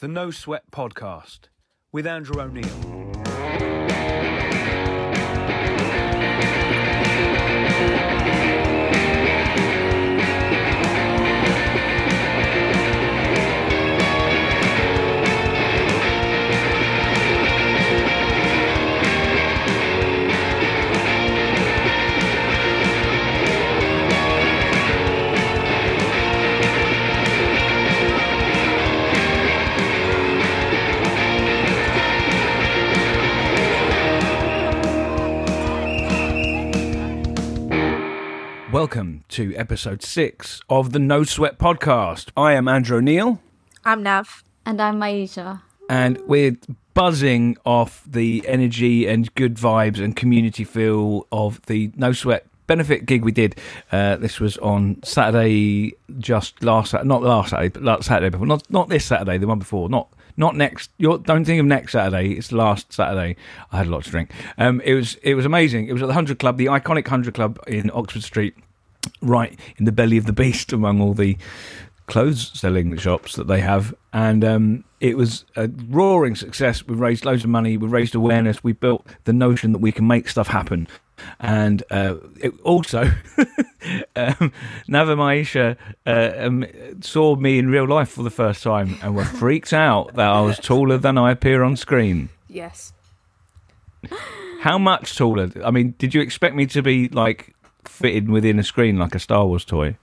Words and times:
the 0.00 0.08
No 0.08 0.30
Sweat 0.30 0.70
Podcast 0.70 1.50
with 1.92 2.06
Andrew 2.06 2.40
O'Neill. 2.40 2.99
Welcome 38.80 39.24
to 39.28 39.54
episode 39.56 40.02
six 40.02 40.62
of 40.70 40.92
the 40.92 40.98
No 40.98 41.22
Sweat 41.22 41.58
Podcast. 41.58 42.30
I 42.34 42.54
am 42.54 42.66
Andrew 42.66 42.96
O'Neill, 42.96 43.38
I'm 43.84 44.02
Nav. 44.02 44.42
And 44.64 44.80
I'm 44.80 44.98
Mayisha. 44.98 45.60
and 45.90 46.18
we're 46.26 46.56
buzzing 46.94 47.58
off 47.66 48.02
the 48.06 48.42
energy 48.48 49.06
and 49.06 49.32
good 49.34 49.56
vibes 49.56 50.02
and 50.02 50.16
community 50.16 50.64
feel 50.64 51.26
of 51.30 51.60
the 51.66 51.92
No 51.94 52.12
Sweat 52.12 52.46
benefit 52.66 53.04
gig 53.04 53.22
we 53.22 53.32
did. 53.32 53.54
Uh, 53.92 54.16
this 54.16 54.40
was 54.40 54.56
on 54.56 55.02
Saturday, 55.02 55.92
just 56.18 56.64
last 56.64 56.92
Sat- 56.92 57.04
not 57.04 57.22
last 57.22 57.50
Saturday, 57.50 57.68
but 57.68 57.82
last 57.82 58.06
Saturday 58.06 58.30
before, 58.30 58.46
not 58.46 58.62
not 58.70 58.88
this 58.88 59.04
Saturday, 59.04 59.36
the 59.36 59.46
one 59.46 59.58
before, 59.58 59.90
not 59.90 60.08
not 60.38 60.56
next. 60.56 60.90
You're, 60.96 61.18
don't 61.18 61.44
think 61.44 61.60
of 61.60 61.66
next 61.66 61.92
Saturday. 61.92 62.32
It's 62.32 62.50
last 62.50 62.94
Saturday. 62.94 63.36
I 63.72 63.76
had 63.76 63.88
a 63.88 63.90
lot 63.90 64.04
to 64.04 64.10
drink. 64.10 64.30
Um, 64.56 64.80
it 64.86 64.94
was 64.94 65.16
it 65.16 65.34
was 65.34 65.44
amazing. 65.44 65.88
It 65.88 65.92
was 65.92 66.00
at 66.00 66.06
the 66.08 66.14
Hundred 66.14 66.38
Club, 66.38 66.56
the 66.56 66.66
iconic 66.66 67.06
Hundred 67.06 67.34
Club 67.34 67.58
in 67.66 67.90
Oxford 67.92 68.22
Street, 68.22 68.54
right 69.20 69.58
in 69.76 69.84
the 69.84 69.92
belly 69.92 70.16
of 70.16 70.26
the 70.26 70.32
beast, 70.32 70.72
among 70.72 71.00
all 71.00 71.14
the 71.14 71.36
clothes 72.06 72.50
selling 72.54 72.96
shops 72.96 73.36
that 73.36 73.46
they 73.46 73.60
have. 73.60 73.94
And 74.12 74.44
um, 74.44 74.84
it 74.98 75.16
was 75.16 75.44
a 75.56 75.68
roaring 75.88 76.34
success. 76.34 76.86
We 76.86 76.96
raised 76.96 77.24
loads 77.24 77.44
of 77.44 77.50
money. 77.50 77.76
We 77.76 77.88
raised 77.88 78.14
awareness. 78.14 78.64
We 78.64 78.72
built 78.72 79.06
the 79.24 79.32
notion 79.32 79.72
that 79.72 79.78
we 79.78 79.92
can 79.92 80.06
make 80.06 80.28
stuff 80.28 80.48
happen. 80.48 80.88
And 81.38 81.82
uh, 81.90 82.16
it 82.40 82.58
also, 82.62 83.02
um, 84.16 84.52
Nava 84.88 85.16
Mayisha 85.16 85.76
uh, 86.06 86.46
um, 86.46 86.66
saw 87.00 87.36
me 87.36 87.58
in 87.58 87.68
real 87.68 87.86
life 87.86 88.10
for 88.10 88.22
the 88.22 88.30
first 88.30 88.62
time 88.62 88.98
and 89.02 89.14
were 89.14 89.24
freaked 89.24 89.72
out 89.72 90.14
that 90.14 90.28
I 90.28 90.40
was 90.40 90.58
taller 90.62 90.98
than 90.98 91.16
I 91.18 91.30
appear 91.30 91.62
on 91.62 91.76
screen. 91.76 92.30
Yes. 92.48 92.92
How 94.60 94.78
much 94.78 95.16
taller? 95.16 95.50
I 95.64 95.70
mean, 95.70 95.94
did 95.98 96.14
you 96.14 96.20
expect 96.20 96.54
me 96.54 96.66
to 96.66 96.82
be 96.82 97.08
like 97.08 97.54
fitted 97.84 98.28
within 98.28 98.58
a 98.58 98.62
screen 98.64 98.98
like 98.98 99.14
a 99.14 99.18
Star 99.18 99.46
Wars 99.46 99.64
toy? 99.64 99.96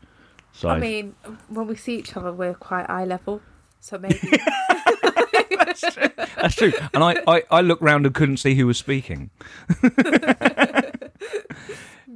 Size? 0.54 0.78
I 0.78 0.80
mean, 0.80 1.16
when 1.50 1.68
we 1.68 1.76
see 1.76 1.98
each 1.98 2.16
other, 2.18 2.32
we're 2.34 2.54
quite 2.54 2.86
eye 2.90 3.06
level. 3.06 3.42
So 3.80 3.98
maybe. 3.98 4.20
That's 5.58 5.82
true. 5.94 6.10
That's 6.36 6.56
true. 6.56 6.74
And 6.94 7.04
I, 7.04 7.18
I, 7.28 7.44
I 7.52 7.62
looked 7.62 7.82
round 7.82 8.06
and 8.06 8.16
couldn't 8.16 8.38
see 8.38 8.56
who 8.56 8.66
was 8.68 8.78
speaking. 8.78 9.30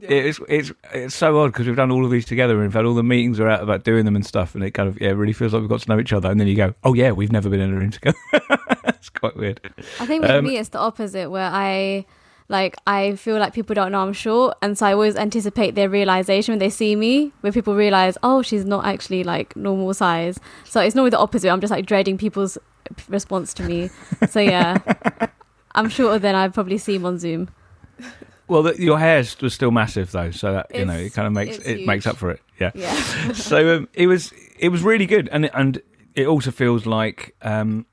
It's 0.04 0.40
it's 0.50 0.72
it's 0.94 1.16
so 1.16 1.40
odd 1.40 1.48
because 1.54 1.68
we've 1.68 1.76
done 1.76 1.92
all 1.92 2.04
of 2.04 2.10
these 2.12 2.26
together 2.26 2.56
and 2.56 2.64
we've 2.64 2.74
had 2.74 2.86
all 2.86 2.96
the 2.96 3.04
meetings 3.04 3.40
are 3.40 3.48
out 3.48 3.62
about 3.62 3.84
doing 3.84 4.04
them 4.04 4.16
and 4.16 4.26
stuff, 4.26 4.56
and 4.56 4.64
it 4.64 4.72
kind 4.72 4.90
of 4.90 5.00
yeah 5.00 5.12
really 5.12 5.32
feels 5.32 5.54
like 5.54 5.62
we've 5.62 5.70
got 5.70 5.82
to 5.82 5.90
know 5.90 6.00
each 6.00 6.12
other. 6.12 6.30
And 6.30 6.40
then 6.40 6.48
you 6.48 6.56
go, 6.56 6.74
oh 6.84 6.94
yeah, 6.96 7.12
we've 7.12 7.32
never 7.32 7.50
been 7.50 7.60
in 7.60 7.72
a 7.72 7.78
room 7.78 7.92
together. 7.92 8.18
it's 8.86 9.10
quite 9.10 9.38
weird. 9.38 9.62
I 10.00 10.08
think 10.08 10.24
with 10.24 10.32
Um, 10.32 10.46
me 10.46 10.58
it's 10.58 10.70
the 10.70 10.80
opposite 10.80 11.30
where 11.30 11.50
I 11.54 12.06
like 12.52 12.76
I 12.86 13.16
feel 13.16 13.38
like 13.40 13.54
people 13.54 13.74
don't 13.74 13.92
know 13.92 14.02
I'm 14.02 14.14
short 14.14 14.58
and 14.62 14.78
so 14.78 14.86
I 14.86 14.94
always 14.94 15.16
anticipate 15.16 15.76
their 15.76 15.90
realization 15.90 16.52
when 16.52 16.60
they 16.60 16.70
see 16.70 16.96
me 16.96 17.32
where 17.42 17.52
people 17.52 17.76
realize 17.76 18.18
oh 18.22 18.42
she's 18.42 18.66
not 18.66 18.86
actually 18.86 19.24
like 19.24 19.56
normal 19.56 19.94
size. 19.94 20.40
So 20.66 20.82
it's 20.82 20.94
normally 20.94 21.12
the 21.12 21.20
opposite 21.20 21.50
I'm 21.50 21.62
just 21.62 21.72
like 21.72 21.86
dreading 21.86 22.18
people's 22.18 22.58
response 23.10 23.54
to 23.56 23.64
me. 23.64 23.90
So 24.30 24.40
yeah. 24.40 24.78
I'm 25.76 25.90
shorter 25.90 26.20
than 26.20 26.36
I 26.36 26.50
probably 26.50 26.78
seem 26.78 27.06
on 27.06 27.18
Zoom. 27.18 27.50
Well, 28.48 28.64
the, 28.64 28.82
your 28.82 29.00
hair 29.00 29.24
was 29.42 29.54
still 29.54 29.72
massive 29.72 30.12
though, 30.12 30.32
so 30.32 30.52
that 30.52 30.76
you 30.76 30.84
know 30.84 30.94
it 30.94 31.14
kind 31.14 31.26
of 31.26 31.32
makes 31.32 31.58
it's 31.58 31.66
it 31.66 31.86
makes 31.86 32.06
up 32.06 32.18
for 32.18 32.32
it. 32.32 32.42
Yeah. 32.60 32.72
yeah. 32.76 33.32
So 33.34 33.78
um, 33.78 33.90
it 33.94 34.08
was 34.08 34.34
it 34.60 34.70
was 34.70 34.84
really 34.84 35.06
good, 35.06 35.30
and 35.32 35.50
and 35.54 35.82
it 36.16 36.28
also 36.28 36.52
feels 36.52 36.86
like 36.86 37.34
um, 37.44 37.86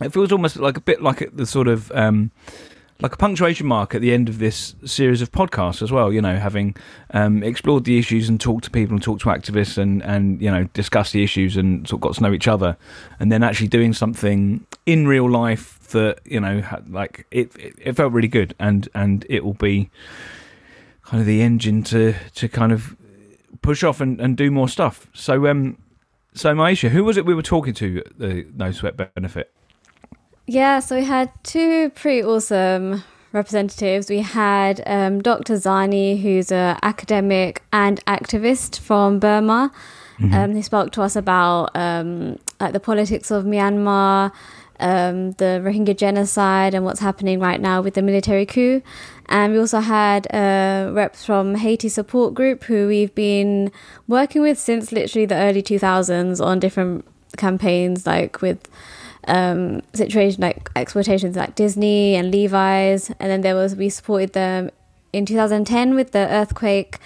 it 0.00 0.12
feels 0.12 0.32
almost 0.32 0.56
like 0.56 0.76
a 0.76 0.80
bit 0.80 1.02
like 1.02 1.30
the 1.32 1.46
sort 1.46 1.68
of 1.68 1.92
um, 1.92 2.32
like 3.00 3.12
a 3.12 3.16
punctuation 3.16 3.66
mark 3.66 3.94
at 3.94 4.00
the 4.00 4.12
end 4.12 4.28
of 4.28 4.38
this 4.38 4.74
series 4.84 5.20
of 5.20 5.30
podcasts 5.30 5.82
as 5.82 5.92
well. 5.92 6.12
You 6.12 6.22
know, 6.22 6.36
having 6.36 6.76
um, 7.10 7.42
explored 7.42 7.84
the 7.84 7.98
issues 7.98 8.28
and 8.28 8.40
talked 8.40 8.64
to 8.64 8.70
people 8.70 8.94
and 8.94 9.02
talked 9.02 9.22
to 9.22 9.28
activists 9.28 9.78
and 9.78 10.02
and 10.02 10.40
you 10.40 10.50
know 10.50 10.64
discussed 10.72 11.12
the 11.12 11.22
issues 11.22 11.56
and 11.56 11.86
sort 11.86 11.98
of 11.98 12.02
got 12.02 12.14
to 12.14 12.22
know 12.22 12.32
each 12.32 12.48
other, 12.48 12.76
and 13.20 13.30
then 13.30 13.42
actually 13.42 13.68
doing 13.68 13.92
something 13.92 14.66
in 14.86 15.06
real 15.06 15.30
life 15.30 15.78
that 15.88 16.20
you 16.24 16.40
know 16.40 16.62
like 16.88 17.26
it, 17.30 17.54
it 17.56 17.74
it 17.78 17.92
felt 17.94 18.12
really 18.12 18.28
good, 18.28 18.54
and 18.58 18.88
and 18.94 19.26
it 19.28 19.44
will 19.44 19.54
be 19.54 19.90
kind 21.02 21.20
of 21.20 21.26
the 21.26 21.42
engine 21.42 21.82
to 21.84 22.14
to 22.34 22.48
kind 22.48 22.72
of 22.72 22.96
push 23.62 23.82
off 23.82 24.00
and, 24.00 24.20
and 24.20 24.36
do 24.36 24.50
more 24.50 24.68
stuff. 24.68 25.08
So, 25.12 25.46
um, 25.48 25.78
so 26.34 26.54
Mayisha, 26.54 26.90
who 26.90 27.04
was 27.04 27.16
it 27.16 27.26
we 27.26 27.34
were 27.34 27.42
talking 27.42 27.74
to 27.74 28.02
the 28.16 28.46
No 28.54 28.70
Sweat 28.70 28.96
Benefit? 28.96 29.52
Yeah, 30.46 30.80
so 30.80 30.96
we 30.96 31.04
had 31.04 31.30
two 31.42 31.90
pretty 31.90 32.22
awesome 32.22 33.02
representatives. 33.32 34.08
We 34.08 34.20
had 34.20 34.82
um, 34.86 35.20
Dr. 35.20 35.54
Zarni, 35.54 36.20
who's 36.20 36.52
an 36.52 36.78
academic 36.82 37.62
and 37.72 38.04
activist 38.06 38.78
from 38.78 39.18
Burma. 39.18 39.72
Um, 40.32 40.54
he 40.54 40.62
spoke 40.62 40.92
to 40.92 41.02
us 41.02 41.14
about 41.14 41.76
um, 41.76 42.38
like 42.58 42.72
the 42.72 42.80
politics 42.80 43.30
of 43.30 43.44
Myanmar, 43.44 44.32
um, 44.80 45.32
the 45.32 45.60
Rohingya 45.62 45.96
genocide, 45.96 46.74
and 46.74 46.86
what's 46.86 47.00
happening 47.00 47.38
right 47.38 47.60
now 47.60 47.82
with 47.82 47.94
the 47.94 48.02
military 48.02 48.46
coup. 48.46 48.80
And 49.28 49.52
we 49.52 49.58
also 49.58 49.80
had 49.80 50.26
uh, 50.32 50.90
reps 50.92 51.24
from 51.24 51.56
Haiti 51.56 51.90
Support 51.90 52.32
Group, 52.32 52.64
who 52.64 52.88
we've 52.88 53.14
been 53.14 53.70
working 54.08 54.40
with 54.40 54.58
since 54.58 54.90
literally 54.90 55.26
the 55.26 55.34
early 55.34 55.62
2000s 55.62 56.42
on 56.42 56.60
different 56.60 57.04
campaigns, 57.36 58.06
like 58.06 58.40
with 58.40 58.68
um, 59.26 59.82
situation 59.92 60.40
like 60.40 60.70
exploitations 60.76 61.36
like 61.36 61.54
Disney 61.54 62.14
and 62.14 62.30
Levi's, 62.30 63.10
and 63.20 63.30
then 63.30 63.40
there 63.40 63.54
was 63.54 63.76
we 63.76 63.88
supported 63.88 64.32
them 64.32 64.70
in 65.12 65.26
2010 65.26 65.94
with 65.94 66.12
the 66.12 66.28
earthquake, 66.30 66.98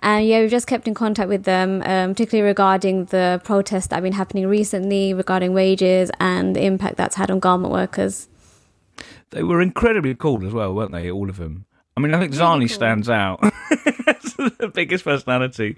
and 0.00 0.26
yeah, 0.26 0.40
we've 0.40 0.50
just 0.50 0.66
kept 0.66 0.86
in 0.86 0.94
contact 0.94 1.28
with 1.28 1.44
them, 1.44 1.82
um, 1.86 2.10
particularly 2.10 2.46
regarding 2.46 3.06
the 3.06 3.40
protests 3.44 3.86
that 3.88 3.96
have 3.96 4.04
been 4.04 4.12
happening 4.12 4.46
recently 4.46 5.14
regarding 5.14 5.54
wages 5.54 6.10
and 6.20 6.54
the 6.54 6.64
impact 6.64 6.96
that's 6.96 7.16
had 7.16 7.30
on 7.30 7.40
garment 7.40 7.72
workers. 7.72 8.28
They 9.30 9.42
were 9.42 9.60
incredibly 9.60 10.14
cool 10.14 10.46
as 10.46 10.52
well, 10.52 10.74
weren't 10.74 10.92
they? 10.92 11.10
All 11.10 11.28
of 11.30 11.38
them. 11.38 11.64
I 11.96 12.00
mean, 12.00 12.12
I 12.12 12.18
think 12.18 12.32
Zarni 12.32 12.60
cool. 12.60 12.68
stands 12.68 13.08
out. 13.08 13.38
It's 14.06 14.34
the 14.58 14.70
biggest 14.72 15.04
personality, 15.04 15.76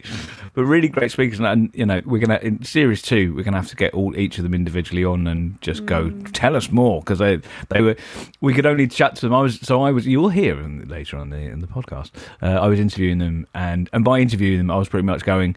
but 0.54 0.65
really 0.65 0.88
great 0.88 1.10
speakers. 1.10 1.41
And 1.41 1.71
you 1.75 1.84
know, 1.84 2.00
we're 2.06 2.25
gonna 2.25 2.41
in 2.43 2.65
series 2.65 3.03
two, 3.03 3.34
we're 3.34 3.43
gonna 3.43 3.59
have 3.59 3.69
to 3.69 3.77
get 3.77 3.93
all 3.93 4.16
each 4.16 4.38
of 4.38 4.44
them 4.44 4.55
individually 4.55 5.05
on 5.05 5.26
and 5.26 5.60
just 5.60 5.84
go 5.84 6.10
tell 6.32 6.56
us 6.56 6.71
more 6.71 7.00
because 7.00 7.19
they 7.19 7.41
they 7.69 7.82
were 7.82 7.97
we 8.41 8.55
could 8.55 8.65
only 8.65 8.87
chat 8.87 9.16
to 9.16 9.26
them. 9.26 9.34
I 9.34 9.43
was 9.43 9.60
so 9.60 9.82
I 9.82 9.91
was 9.91 10.06
you'll 10.06 10.31
hear 10.31 10.56
later 10.56 11.19
on 11.19 11.31
the 11.31 11.37
in 11.37 11.60
the 11.60 11.66
podcast. 11.66 12.10
Uh, 12.41 12.47
I 12.47 12.66
was 12.69 12.81
interviewing 12.81 13.19
them, 13.19 13.47
and 13.55 13.91
and 13.93 14.03
by 14.03 14.19
interviewing 14.21 14.59
them, 14.59 14.71
I 14.71 14.76
was 14.76 14.88
pretty 14.88 15.06
much 15.06 15.22
going 15.22 15.55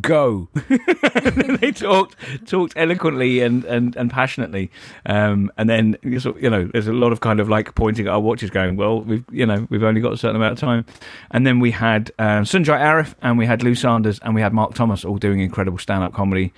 go. 0.00 0.48
they 1.60 1.72
talked 1.72 2.16
talked 2.46 2.72
eloquently 2.76 3.40
and 3.40 3.64
and, 3.64 3.96
and 3.96 4.10
passionately, 4.10 4.70
um, 5.06 5.50
and 5.56 5.68
then 5.68 5.96
you 6.02 6.50
know 6.50 6.68
there's 6.72 6.88
a 6.88 6.92
lot 6.92 7.12
of 7.12 7.20
kind 7.20 7.40
of 7.40 7.48
like 7.48 7.74
pointing 7.74 8.06
at 8.06 8.12
our 8.12 8.20
watches, 8.20 8.50
going, 8.50 8.76
well, 8.76 9.00
we've 9.00 9.24
you 9.30 9.46
know 9.46 9.66
we've 9.70 9.82
only 9.82 10.00
got 10.00 10.12
a 10.12 10.16
certain 10.16 10.36
amount 10.36 10.52
of 10.52 10.58
time, 10.58 10.84
and 11.30 11.46
then 11.46 11.60
we 11.60 11.70
had 11.70 12.10
um, 12.18 12.44
Sunjai 12.44 12.80
Arif 12.80 13.14
and 13.22 13.38
we 13.38 13.46
had 13.46 13.62
Lou 13.62 13.74
Sanders 13.74 14.18
and 14.20 14.34
we 14.34 14.40
had 14.40 14.52
Mark 14.52 14.74
Thomas 14.74 15.04
all 15.04 15.18
doing 15.18 15.40
incredible 15.40 15.78
stand 15.78 16.02
up 16.02 16.12
comedy. 16.12 16.52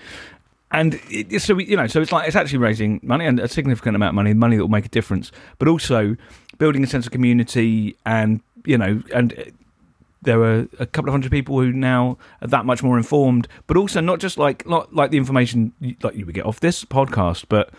And 0.72 1.00
it, 1.08 1.40
so 1.40 1.54
we, 1.54 1.64
you 1.64 1.76
know, 1.76 1.86
so 1.86 2.02
it's 2.02 2.12
like 2.12 2.26
it's 2.26 2.36
actually 2.36 2.58
raising 2.58 3.00
money 3.02 3.24
and 3.24 3.38
a 3.38 3.48
significant 3.48 3.94
amount 3.94 4.10
of 4.10 4.14
money, 4.16 4.34
money 4.34 4.56
that 4.56 4.62
will 4.62 4.68
make 4.68 4.84
a 4.84 4.90
difference, 4.90 5.30
but 5.58 5.68
also 5.68 6.16
building 6.58 6.82
a 6.82 6.86
sense 6.86 7.06
of 7.06 7.12
community 7.12 7.96
and 8.04 8.40
you 8.64 8.76
know 8.76 9.02
and 9.14 9.52
there 10.22 10.38
were 10.38 10.68
a 10.78 10.86
couple 10.86 11.08
of 11.08 11.12
hundred 11.12 11.30
people 11.30 11.60
who 11.60 11.72
now 11.72 12.18
are 12.42 12.48
that 12.48 12.64
much 12.64 12.82
more 12.82 12.96
informed, 12.96 13.48
but 13.66 13.76
also 13.76 14.00
not 14.00 14.18
just 14.18 14.38
like 14.38 14.66
not 14.66 14.94
like 14.94 15.10
the 15.10 15.18
information 15.18 15.72
like 16.02 16.14
you 16.14 16.26
would 16.26 16.34
get 16.34 16.46
off 16.46 16.60
this 16.60 16.84
podcast, 16.84 17.44
but 17.48 17.70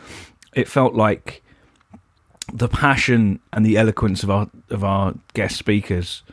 it 0.54 0.68
felt 0.68 0.94
like 0.94 1.44
the 2.54 2.68
passion 2.70 3.40
and 3.52 3.66
the 3.66 3.78
eloquence 3.78 4.24
of 4.24 4.32
our 4.32 4.50
of 4.70 4.84
our 4.84 5.14
guest 5.34 5.58
speakers 5.58 6.24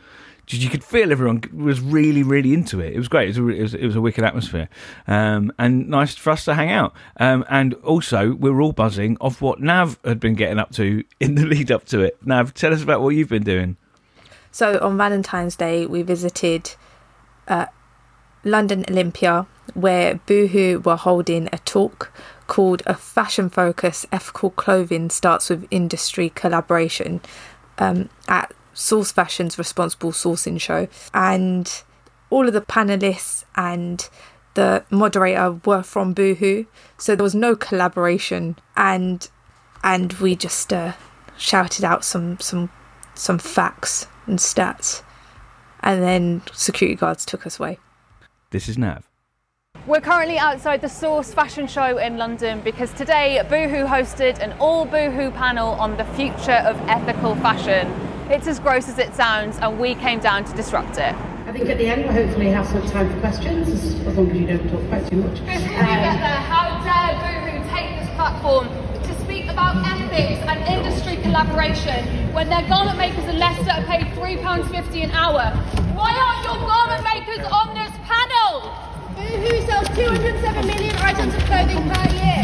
you 0.47 0.69
could 0.69 0.83
feel 0.83 1.11
everyone 1.11 1.43
was 1.53 1.81
really, 1.81 2.23
really 2.23 2.53
into 2.53 2.79
it. 2.79 2.93
It 2.93 2.97
was 2.97 3.07
great. 3.07 3.29
It 3.29 3.29
was 3.29 3.37
a, 3.37 3.47
it 3.47 3.61
was, 3.61 3.73
it 3.73 3.85
was 3.85 3.95
a 3.95 4.01
wicked 4.01 4.23
atmosphere, 4.23 4.69
um, 5.07 5.51
and 5.57 5.89
nice 5.89 6.15
for 6.15 6.31
us 6.31 6.45
to 6.45 6.53
hang 6.53 6.71
out. 6.71 6.93
Um, 7.17 7.45
and 7.49 7.73
also, 7.75 8.33
we 8.33 8.49
were 8.49 8.61
all 8.61 8.71
buzzing 8.71 9.17
off 9.19 9.41
what 9.41 9.59
Nav 9.59 9.99
had 10.05 10.19
been 10.19 10.35
getting 10.35 10.59
up 10.59 10.71
to 10.73 11.03
in 11.19 11.35
the 11.35 11.45
lead 11.45 11.71
up 11.71 11.85
to 11.85 12.01
it. 12.01 12.17
Nav, 12.25 12.53
tell 12.53 12.73
us 12.73 12.83
about 12.83 13.01
what 13.01 13.15
you've 13.15 13.29
been 13.29 13.43
doing. 13.43 13.77
So 14.55 14.79
on 14.81 14.95
Valentine's 14.95 15.57
Day, 15.57 15.85
we 15.85 16.01
visited 16.01 16.75
uh, 17.49 17.65
London 18.45 18.85
Olympia, 18.89 19.47
where 19.73 20.21
Boohoo 20.25 20.79
were 20.79 20.95
holding 20.95 21.49
a 21.51 21.57
talk 21.57 22.09
called 22.47 22.81
"A 22.85 22.93
Fashion 22.93 23.49
Focus: 23.49 24.05
Ethical 24.13 24.51
Clothing 24.51 25.09
Starts 25.09 25.49
with 25.49 25.67
Industry 25.71 26.29
Collaboration" 26.29 27.19
um, 27.79 28.07
at 28.29 28.53
Source 28.73 29.11
Fashion's 29.11 29.57
Responsible 29.57 30.13
Sourcing 30.13 30.61
Show, 30.61 30.87
and 31.13 31.83
all 32.29 32.47
of 32.47 32.53
the 32.53 32.61
panelists 32.61 33.43
and 33.57 34.07
the 34.53 34.85
moderator 34.89 35.59
were 35.65 35.83
from 35.83 36.13
Boohoo, 36.13 36.63
so 36.97 37.13
there 37.13 37.25
was 37.25 37.35
no 37.35 37.57
collaboration, 37.57 38.55
and 38.77 39.29
and 39.83 40.13
we 40.13 40.33
just 40.33 40.71
uh, 40.71 40.93
shouted 41.37 41.83
out 41.83 42.05
some 42.05 42.39
some 42.39 42.69
some 43.15 43.37
facts 43.37 44.07
and 44.27 44.39
stats, 44.39 45.03
and 45.81 46.01
then 46.01 46.41
security 46.53 46.95
guards 46.95 47.25
took 47.25 47.45
us 47.45 47.59
away. 47.59 47.79
This 48.51 48.67
is 48.69 48.77
Nav. 48.77 49.07
We're 49.87 50.01
currently 50.01 50.39
outside 50.39 50.81
the 50.81 50.89
Source 50.89 51.31
Fashion 51.31 51.67
Show 51.67 51.99
in 51.99 52.17
London 52.17 52.61
because 52.61 52.91
today 52.93 53.39
Boohoo 53.47 53.85
hosted 53.85 54.39
an 54.39 54.53
all 54.59 54.83
Boohoo 54.85 55.29
panel 55.29 55.69
on 55.73 55.95
the 55.97 56.05
future 56.05 56.63
of 56.65 56.75
ethical 56.87 57.35
fashion. 57.35 57.87
It's 58.31 58.47
as 58.47 58.57
gross 58.57 58.89
as 58.89 58.97
it 58.97 59.13
sounds, 59.13 59.59
and 59.59 59.79
we 59.79 59.93
came 59.93 60.19
down 60.19 60.43
to 60.45 60.55
disrupt 60.55 60.97
it. 60.97 61.13
I 61.45 61.51
think 61.51 61.69
at 61.69 61.77
the 61.77 61.85
end 61.85 62.05
we'll 62.05 62.13
hopefully 62.13 62.47
have 62.47 62.65
some 62.65 62.81
time 62.89 63.13
for 63.13 63.19
questions, 63.19 63.69
as, 63.69 63.93
as 64.07 64.17
long 64.17 64.31
as 64.31 64.37
you 64.37 64.47
don't 64.47 64.67
talk 64.67 64.87
quite 64.89 65.07
too 65.07 65.17
much. 65.17 65.33
Before 65.45 65.53
we 65.53 65.59
get 65.61 66.17
there, 66.17 66.41
how 66.49 66.81
dare 66.83 67.13
Boohoo 67.21 67.69
take 67.69 67.99
this 67.99 68.09
platform 68.15 68.67
to 69.35 69.41
speak 69.41 69.51
about 69.51 69.75
ethics 69.85 70.41
and 70.47 70.59
industry 70.67 71.17
collaboration 71.17 72.33
when 72.33 72.47
their 72.49 72.67
garment 72.67 72.97
makers 72.97 73.25
in 73.25 73.37
Leicester 73.37 73.71
are 73.71 73.83
paid 73.83 74.05
£3.50 74.15 75.03
an 75.03 75.11
hour? 75.11 75.51
Why 75.93 76.11
aren't 76.15 76.43
your 76.45 76.67
garment 76.67 77.03
makers 77.03 77.45
on 77.51 77.73
this 77.73 77.91
panel? 78.03 78.71
Boohoo 79.15 79.65
sells 79.65 79.87
207 79.89 80.67
million 80.67 80.95
items 80.97 81.33
of 81.35 81.41
clothing 81.43 81.83
per 81.89 82.09
year. 82.15 82.35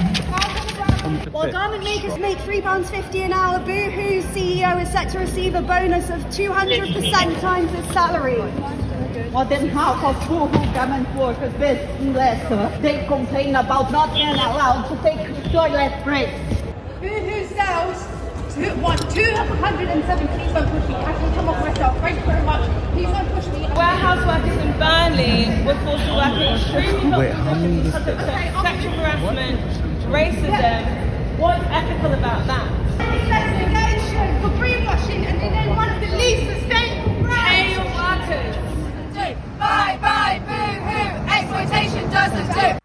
While 1.32 1.52
garment 1.52 1.84
makers 1.84 2.18
make 2.20 2.38
£3.50 2.40 3.26
an 3.26 3.34
hour, 3.34 3.60
Boohoo's 3.60 4.26
CEO 4.26 4.82
is 4.82 4.90
set 4.90 5.10
to 5.12 5.20
receive 5.20 5.56
a 5.56 5.62
bonus 5.62 6.10
of 6.10 6.20
200% 6.26 7.40
times 7.42 7.72
his 7.72 7.86
salary. 7.94 8.42
More 9.32 9.46
than 9.46 9.70
half 9.70 10.04
of 10.04 10.28
Boohoo 10.28 10.74
garment 10.74 11.16
workers 11.16 11.54
based 11.54 12.02
in 12.02 12.14
Leicester, 12.14 12.70
they 12.82 13.06
complain 13.08 13.56
about 13.56 13.92
not 13.92 14.14
being 14.14 14.28
allowed 14.28 14.88
to 14.90 15.02
take 15.04 15.52
toilet 15.52 15.94
breaks. 16.04 16.62
Boohoo 17.02 17.46
sells 17.56 17.98
two, 18.54 18.70
one, 18.82 18.98
207. 18.98 20.28
Please 20.28 20.54
don't 20.54 20.70
push 20.70 20.88
me. 20.88 20.96
I 20.96 21.14
can 21.14 21.34
come 21.34 21.50
off 21.50 21.60
myself. 21.66 21.98
Thank 22.00 22.20
you 22.20 22.26
very 22.26 22.46
much. 22.46 22.62
Please 22.94 23.08
don't 23.10 23.30
push 23.34 23.48
me. 23.48 23.62
Warehouse 23.76 24.22
workers 24.28 24.58
in 24.62 24.72
Burnley 24.78 25.66
were 25.66 25.80
forced 25.82 26.06
to 26.06 26.14
work 26.14 26.36
in 26.38 26.54
extremely 26.54 27.18
Wait, 27.18 27.32
how 27.34 27.56
many 27.56 27.82
because 27.82 28.08
of 28.08 28.20
sexual 28.22 28.92
harassment, 29.02 29.60
racism. 30.14 31.40
What's 31.40 31.64
ethical 31.74 32.14
about 32.14 32.46
that? 32.46 32.68
Investigation 33.02 34.42
for 34.42 34.50
greenwashing 34.62 35.26
and 35.26 35.42
then 35.42 35.76
one 35.76 35.90
of 35.90 36.02
the 36.02 36.16
least 36.18 36.46
sustainable 36.54 37.16
Pay 37.16 37.22
brands. 37.24 37.78
your 37.78 37.90
workers. 37.98 38.56
Bye 39.58 39.98
bye 40.02 40.38
Boohoo. 40.46 41.34
Exploitation 41.34 42.10
doesn't 42.12 42.54
do. 42.54 42.80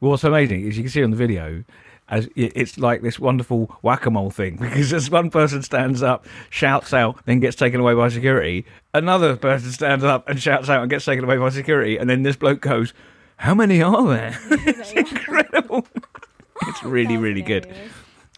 Well, 0.00 0.10
What's 0.12 0.24
amazing 0.24 0.66
is 0.66 0.76
you 0.76 0.84
can 0.84 0.90
see 0.90 1.02
on 1.02 1.10
the 1.10 1.16
video, 1.16 1.64
as 2.08 2.28
it's 2.36 2.78
like 2.78 3.02
this 3.02 3.18
wonderful 3.18 3.66
whack-a-mole 3.82 4.30
thing 4.30 4.56
because 4.60 4.92
as 4.92 5.10
one 5.10 5.30
person 5.30 5.62
stands 5.62 6.02
up, 6.02 6.26
shouts 6.50 6.94
out, 6.94 7.18
then 7.26 7.40
gets 7.40 7.56
taken 7.56 7.80
away 7.80 7.94
by 7.94 8.08
security, 8.08 8.64
another 8.94 9.36
person 9.36 9.70
stands 9.72 10.04
up 10.04 10.28
and 10.28 10.40
shouts 10.40 10.68
out 10.68 10.82
and 10.82 10.90
gets 10.90 11.04
taken 11.04 11.24
away 11.24 11.36
by 11.36 11.48
security, 11.48 11.96
and 11.96 12.08
then 12.08 12.22
this 12.22 12.36
bloke 12.36 12.60
goes, 12.60 12.94
"How 13.36 13.54
many 13.54 13.82
are 13.82 14.06
there?" 14.06 14.38
it's 14.50 14.92
incredible. 14.92 15.86
it's 16.68 16.82
really, 16.84 17.16
really 17.16 17.42
good. 17.42 17.66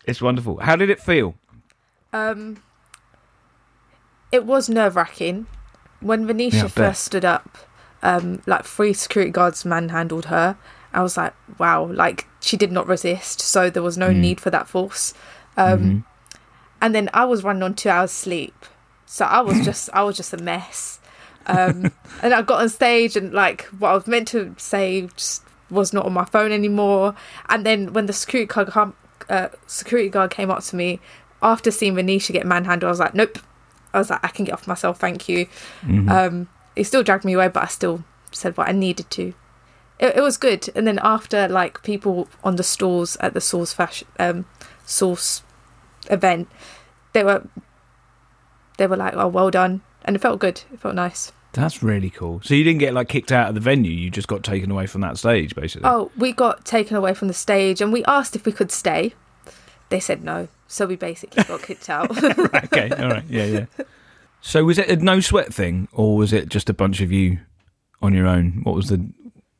It's 0.04 0.22
wonderful. 0.22 0.58
How 0.60 0.76
did 0.76 0.88
it 0.90 1.00
feel? 1.00 1.34
Um, 2.12 2.62
it 4.32 4.46
was 4.46 4.68
nerve 4.68 4.96
wracking 4.96 5.46
when 6.00 6.26
Venetia 6.26 6.56
Yeah, 6.56 6.68
first 6.68 7.04
stood 7.04 7.24
up. 7.24 7.58
Um, 8.02 8.40
like 8.46 8.64
three 8.64 8.92
security 8.92 9.30
guards 9.30 9.64
manhandled 9.64 10.26
her. 10.26 10.56
I 10.92 11.02
was 11.02 11.16
like, 11.16 11.34
wow, 11.58 11.84
like 11.92 12.26
she 12.40 12.56
did 12.56 12.72
not 12.72 12.86
resist, 12.86 13.40
so 13.40 13.68
there 13.70 13.82
was 13.82 13.98
no 13.98 14.10
need 14.12 14.40
for 14.40 14.50
that 14.50 14.68
force. 14.68 15.14
Um, 15.56 16.04
And 16.80 16.94
then 16.94 17.10
I 17.12 17.24
was 17.24 17.42
running 17.42 17.62
on 17.64 17.74
two 17.74 17.88
hours 17.88 18.10
sleep, 18.12 18.64
so 19.04 19.24
I 19.24 19.40
was 19.40 19.64
just, 19.64 19.90
I 19.92 20.02
was 20.04 20.16
just 20.16 20.32
a 20.32 20.36
mess. 20.36 21.00
Um, 21.46 21.90
and 22.22 22.32
I 22.34 22.42
got 22.42 22.60
on 22.60 22.68
stage 22.68 23.16
and 23.16 23.32
like 23.32 23.62
what 23.78 23.90
I 23.90 23.94
was 23.94 24.06
meant 24.06 24.28
to 24.28 24.54
say 24.58 25.08
just 25.16 25.42
was 25.70 25.92
not 25.92 26.06
on 26.06 26.12
my 26.12 26.24
phone 26.24 26.52
anymore. 26.52 27.14
And 27.48 27.66
then 27.66 27.92
when 27.92 28.06
the 28.06 28.12
security 28.12 28.46
guard, 28.46 28.68
come, 28.68 28.94
uh, 29.28 29.48
security 29.66 30.08
guard 30.08 30.30
came 30.30 30.50
up 30.50 30.62
to 30.64 30.76
me 30.76 31.00
after 31.42 31.70
seeing 31.70 31.94
Venetia 31.96 32.32
get 32.32 32.46
manhandled, 32.46 32.88
I 32.88 32.90
was 32.90 33.00
like, 33.00 33.14
nope. 33.14 33.38
I 33.92 33.98
was 33.98 34.10
like, 34.10 34.20
I 34.22 34.28
can 34.28 34.44
get 34.44 34.52
off 34.52 34.66
myself, 34.68 34.98
thank 35.00 35.28
you. 35.28 35.46
Um, 36.08 36.48
he 36.76 36.84
still 36.84 37.02
dragged 37.02 37.24
me 37.24 37.32
away, 37.32 37.48
but 37.48 37.62
I 37.62 37.66
still 37.66 38.04
said 38.30 38.56
what 38.56 38.68
I 38.68 38.72
needed 38.72 39.10
to. 39.12 39.32
It, 39.98 40.16
it 40.16 40.20
was 40.20 40.36
good. 40.36 40.68
And 40.74 40.86
then 40.86 40.98
after, 41.02 41.48
like 41.48 41.82
people 41.82 42.28
on 42.44 42.56
the 42.56 42.62
stalls 42.62 43.16
at 43.20 43.34
the 43.34 43.40
Source 43.40 43.72
Fashion 43.72 44.08
um, 44.18 44.46
Source 44.84 45.42
event, 46.10 46.48
they 47.12 47.24
were 47.24 47.46
they 48.76 48.86
were 48.86 48.96
like, 48.96 49.14
"Oh, 49.14 49.28
well 49.28 49.50
done," 49.50 49.82
and 50.04 50.16
it 50.16 50.22
felt 50.22 50.38
good. 50.38 50.62
It 50.72 50.80
felt 50.80 50.94
nice. 50.94 51.32
That's 51.52 51.82
really 51.82 52.10
cool. 52.10 52.40
So 52.44 52.54
you 52.54 52.62
didn't 52.62 52.78
get 52.80 52.94
like 52.94 53.08
kicked 53.08 53.32
out 53.32 53.48
of 53.48 53.54
the 53.54 53.60
venue; 53.60 53.90
you 53.90 54.10
just 54.10 54.28
got 54.28 54.42
taken 54.44 54.70
away 54.70 54.86
from 54.86 55.00
that 55.00 55.18
stage, 55.18 55.54
basically. 55.54 55.88
Oh, 55.88 56.10
we 56.16 56.32
got 56.32 56.64
taken 56.64 56.96
away 56.96 57.14
from 57.14 57.28
the 57.28 57.34
stage, 57.34 57.80
and 57.80 57.92
we 57.92 58.04
asked 58.04 58.36
if 58.36 58.46
we 58.46 58.52
could 58.52 58.70
stay. 58.70 59.14
They 59.88 60.00
said 60.00 60.22
no, 60.22 60.48
so 60.66 60.86
we 60.86 60.96
basically 60.96 61.42
got 61.44 61.62
kicked 61.62 61.88
out. 61.90 62.10
okay, 62.22 62.90
all 62.90 63.08
right, 63.08 63.24
yeah, 63.28 63.44
yeah. 63.44 63.66
So 64.40 64.64
was 64.64 64.78
it 64.78 64.88
a 64.88 64.96
no 64.96 65.20
sweat 65.20 65.52
thing, 65.52 65.88
or 65.92 66.16
was 66.16 66.32
it 66.32 66.48
just 66.48 66.70
a 66.70 66.74
bunch 66.74 67.00
of 67.00 67.10
you 67.10 67.40
on 68.02 68.14
your 68.14 68.26
own? 68.26 68.60
What 68.62 68.74
was 68.74 68.88
the 68.88 69.04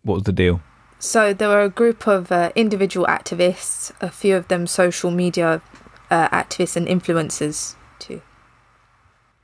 what 0.08 0.14
was 0.14 0.24
the 0.24 0.32
deal? 0.32 0.60
So 0.98 1.32
there 1.32 1.48
were 1.48 1.62
a 1.62 1.68
group 1.68 2.08
of 2.08 2.32
uh, 2.32 2.50
individual 2.56 3.06
activists, 3.06 3.92
a 4.00 4.10
few 4.10 4.34
of 4.34 4.48
them 4.48 4.66
social 4.66 5.10
media 5.12 5.62
uh, 6.10 6.28
activists 6.30 6.76
and 6.76 6.88
influencers 6.88 7.76
too. 7.98 8.20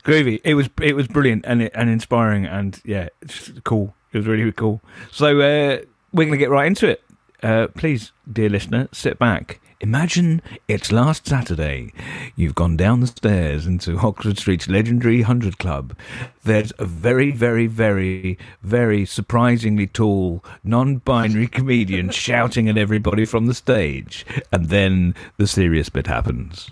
Groovy. 0.04 0.40
It 0.44 0.54
was 0.54 0.68
it 0.82 0.96
was 0.96 1.06
brilliant 1.06 1.44
and 1.46 1.62
and 1.74 1.88
inspiring 1.88 2.44
and 2.46 2.80
yeah, 2.84 3.08
it's 3.22 3.52
cool. 3.64 3.94
It 4.12 4.18
was 4.18 4.26
really, 4.26 4.42
really 4.42 4.52
cool. 4.52 4.80
So 5.12 5.40
uh, 5.40 5.78
we're 6.12 6.24
gonna 6.24 6.36
get 6.36 6.50
right 6.50 6.66
into 6.66 6.88
it. 6.88 7.02
Uh, 7.42 7.68
please, 7.68 8.12
dear 8.30 8.48
listener, 8.48 8.88
sit 8.92 9.18
back. 9.18 9.60
Imagine 9.84 10.40
it's 10.66 10.90
last 10.90 11.26
Saturday. 11.26 11.92
You've 12.36 12.54
gone 12.54 12.74
down 12.74 13.00
the 13.00 13.06
stairs 13.06 13.66
into 13.66 13.98
Oxford 13.98 14.38
Street's 14.38 14.66
legendary 14.66 15.20
Hundred 15.20 15.58
Club. 15.58 15.94
There's 16.42 16.72
a 16.78 16.86
very, 16.86 17.30
very, 17.30 17.66
very, 17.66 18.38
very 18.62 19.04
surprisingly 19.04 19.86
tall, 19.86 20.42
non-binary 20.64 21.48
comedian 21.48 22.08
shouting 22.12 22.70
at 22.70 22.78
everybody 22.78 23.26
from 23.26 23.44
the 23.44 23.52
stage, 23.52 24.24
and 24.50 24.70
then 24.70 25.14
the 25.36 25.46
serious 25.46 25.90
bit 25.90 26.06
happens. 26.06 26.70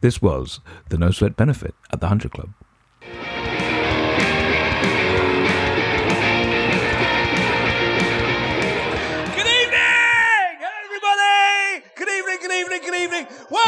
This 0.00 0.20
was 0.20 0.58
the 0.88 0.98
No 0.98 1.12
Sweat 1.12 1.36
benefit 1.36 1.76
at 1.92 2.00
the 2.00 2.08
Hundred 2.08 2.32
Club. 2.32 2.50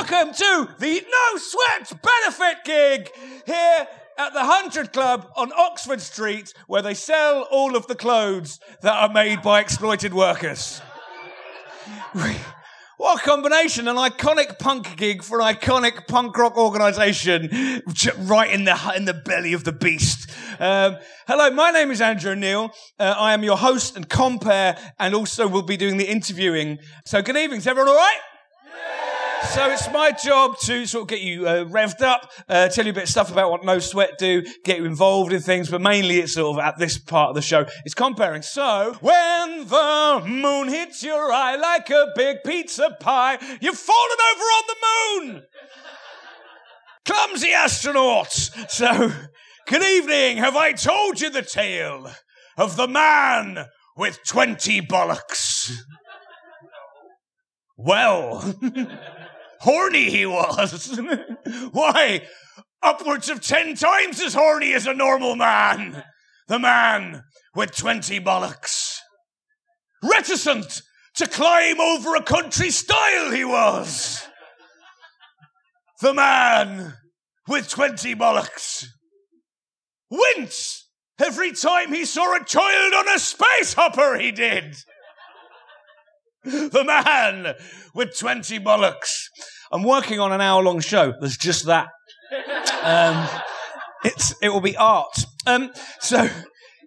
Welcome 0.00 0.32
to 0.32 0.68
the 0.78 1.02
No 1.12 1.36
Sweat 1.36 2.00
Benefit 2.00 2.64
gig 2.64 3.10
here 3.44 3.86
at 4.16 4.32
the 4.32 4.44
Hundred 4.44 4.94
Club 4.94 5.30
on 5.36 5.52
Oxford 5.52 6.00
Street, 6.00 6.54
where 6.68 6.80
they 6.80 6.94
sell 6.94 7.46
all 7.50 7.76
of 7.76 7.86
the 7.86 7.94
clothes 7.94 8.60
that 8.80 8.94
are 8.94 9.12
made 9.12 9.42
by 9.42 9.60
exploited 9.60 10.14
workers. 10.14 10.80
What 12.96 13.20
a 13.20 13.22
combination! 13.22 13.88
An 13.88 13.96
iconic 13.96 14.58
punk 14.58 14.96
gig 14.96 15.22
for 15.22 15.38
an 15.42 15.54
iconic 15.54 16.08
punk 16.08 16.34
rock 16.38 16.56
organisation, 16.56 17.82
right 18.20 18.50
in 18.50 18.64
the 18.64 18.92
in 18.96 19.04
the 19.04 19.12
belly 19.12 19.52
of 19.52 19.64
the 19.64 19.72
beast. 19.72 20.30
Um, 20.58 20.96
hello, 21.26 21.50
my 21.50 21.72
name 21.72 21.90
is 21.90 22.00
Andrew 22.00 22.32
O'Neill. 22.32 22.72
Uh, 22.98 23.14
I 23.18 23.34
am 23.34 23.44
your 23.44 23.58
host 23.58 23.96
and 23.96 24.08
compere, 24.08 24.78
and 24.98 25.14
also 25.14 25.46
will 25.46 25.60
be 25.60 25.76
doing 25.76 25.98
the 25.98 26.10
interviewing. 26.10 26.78
So, 27.04 27.20
good 27.20 27.36
evening. 27.36 27.58
Is 27.58 27.66
everyone 27.66 27.90
all 27.90 27.96
right? 27.96 28.20
So 29.48 29.70
it's 29.70 29.90
my 29.90 30.12
job 30.12 30.58
to 30.64 30.86
sort 30.86 31.02
of 31.02 31.08
get 31.08 31.22
you 31.22 31.48
uh, 31.48 31.64
revved 31.64 32.02
up, 32.02 32.30
uh, 32.48 32.68
tell 32.68 32.84
you 32.84 32.90
a 32.90 32.94
bit 32.94 33.04
of 33.04 33.08
stuff 33.08 33.32
about 33.32 33.50
what 33.50 33.64
No 33.64 33.78
Sweat 33.78 34.18
do, 34.18 34.44
get 34.64 34.78
you 34.78 34.84
involved 34.84 35.32
in 35.32 35.40
things, 35.40 35.70
but 35.70 35.80
mainly 35.80 36.18
it's 36.18 36.34
sort 36.34 36.56
of 36.56 36.64
at 36.64 36.78
this 36.78 36.98
part 36.98 37.30
of 37.30 37.34
the 37.34 37.42
show, 37.42 37.64
it's 37.84 37.94
comparing. 37.94 38.42
So, 38.42 38.96
when 39.00 39.66
the 39.66 40.22
moon 40.26 40.68
hits 40.68 41.02
your 41.02 41.32
eye 41.32 41.56
like 41.56 41.88
a 41.90 42.08
big 42.14 42.38
pizza 42.44 42.96
pie, 43.00 43.38
you've 43.60 43.78
fallen 43.78 44.18
over 44.32 44.42
on 44.42 44.62
the 44.68 45.32
moon! 45.32 45.42
Clumsy 47.06 47.48
astronauts! 47.48 48.70
So, 48.70 49.10
good 49.66 49.82
evening, 49.82 50.36
have 50.36 50.54
I 50.54 50.72
told 50.72 51.20
you 51.20 51.30
the 51.30 51.42
tale 51.42 52.10
of 52.58 52.76
the 52.76 52.88
man 52.88 53.66
with 53.96 54.20
20 54.26 54.82
bollocks? 54.82 55.72
Well, 57.82 58.54
horny 59.60 60.10
he 60.10 60.26
was. 60.26 60.98
Why, 61.72 62.22
upwards 62.82 63.28
of 63.28 63.40
ten 63.40 63.74
times 63.74 64.20
as 64.20 64.34
horny 64.34 64.72
as 64.74 64.86
a 64.86 64.94
normal 64.94 65.36
man. 65.36 66.02
The 66.48 66.58
man 66.58 67.22
with 67.54 67.76
20 67.76 68.20
bollocks. 68.20 68.98
Reticent 70.02 70.82
to 71.14 71.26
climb 71.26 71.80
over 71.80 72.16
a 72.16 72.22
country 72.22 72.70
stile 72.70 73.30
he 73.30 73.44
was. 73.44 74.26
The 76.00 76.14
man 76.14 76.94
with 77.46 77.68
20 77.68 78.14
bollocks. 78.16 78.86
Wince 80.10 80.88
every 81.20 81.52
time 81.52 81.92
he 81.92 82.04
saw 82.04 82.34
a 82.34 82.44
child 82.44 82.94
on 82.94 83.14
a 83.14 83.18
space 83.18 83.74
hopper, 83.74 84.18
he 84.18 84.32
did 84.32 84.76
the 86.44 86.84
man 86.84 87.54
with 87.94 88.18
20 88.18 88.58
bollocks. 88.60 89.24
I'm 89.70 89.82
working 89.82 90.20
on 90.20 90.32
an 90.32 90.40
hour 90.40 90.62
long 90.62 90.80
show. 90.80 91.12
There's 91.20 91.36
just 91.36 91.66
that. 91.66 91.88
Um, 92.82 93.28
it's, 94.04 94.34
it 94.40 94.48
will 94.48 94.62
be 94.62 94.74
art. 94.74 95.12
Um, 95.46 95.70
so, 95.98 96.30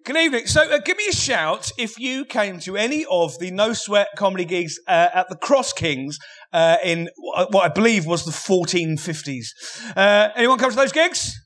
good 0.06 0.18
evening. 0.18 0.48
So, 0.48 0.62
uh, 0.64 0.80
give 0.80 0.98
me 0.98 1.06
a 1.08 1.14
shout 1.14 1.72
if 1.78 2.00
you 2.00 2.26
came 2.26 2.60
to 2.62 2.78
any 2.78 3.06
of 3.12 3.38
the 3.38 3.52
No 3.52 3.74
Sweat 3.74 4.08
comedy 4.18 4.46
gigs 4.46 4.80
uh, 4.88 5.10
at 5.14 5.30
the 5.30 5.36
Cross 5.36 5.74
Kings 5.74 6.18
uh, 6.52 6.78
in 6.84 7.10
what 7.16 7.64
I 7.64 7.68
believe 7.68 8.08
was 8.08 8.26
the 8.26 8.32
1450s. 8.32 9.46
Uh, 9.96 10.30
anyone 10.36 10.58
come 10.58 10.72
to 10.72 10.76
those 10.76 10.92
gigs? 10.92 11.40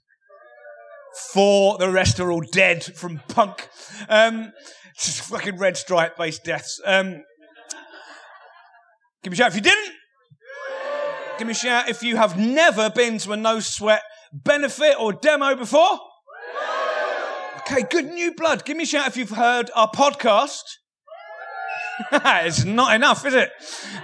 Four. 1.34 1.78
The 1.78 1.90
rest 1.90 2.22
are 2.22 2.32
all 2.32 2.44
dead 2.54 2.86
from 2.86 3.22
punk. 3.28 3.68
Um, 4.08 4.54
just 4.98 5.22
fucking 5.24 5.58
red 5.58 5.76
stripe 5.76 6.16
based 6.16 6.46
deaths. 6.46 6.80
Um, 6.86 7.24
Give 9.24 9.32
me 9.32 9.36
a 9.36 9.38
shout 9.38 9.50
if 9.50 9.56
you 9.56 9.62
didn't. 9.62 9.94
Give 11.38 11.48
me 11.48 11.52
a 11.52 11.56
shout 11.56 11.90
if 11.90 12.02
you 12.02 12.18
have 12.18 12.38
never 12.38 12.90
been 12.90 13.18
to 13.20 13.32
a 13.34 13.38
no 13.38 13.60
sweat 13.60 14.02
benefit 14.32 14.96
or 15.00 15.14
demo 15.14 15.56
before. 15.56 16.00
Okay, 17.60 17.84
good 17.90 18.06
new 18.06 18.34
blood. 18.34 18.66
Give 18.66 18.78
me 18.78 18.84
a 18.84 18.88
shout 18.88 19.08
if 19.08 19.18
you've 19.18 19.30
heard 19.30 19.70
our 19.76 19.90
podcast. 19.90 20.64
it's 22.12 22.64
not 22.64 22.96
enough, 22.96 23.26
is 23.26 23.34
it? 23.34 23.52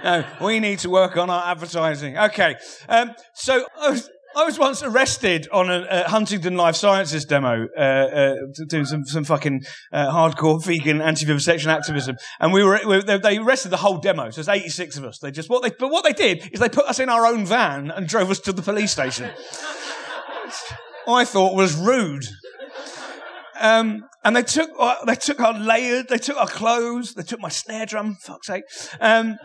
No, 0.02 0.24
we 0.40 0.60
need 0.60 0.80
to 0.80 0.90
work 0.90 1.16
on 1.16 1.30
our 1.30 1.50
advertising. 1.50 2.18
Okay, 2.18 2.56
um, 2.88 3.14
so 3.34 3.64
I 3.80 3.90
was, 3.90 4.10
I 4.36 4.44
was 4.44 4.58
once 4.58 4.82
arrested 4.82 5.48
on 5.52 5.70
a, 5.70 5.86
a 5.88 6.08
Huntingdon 6.08 6.56
Life 6.56 6.74
Sciences 6.76 7.24
demo, 7.24 7.68
uh, 7.76 7.80
uh, 7.80 8.34
doing 8.66 8.84
some, 8.84 9.04
some 9.04 9.24
fucking 9.24 9.62
uh, 9.92 10.10
hardcore 10.10 10.64
vegan 10.64 11.00
anti-vivisection 11.00 11.70
activism, 11.70 12.16
and 12.40 12.52
we 12.52 12.64
were, 12.64 12.80
we, 12.86 13.02
they, 13.02 13.18
they 13.18 13.38
arrested 13.38 13.70
the 13.70 13.76
whole 13.76 13.98
demo. 13.98 14.30
So 14.30 14.42
there's 14.42 14.48
86 14.48 14.98
of 14.98 15.04
us. 15.04 15.18
They 15.18 15.30
just 15.30 15.48
what 15.48 15.62
they 15.62 15.70
but 15.70 15.90
what 15.90 16.04
they 16.04 16.12
did 16.12 16.50
is 16.52 16.60
they 16.60 16.68
put 16.68 16.86
us 16.86 16.98
in 16.98 17.08
our 17.08 17.26
own 17.26 17.46
van 17.46 17.90
and 17.90 18.08
drove 18.08 18.30
us 18.30 18.40
to 18.40 18.52
the 18.52 18.62
police 18.62 18.90
station. 18.92 19.30
I 21.06 21.24
thought 21.24 21.54
was 21.54 21.76
rude. 21.76 22.24
Um, 23.60 24.04
and 24.24 24.34
they 24.34 24.42
took 24.42 24.70
uh, 24.78 25.04
they 25.04 25.14
took 25.14 25.40
our 25.40 25.52
layered, 25.58 26.08
they 26.08 26.18
took 26.18 26.36
our 26.36 26.46
clothes, 26.46 27.14
they 27.14 27.22
took 27.22 27.40
my 27.40 27.48
snare 27.48 27.86
drum, 27.86 28.16
fuck's 28.22 28.46
sake, 28.46 28.64
um, 29.00 29.36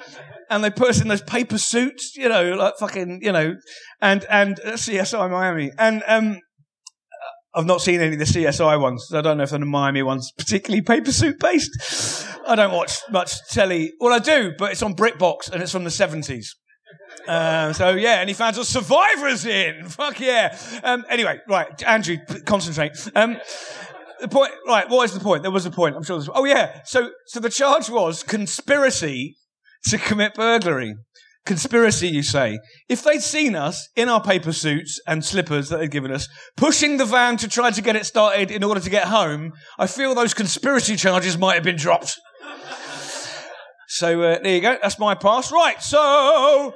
and 0.50 0.64
they 0.64 0.70
put 0.70 0.90
us 0.90 1.02
in 1.02 1.08
those 1.08 1.22
paper 1.22 1.58
suits, 1.58 2.16
you 2.16 2.30
know, 2.30 2.54
like 2.56 2.76
fucking, 2.80 3.20
you 3.22 3.32
know, 3.32 3.56
and 4.02 4.26
and 4.30 4.60
uh, 4.62 4.74
CSI 4.74 5.30
Miami, 5.30 5.72
and 5.78 6.02
um, 6.08 6.40
I've 7.54 7.66
not 7.66 7.82
seen 7.82 8.00
any 8.00 8.14
of 8.14 8.20
the 8.20 8.26
CSI 8.26 8.80
ones. 8.80 9.06
So 9.10 9.20
I 9.20 9.22
don't 9.22 9.38
know 9.38 9.44
if 9.44 9.50
the 9.50 9.60
Miami 9.60 10.04
ones 10.04 10.32
particularly 10.38 10.82
paper 10.82 11.12
suit 11.12 11.40
based. 11.40 12.28
I 12.48 12.56
don't 12.56 12.74
watch 12.74 13.00
much 13.12 13.34
telly. 13.50 13.92
Well, 14.00 14.14
I 14.14 14.20
do, 14.20 14.54
but 14.58 14.72
it's 14.72 14.82
on 14.82 14.96
BritBox 14.96 15.52
and 15.52 15.62
it's 15.62 15.72
from 15.72 15.84
the 15.84 15.92
seventies. 15.92 16.56
Um, 17.28 17.74
so 17.74 17.92
yeah, 17.92 18.18
any 18.22 18.34
fans 18.34 18.58
of 18.58 18.66
Survivors 18.66 19.46
in? 19.46 19.88
Fuck 19.90 20.20
yeah. 20.20 20.58
Um, 20.84 21.06
anyway, 21.10 21.40
right, 21.48 21.84
Andrew, 21.84 22.18
concentrate. 22.46 22.92
Um, 23.16 23.38
the 24.22 24.28
point, 24.28 24.52
right? 24.68 24.90
What 24.90 25.06
is 25.06 25.14
the 25.14 25.20
point? 25.20 25.44
There 25.44 25.52
was 25.52 25.66
a 25.66 25.72
point. 25.72 25.96
I'm 25.96 26.04
sure. 26.04 26.18
There's, 26.18 26.30
oh 26.34 26.46
yeah. 26.46 26.82
So, 26.86 27.12
so 27.28 27.40
the 27.40 27.50
charge 27.50 27.90
was 27.90 28.24
conspiracy 28.24 29.38
to 29.86 29.98
commit 29.98 30.34
burglary. 30.36 30.96
Conspiracy, 31.46 32.10
you 32.10 32.22
say. 32.22 32.60
If 32.90 33.04
they'd 33.04 33.22
seen 33.22 33.56
us 33.56 33.90
in 33.96 34.10
our 34.10 34.22
paper 34.22 34.52
suits 34.52 35.00
and 35.08 35.24
slippers 35.24 35.70
that 35.70 35.78
they'd 35.78 35.92
given 35.92 36.12
us, 36.12 36.28
pushing 36.56 36.98
the 36.98 37.06
van 37.06 37.38
to 37.38 37.48
try 37.48 37.72
to 37.72 37.82
get 37.82 37.96
it 37.96 38.06
started 38.06 38.52
in 38.52 38.64
order 38.64 38.80
to 38.80 38.90
get 38.90 39.08
home, 39.08 39.54
I 39.78 39.88
feel 39.88 40.14
those 40.14 40.34
conspiracy 40.34 40.96
charges 40.96 41.38
might 41.38 41.56
have 41.56 41.64
been 41.64 41.78
dropped. 41.78 42.20
So 43.92 44.22
uh, 44.22 44.38
there 44.44 44.54
you 44.54 44.62
go. 44.62 44.78
That's 44.80 45.00
my 45.00 45.16
pass. 45.16 45.52
Right. 45.52 45.82
So 45.82 46.76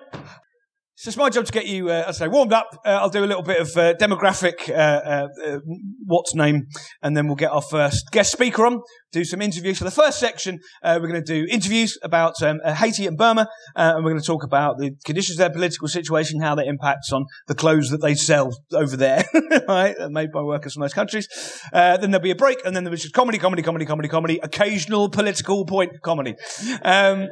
so 1.04 1.10
it's 1.10 1.18
my 1.18 1.30
job 1.30 1.44
to 1.44 1.52
get 1.52 1.68
you, 1.68 1.90
uh, 1.90 2.06
I 2.08 2.12
say, 2.12 2.30
warmed 2.30 2.54
up. 2.54 2.80
Uh, 2.86 2.92
I'll 2.92 3.10
do 3.10 3.26
a 3.26 3.28
little 3.28 3.44
bit 3.44 3.60
of 3.60 3.76
uh, 3.76 3.94
demographic, 3.96 4.70
uh, 4.70 4.72
uh, 4.72 5.28
uh, 5.46 5.60
what's 6.06 6.34
name, 6.34 6.68
and 7.02 7.18
then 7.18 7.28
we'll 7.28 7.36
get 7.36 7.52
our 7.52 7.62
first 7.62 8.06
guest 8.14 8.32
speaker 8.32 8.66
on, 8.66 8.80
do 9.12 9.26
some 9.26 9.42
interviews. 9.42 9.80
So 9.80 9.84
the 9.84 9.92
first 9.92 10.18
section, 10.18 10.60
we're 10.82 11.00
going 11.00 11.22
to 11.22 11.22
do 11.22 11.46
interviews 11.52 11.98
about 12.04 12.42
um, 12.42 12.62
Haiti 12.66 13.06
and 13.06 13.18
Burma, 13.18 13.50
and 13.76 14.06
we're 14.06 14.12
going 14.12 14.22
to 14.22 14.26
talk 14.26 14.46
about 14.46 14.78
the 14.78 14.92
conditions 15.04 15.36
of 15.36 15.40
their 15.40 15.50
political 15.50 15.90
situation, 15.90 16.40
how 16.40 16.56
that 16.56 16.68
impacts 16.68 17.12
on 17.12 17.26
the 17.48 17.56
clothes 17.56 17.90
that 17.90 18.02
they 18.02 18.16
sell 18.16 18.52
over 18.74 18.96
there, 18.96 19.26
right, 19.68 19.96
made 20.08 20.32
by 20.32 20.42
workers 20.42 20.76
from 20.76 20.84
those 20.84 20.94
countries. 20.94 21.28
then 21.74 22.12
there'll 22.12 22.24
be 22.24 22.32
a 22.32 22.36
break, 22.36 22.66
and 22.66 22.74
then 22.74 22.86
there'll 22.86 22.96
be 22.96 23.02
just 23.02 23.14
comedy, 23.14 23.38
comedy, 23.38 23.62
comedy, 23.62 23.86
comedy, 23.86 24.08
comedy, 24.08 24.40
occasional 24.42 25.10
political 25.10 25.66
point 25.66 25.92
comedy. 26.02 26.36
Um, 26.82 27.28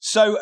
so, 0.00 0.36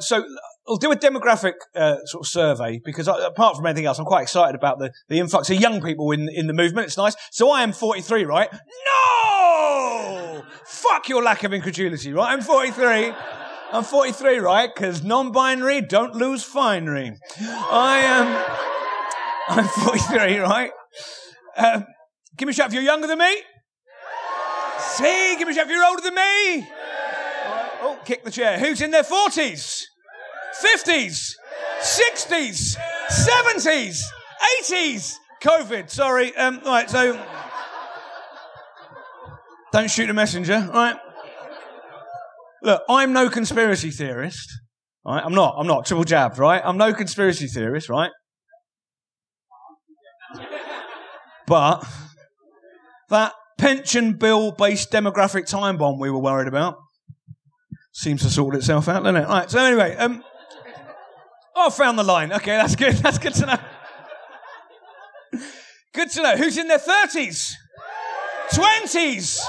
so 0.00 0.24
I'll 0.66 0.76
do 0.76 0.90
a 0.90 0.96
demographic 0.96 1.54
uh, 1.74 1.96
sort 2.06 2.24
of 2.24 2.28
survey 2.28 2.80
because 2.82 3.06
I, 3.06 3.26
apart 3.26 3.56
from 3.56 3.66
anything 3.66 3.84
else, 3.84 3.98
I'm 3.98 4.06
quite 4.06 4.22
excited 4.22 4.54
about 4.54 4.78
the, 4.78 4.92
the 5.08 5.18
influx 5.18 5.50
of 5.50 5.60
young 5.60 5.82
people 5.82 6.10
in, 6.10 6.28
in 6.30 6.46
the 6.46 6.54
movement. 6.54 6.86
It's 6.86 6.96
nice. 6.96 7.14
So 7.30 7.50
I 7.50 7.62
am 7.62 7.72
43, 7.72 8.24
right? 8.24 8.48
No! 8.86 10.42
Fuck 10.66 11.08
your 11.08 11.22
lack 11.22 11.44
of 11.44 11.52
incredulity, 11.52 12.12
right? 12.12 12.32
I'm 12.32 12.40
43. 12.40 13.12
I'm 13.72 13.84
43, 13.84 14.38
right? 14.38 14.70
Because 14.74 15.02
non-binary 15.02 15.82
don't 15.82 16.14
lose 16.14 16.42
finery. 16.42 17.18
I 17.40 17.98
am, 19.48 19.58
I'm 19.58 19.68
43, 19.68 20.38
right? 20.38 20.70
Uh, 21.56 21.82
give 22.38 22.46
me 22.46 22.52
a 22.52 22.54
shout 22.54 22.68
if 22.68 22.72
you're 22.72 22.82
younger 22.82 23.06
than 23.06 23.18
me. 23.18 23.36
See, 24.78 25.36
give 25.38 25.46
me 25.46 25.52
a 25.52 25.54
shout 25.56 25.66
if 25.66 25.72
you're 25.72 25.84
older 25.84 26.02
than 26.02 26.14
me. 26.14 26.68
Oh, 27.82 27.98
kick 28.04 28.24
the 28.24 28.30
chair. 28.30 28.58
Who's 28.58 28.80
in 28.80 28.92
their 28.92 29.02
40s? 29.02 29.82
50s, 30.62 31.34
60s, 31.80 32.76
70s, 33.10 34.02
80s. 34.62 35.14
COVID, 35.42 35.90
sorry. 35.90 36.34
Um, 36.36 36.60
right, 36.64 36.88
so 36.88 37.22
don't 39.72 39.90
shoot 39.90 40.08
a 40.08 40.14
messenger, 40.14 40.68
right? 40.72 40.96
Look, 42.62 42.82
I'm 42.88 43.12
no 43.12 43.28
conspiracy 43.28 43.90
theorist, 43.90 44.48
right? 45.04 45.22
I'm 45.22 45.34
not. 45.34 45.56
I'm 45.58 45.66
not. 45.66 45.84
Triple 45.84 46.04
jab, 46.04 46.38
right? 46.38 46.62
I'm 46.64 46.78
no 46.78 46.94
conspiracy 46.94 47.46
theorist, 47.46 47.90
right? 47.90 48.10
But 51.46 51.84
that 53.10 53.32
pension 53.58 54.14
bill 54.14 54.52
based 54.52 54.90
demographic 54.90 55.46
time 55.46 55.76
bomb 55.76 55.98
we 55.98 56.10
were 56.10 56.18
worried 56.18 56.48
about 56.48 56.76
seems 57.92 58.22
to 58.22 58.30
sort 58.30 58.54
itself 58.54 58.88
out, 58.88 59.04
doesn't 59.04 59.16
it? 59.16 59.28
Right, 59.28 59.50
so 59.50 59.58
anyway, 59.58 59.94
um, 59.96 60.24
Oh, 61.56 61.70
found 61.70 61.98
the 61.98 62.02
line. 62.02 62.32
Okay, 62.32 62.56
that's 62.56 62.74
good. 62.76 62.94
That's 63.04 63.18
good 63.18 63.34
to 63.34 63.46
know. 63.46 63.58
Good 65.92 66.10
to 66.10 66.22
know. 66.22 66.36
Who's 66.36 66.58
in 66.58 66.66
their 66.66 66.78
30s? 66.78 67.52
20s? 68.50 69.40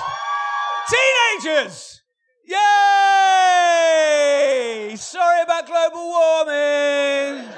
Teenagers? 0.90 2.02
Yay! 2.46 2.56
Sorry 4.96 5.42
about 5.42 5.66
global 5.66 6.08
warming. 6.08 7.50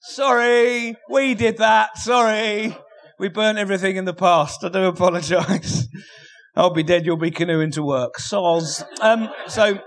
Sorry, 0.00 0.96
we 1.10 1.34
did 1.34 1.58
that. 1.58 1.98
Sorry. 1.98 2.74
We 3.18 3.28
burnt 3.28 3.58
everything 3.58 3.96
in 3.96 4.04
the 4.06 4.14
past. 4.14 4.64
I 4.64 4.70
do 4.70 4.84
apologise. 4.84 5.86
I'll 6.56 6.70
be 6.70 6.82
dead, 6.82 7.06
you'll 7.06 7.16
be 7.16 7.30
canoeing 7.30 7.70
to 7.72 7.82
work. 7.82 8.14
Soz. 8.18 8.84
Um, 9.00 9.28
so, 9.46 9.78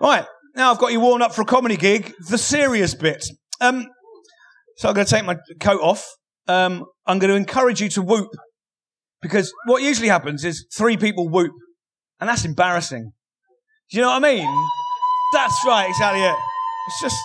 Right. 0.00 0.24
now 0.56 0.70
I've 0.72 0.78
got 0.78 0.92
you 0.92 1.00
warmed 1.00 1.22
up 1.22 1.34
for 1.34 1.42
a 1.42 1.44
comedy 1.44 1.76
gig, 1.76 2.12
the 2.28 2.38
serious 2.38 2.94
bit. 2.94 3.24
Um, 3.60 3.86
so 4.76 4.88
I'm 4.88 4.94
going 4.94 5.06
to 5.06 5.14
take 5.14 5.24
my 5.24 5.36
coat 5.60 5.80
off. 5.82 6.06
Um, 6.48 6.84
I'm 7.06 7.18
going 7.18 7.30
to 7.30 7.36
encourage 7.36 7.80
you 7.80 7.88
to 7.90 8.02
whoop 8.02 8.30
because 9.20 9.52
what 9.66 9.82
usually 9.82 10.08
happens 10.08 10.44
is 10.44 10.66
three 10.74 10.96
people 10.96 11.28
whoop, 11.28 11.52
and 12.18 12.28
that's 12.28 12.44
embarrassing. 12.44 13.12
Do 13.90 13.96
you 13.96 14.02
know 14.02 14.08
what 14.08 14.24
I 14.24 14.34
mean? 14.34 14.66
That's 15.34 15.54
right, 15.66 15.88
exactly 15.88 16.22
it. 16.22 16.34
It's 16.88 17.00
just. 17.02 17.16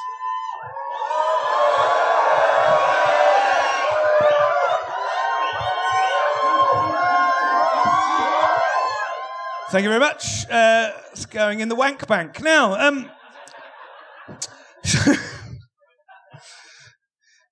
Thank 9.76 9.84
you 9.84 9.90
very 9.90 10.00
much. 10.00 10.50
Uh, 10.50 10.94
it's 11.12 11.26
going 11.26 11.60
in 11.60 11.68
the 11.68 11.76
wank 11.76 12.08
bank. 12.08 12.42
Now, 12.42 12.80
um, 12.80 13.12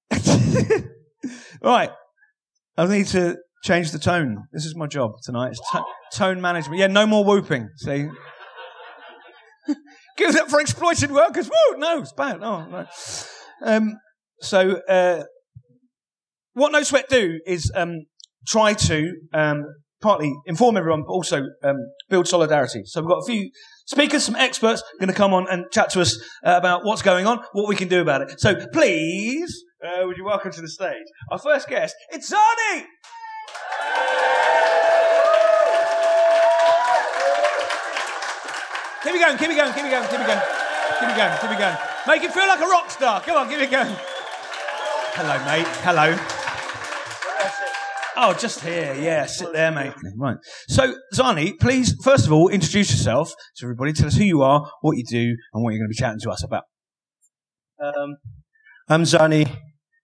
right. 1.62 1.89
I 2.77 2.88
need 2.88 3.08
to 3.08 3.36
change 3.65 3.92
the 3.92 4.00
tone. 4.00 4.46
This 4.53 4.63
is 4.63 4.74
my 4.74 4.88
job 4.88 5.15
tonight. 5.22 5.50
It's 5.50 5.60
to- 5.72 5.84
tone 6.13 6.39
management. 6.39 6.80
Yeah, 6.80 6.88
no 6.88 7.06
more 7.06 7.25
whooping. 7.25 7.68
See? 7.75 8.08
Give 10.18 10.32
that 10.32 10.50
for 10.50 10.62
exploited 10.62 11.12
workers. 11.12 11.50
Woo! 11.50 11.77
No, 11.77 12.00
it's 12.00 12.13
bad. 12.13 12.42
Oh, 12.42 12.65
no. 12.70 12.86
Um, 13.65 13.98
so, 14.39 14.80
uh, 14.88 15.24
what 16.53 16.72
No 16.72 16.84
Sweat 16.84 17.10
do 17.10 17.42
is 17.46 17.70
um, 17.75 18.06
try 18.48 18.75
to 18.75 19.12
um, 19.34 19.65
partly 20.04 20.36
inform 20.46 20.78
everyone, 20.78 21.04
but 21.08 21.14
also 21.14 21.44
um, 21.64 21.78
build 22.10 22.28
solidarity. 22.28 22.84
So 22.86 23.02
we've 23.02 23.10
got 23.10 23.20
a 23.20 23.26
few 23.26 23.50
speakers, 23.86 24.26
some 24.26 24.36
experts, 24.36 24.84
going 25.00 25.08
to 25.08 25.16
come 25.16 25.34
on 25.34 25.48
and 25.50 25.66
chat 25.72 25.90
to 25.92 26.02
us 26.02 26.22
uh, 26.46 26.56
about 26.58 26.86
what's 26.86 27.02
going 27.02 27.26
on, 27.26 27.40
what 27.54 27.68
we 27.68 27.76
can 27.76 27.88
do 27.88 28.02
about 28.02 28.22
it. 28.22 28.40
So 28.40 28.54
please, 28.68 29.64
uh, 29.84 30.06
would 30.06 30.18
you 30.18 30.26
welcome 30.26 30.52
to 30.52 30.62
the 30.62 30.68
stage 30.68 31.08
our 31.32 31.40
first 31.40 31.68
guest? 31.68 31.96
It's 32.12 32.32
Zarni. 32.32 32.84
Keep 39.04 39.16
it 39.16 39.20
going, 39.20 39.38
keep 39.38 39.50
it 39.50 39.56
going, 39.56 39.74
keep 39.74 39.86
it 39.86 39.92
going, 39.92 40.08
keep 40.10 40.20
it 40.20 40.28
going, 40.28 40.42
keep 41.00 41.10
it 41.10 41.18
going, 41.18 41.38
keep 41.42 41.52
it 41.52 41.60
going. 41.60 41.78
Make 42.08 42.24
it 42.24 42.34
feel 42.34 42.48
like 42.48 42.62
a 42.62 42.68
rock 42.68 42.92
star. 42.92 43.22
Come 43.22 43.38
on, 43.38 43.50
keep 43.50 43.60
it 43.60 43.72
going. 43.72 43.96
Hello, 45.16 45.46
mate. 45.46 45.68
Hello. 45.84 46.33
Oh, 48.15 48.34
just 48.34 48.60
here. 48.62 48.93
Yeah, 48.93 49.25
sit 49.25 49.53
there, 49.53 49.72
mate. 49.72 49.93
Right. 50.17 50.38
So, 50.67 50.96
Zarni, 51.15 51.60
please, 51.60 51.96
first 52.03 52.27
of 52.27 52.32
all, 52.32 52.50
introduce 52.50 52.91
yourself 52.91 53.34
to 53.58 53.65
everybody. 53.65 53.93
Tell 53.93 54.08
us 54.08 54.15
who 54.15 54.24
you 54.24 54.43
are, 54.43 54.70
what 54.82 54.98
you 54.98 55.03
do, 55.03 55.36
and 55.53 55.63
what 55.63 55.72
you're 55.72 55.79
going 55.79 55.89
to 55.89 55.96
be 55.96 55.96
chatting 55.96 56.20
to 56.20 56.29
us 56.29 56.43
about. 56.43 56.63
Um, 57.84 58.17
I'm 58.88 59.03
Zarni, 59.03 59.58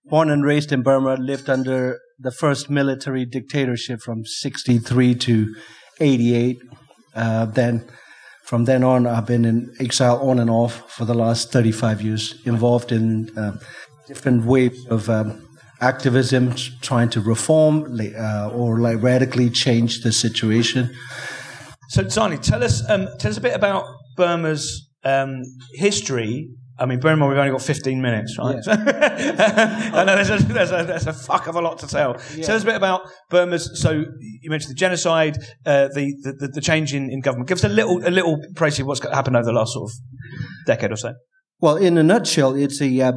born 0.05 0.31
and 0.31 0.43
raised 0.43 0.71
in 0.71 0.81
Burma, 0.81 1.15
lived 1.15 1.49
under 1.49 1.99
the 2.17 2.31
first 2.31 2.69
military 2.69 3.25
dictatorship 3.25 3.99
from 4.01 4.25
63 4.25 5.15
to 5.15 5.55
88. 5.99 6.57
Uh, 7.15 7.45
then, 7.45 7.87
from 8.43 8.65
then 8.65 8.83
on, 8.83 9.05
I've 9.05 9.27
been 9.27 9.45
in 9.45 9.75
exile 9.79 10.17
on 10.27 10.39
and 10.39 10.49
off 10.49 10.91
for 10.91 11.05
the 11.05 11.13
last 11.13 11.51
35 11.51 12.01
years, 12.01 12.41
involved 12.45 12.91
in 12.91 13.37
uh, 13.37 13.57
different 14.07 14.45
waves 14.45 14.85
of 14.87 15.09
um, 15.09 15.47
activism, 15.81 16.55
trying 16.81 17.09
to 17.09 17.21
reform 17.21 18.00
uh, 18.00 18.50
or 18.53 18.79
like 18.79 19.01
radically 19.01 19.50
change 19.50 20.01
the 20.01 20.12
situation. 20.12 20.95
So, 21.89 22.03
Zarni, 22.03 22.39
tell 22.39 22.63
us, 22.63 22.88
um, 22.89 23.07
tell 23.17 23.31
us 23.31 23.38
a 23.38 23.41
bit 23.41 23.55
about 23.55 23.86
Burma's 24.15 24.89
um, 25.03 25.41
history. 25.74 26.50
I 26.77 26.86
mean, 26.86 27.00
Burma, 27.00 27.27
we've 27.27 27.38
only 27.38 27.51
got 27.51 27.62
15 27.62 28.01
minutes, 28.01 28.38
right? 28.38 28.57
Yeah. 28.65 29.91
I 29.93 30.03
know 30.05 30.15
there's 30.15 30.29
a, 30.29 30.38
there's, 30.45 30.71
a, 30.71 30.83
there's 30.86 31.07
a 31.07 31.13
fuck 31.13 31.48
of 31.48 31.55
a 31.55 31.62
lot 31.62 31.79
to 31.79 31.88
tell. 31.88 32.15
Yeah. 32.36 32.45
Tell 32.45 32.55
us 32.55 32.63
a 32.63 32.65
bit 32.65 32.75
about 32.75 33.01
Burma's. 33.29 33.81
So 33.81 33.91
you 33.91 34.50
mentioned 34.50 34.71
the 34.71 34.79
genocide, 34.79 35.38
uh, 35.65 35.89
the, 35.93 36.13
the 36.21 36.48
the 36.53 36.62
change 36.62 36.93
in, 36.93 37.12
in 37.12 37.19
government. 37.19 37.50
Give 37.50 37.57
us 37.57 37.65
a 37.65 37.69
little 37.69 38.07
a 38.07 38.12
little 38.12 38.38
précis 38.53 38.81
of 38.81 38.88
what's 38.88 39.03
happened 39.03 39.36
over 39.36 39.45
the 39.45 39.51
last 39.51 39.74
sort 39.74 39.89
of 39.89 39.95
decade 40.65 40.91
or 40.91 40.95
so. 40.95 41.15
Well, 41.59 41.75
in 41.75 41.98
a 41.98 42.03
nutshell, 42.03 42.55
it's 42.55 42.81
a 42.81 43.01
uh, 43.01 43.12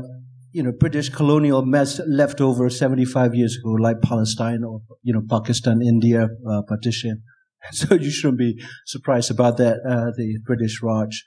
you 0.52 0.62
know 0.62 0.72
British 0.72 1.08
colonial 1.08 1.64
mess 1.64 2.00
left 2.06 2.40
over 2.40 2.68
75 2.68 3.34
years 3.34 3.56
ago, 3.56 3.70
like 3.70 4.00
Palestine 4.02 4.62
or 4.64 4.80
you 5.02 5.12
know 5.12 5.22
Pakistan, 5.28 5.80
India 5.82 6.28
uh, 6.48 6.62
partition. 6.68 7.22
So 7.70 7.94
you 7.94 8.10
shouldn't 8.10 8.38
be 8.38 8.60
surprised 8.86 9.30
about 9.30 9.56
that, 9.58 9.76
uh, 9.88 10.10
the 10.16 10.40
British 10.44 10.82
Raj. 10.82 11.22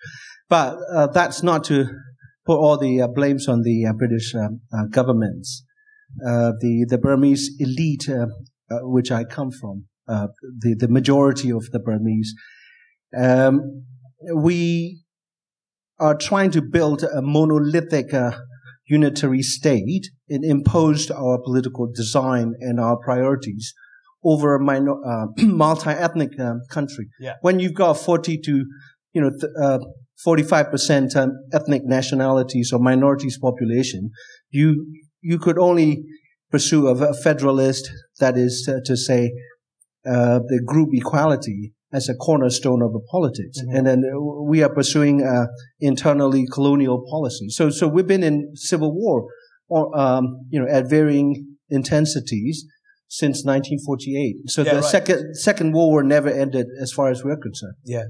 But 0.49 0.77
uh, 0.93 1.07
that's 1.07 1.41
not 1.43 1.63
to 1.65 1.85
put 2.45 2.57
all 2.57 2.77
the 2.77 3.01
uh, 3.01 3.07
blames 3.07 3.47
on 3.47 3.61
the 3.61 3.85
uh, 3.85 3.93
British 3.93 4.35
um, 4.35 4.59
uh, 4.73 4.85
governments. 4.91 5.63
The 6.17 6.85
the 6.89 6.97
Burmese 6.97 7.51
elite, 7.57 8.09
which 8.69 9.11
I 9.11 9.23
come 9.23 9.49
from, 9.49 9.85
the 10.07 10.75
the 10.77 10.89
majority 10.89 11.51
of 11.51 11.71
the 11.71 11.79
Burmese, 11.79 12.33
um, 13.17 13.85
we 14.35 15.03
are 15.99 16.15
trying 16.15 16.51
to 16.51 16.61
build 16.61 17.03
a 17.03 17.21
monolithic 17.21 18.13
unitary 18.87 19.41
state 19.41 20.09
and 20.29 20.43
imposed 20.43 21.11
our 21.11 21.39
political 21.43 21.91
design 21.91 22.53
and 22.59 22.79
our 22.79 22.97
priorities 22.97 23.73
over 24.23 24.55
a 24.55 24.59
minor, 24.59 24.95
uh, 25.05 25.27
multi-ethnic 25.37 26.39
um, 26.39 26.61
country. 26.69 27.07
Yeah. 27.19 27.33
When 27.41 27.59
you've 27.59 27.73
got 27.73 27.93
40 27.93 28.39
to, 28.39 28.65
you 29.13 29.21
know, 29.21 29.29
th- 29.29 29.51
uh, 29.61 29.79
45% 30.25 31.15
um, 31.15 31.31
ethnic 31.53 31.83
nationalities 31.85 32.71
or 32.71 32.79
minorities 32.79 33.37
population, 33.37 34.11
you, 34.49 34.87
you 35.21 35.37
could 35.37 35.59
only 35.59 36.03
pursue 36.51 36.87
a, 36.87 36.95
a 36.95 37.13
federalist 37.13 37.89
that 38.19 38.37
is 38.37 38.67
uh, 38.71 38.79
to 38.85 38.95
say, 38.95 39.31
uh, 40.05 40.39
the 40.47 40.61
group 40.63 40.89
equality 40.93 41.73
as 41.93 42.09
a 42.09 42.13
cornerstone 42.15 42.81
of 42.81 42.91
the 42.91 42.99
politics. 43.09 43.57
And 43.59 43.87
then 43.87 44.03
uh, 44.03 44.19
we 44.19 44.63
are 44.63 44.73
pursuing 44.73 45.23
uh, 45.23 45.47
internally 45.79 46.45
colonial 46.51 47.05
policy. 47.09 47.49
So, 47.49 47.69
so 47.69 47.87
we've 47.87 48.07
been 48.07 48.23
in 48.23 48.51
civil 48.55 48.93
war, 48.93 49.27
or, 49.67 49.97
um, 49.97 50.41
you 50.49 50.59
know, 50.59 50.67
at 50.67 50.89
varying 50.89 51.55
intensities 51.69 52.65
since 53.07 53.45
1948. 53.45 54.49
So 54.49 54.63
Yeah, 54.63 54.71
the 54.71 54.81
right. 54.81 54.85
second 54.85 55.35
second 55.35 55.73
World 55.73 55.91
War 55.91 56.03
never 56.03 56.29
ended, 56.29 56.67
as 56.81 56.91
far 56.91 57.09
as 57.09 57.23
we're 57.23 57.37
concerned. 57.37 57.75
Yeah. 57.83 58.03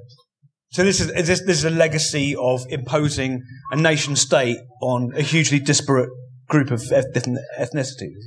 So 0.71 0.83
this 0.83 0.99
is 0.99 1.09
is 1.11 1.27
this, 1.27 1.41
this 1.41 1.57
is 1.57 1.65
a 1.65 1.69
legacy 1.69 2.35
of 2.35 2.65
imposing 2.69 3.43
a 3.71 3.75
nation 3.75 4.15
state 4.15 4.57
on 4.81 5.11
a 5.15 5.21
hugely 5.21 5.59
disparate 5.59 6.09
group 6.47 6.71
of 6.71 6.79
ethnicities. 6.81 8.23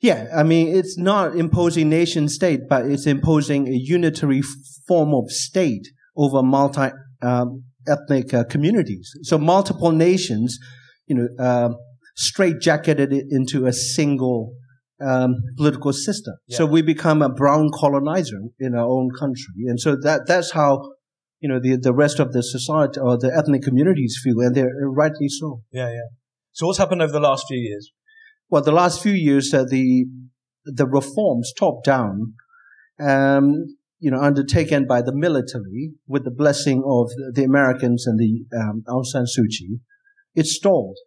Yeah, 0.00 0.28
I 0.34 0.42
mean, 0.42 0.74
it's 0.74 0.98
not 0.98 1.36
imposing 1.36 1.88
nation 1.88 2.28
state, 2.28 2.60
but 2.68 2.86
it's 2.86 3.06
imposing 3.06 3.68
a 3.68 3.76
unitary 3.76 4.42
form 4.88 5.14
of 5.14 5.30
state 5.30 5.86
over 6.16 6.42
multi 6.42 6.90
um, 7.22 7.64
ethnic 7.86 8.32
uh, 8.32 8.44
communities. 8.44 9.10
So 9.22 9.38
multiple 9.38 9.92
nations, 9.92 10.58
you 11.06 11.16
know, 11.16 11.44
um 11.44 11.76
straight 12.14 12.60
jacketed 12.60 13.12
into 13.30 13.64
a 13.66 13.72
single 13.72 14.54
um, 15.00 15.34
political 15.56 15.92
system. 15.92 16.34
So 16.50 16.66
we 16.66 16.82
become 16.82 17.22
a 17.22 17.28
brown 17.28 17.70
colonizer 17.74 18.40
in 18.58 18.74
our 18.74 18.86
own 18.86 19.10
country, 19.18 19.64
and 19.66 19.80
so 19.80 19.96
that 19.96 20.22
that's 20.26 20.52
how. 20.52 20.90
You 21.44 21.48
know 21.48 21.58
the 21.60 21.76
the 21.76 21.92
rest 21.92 22.20
of 22.20 22.32
the 22.32 22.40
society 22.40 23.00
or 23.00 23.18
the 23.18 23.34
ethnic 23.36 23.62
communities 23.62 24.16
feel, 24.22 24.38
and 24.38 24.54
they're 24.54 24.70
rightly 24.88 25.28
so. 25.28 25.62
Yeah, 25.72 25.88
yeah. 25.88 26.06
So 26.52 26.66
what's 26.66 26.78
happened 26.78 27.02
over 27.02 27.12
the 27.12 27.20
last 27.20 27.44
few 27.48 27.58
years? 27.58 27.92
Well, 28.50 28.62
the 28.62 28.72
last 28.72 29.02
few 29.02 29.12
years, 29.12 29.52
uh, 29.54 29.64
the 29.64 30.06
the 30.64 30.86
reforms 30.86 31.52
top 31.58 31.82
down, 31.82 32.34
um, 33.00 33.76
you 33.98 34.10
know, 34.10 34.20
undertaken 34.20 34.86
by 34.86 35.02
the 35.02 35.14
military 35.14 35.92
with 36.06 36.24
the 36.24 36.30
blessing 36.30 36.82
of 36.86 37.10
the, 37.34 37.42
Americans 37.44 38.06
and 38.06 38.18
the 38.18 38.44
um, 38.56 38.84
Aung 38.86 39.04
San 39.04 39.24
Suu 39.24 39.46
Kyi, 39.48 39.80
it 40.34 40.46
stalled. 40.46 40.98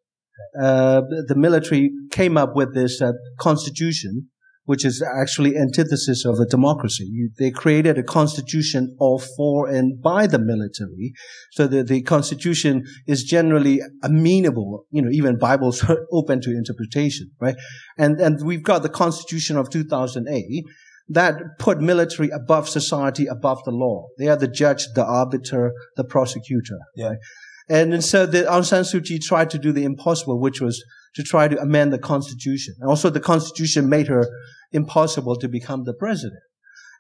Uh, 0.60 1.02
the, 1.02 1.26
the 1.30 1.36
military 1.36 1.92
came 2.12 2.36
up 2.36 2.56
with 2.56 2.74
this 2.74 3.02
uh, 3.02 3.14
constitution, 3.40 4.30
which 4.66 4.84
is 4.84 5.02
actually 5.02 5.56
antithesis 5.56 6.26
of 6.26 6.40
a 6.40 6.46
democracy. 6.46 7.06
You, 7.10 7.30
they 7.38 7.52
created 7.52 7.98
a 7.98 8.04
constitution 8.04 8.96
of, 9.00 9.26
for, 9.38 9.68
and 9.68 10.02
by 10.02 10.28
the 10.28 10.40
military, 10.40 11.14
so 11.52 11.68
that 11.68 11.88
the 11.88 12.02
constitution 12.02 12.84
is 13.08 13.24
generally 13.24 13.80
amenable. 14.04 14.86
You 14.92 15.04
know, 15.04 15.12
even 15.12 15.38
Bibles 15.38 15.84
are 15.84 16.06
open 16.12 16.42
to 16.42 16.52
interpretation, 16.52 17.32
right? 17.40 17.56
And 17.98 18.20
and 18.20 18.46
we've 18.46 18.64
got 18.64 18.84
the 18.84 18.90
Constitution 18.90 19.58
of 19.58 19.70
2008 19.70 20.64
that 21.08 21.36
put 21.60 21.80
military 21.80 22.30
above 22.30 22.68
society, 22.68 23.28
above 23.28 23.64
the 23.64 23.72
law. 23.72 24.08
They 24.18 24.28
are 24.28 24.36
the 24.36 24.48
judge, 24.48 24.88
the 24.96 25.06
arbiter, 25.06 25.72
the 25.96 26.04
prosecutor. 26.04 26.80
Yeah. 26.96 27.14
And, 27.70 27.94
and 27.94 28.04
so 28.04 28.26
the 28.26 28.44
Aung 28.44 28.66
San 28.66 28.84
Suu 28.84 29.04
Kyi 29.04 29.20
tried 29.20 29.50
to 29.52 29.60
do 29.60 29.72
the 29.72 29.84
impossible, 29.84 30.40
which 30.40 30.62
was 30.62 30.84
to 31.16 31.24
try 31.24 31.48
to 31.48 31.60
amend 31.60 31.94
the 31.94 32.00
constitution. 32.00 32.76
And 32.80 32.90
also 32.90 33.10
the 33.10 33.20
constitution 33.20 33.90
made 33.90 34.08
her 34.08 34.28
impossible 34.72 35.38
to 35.38 35.48
become 35.48 35.84
the 35.84 35.94
president. 35.94 36.42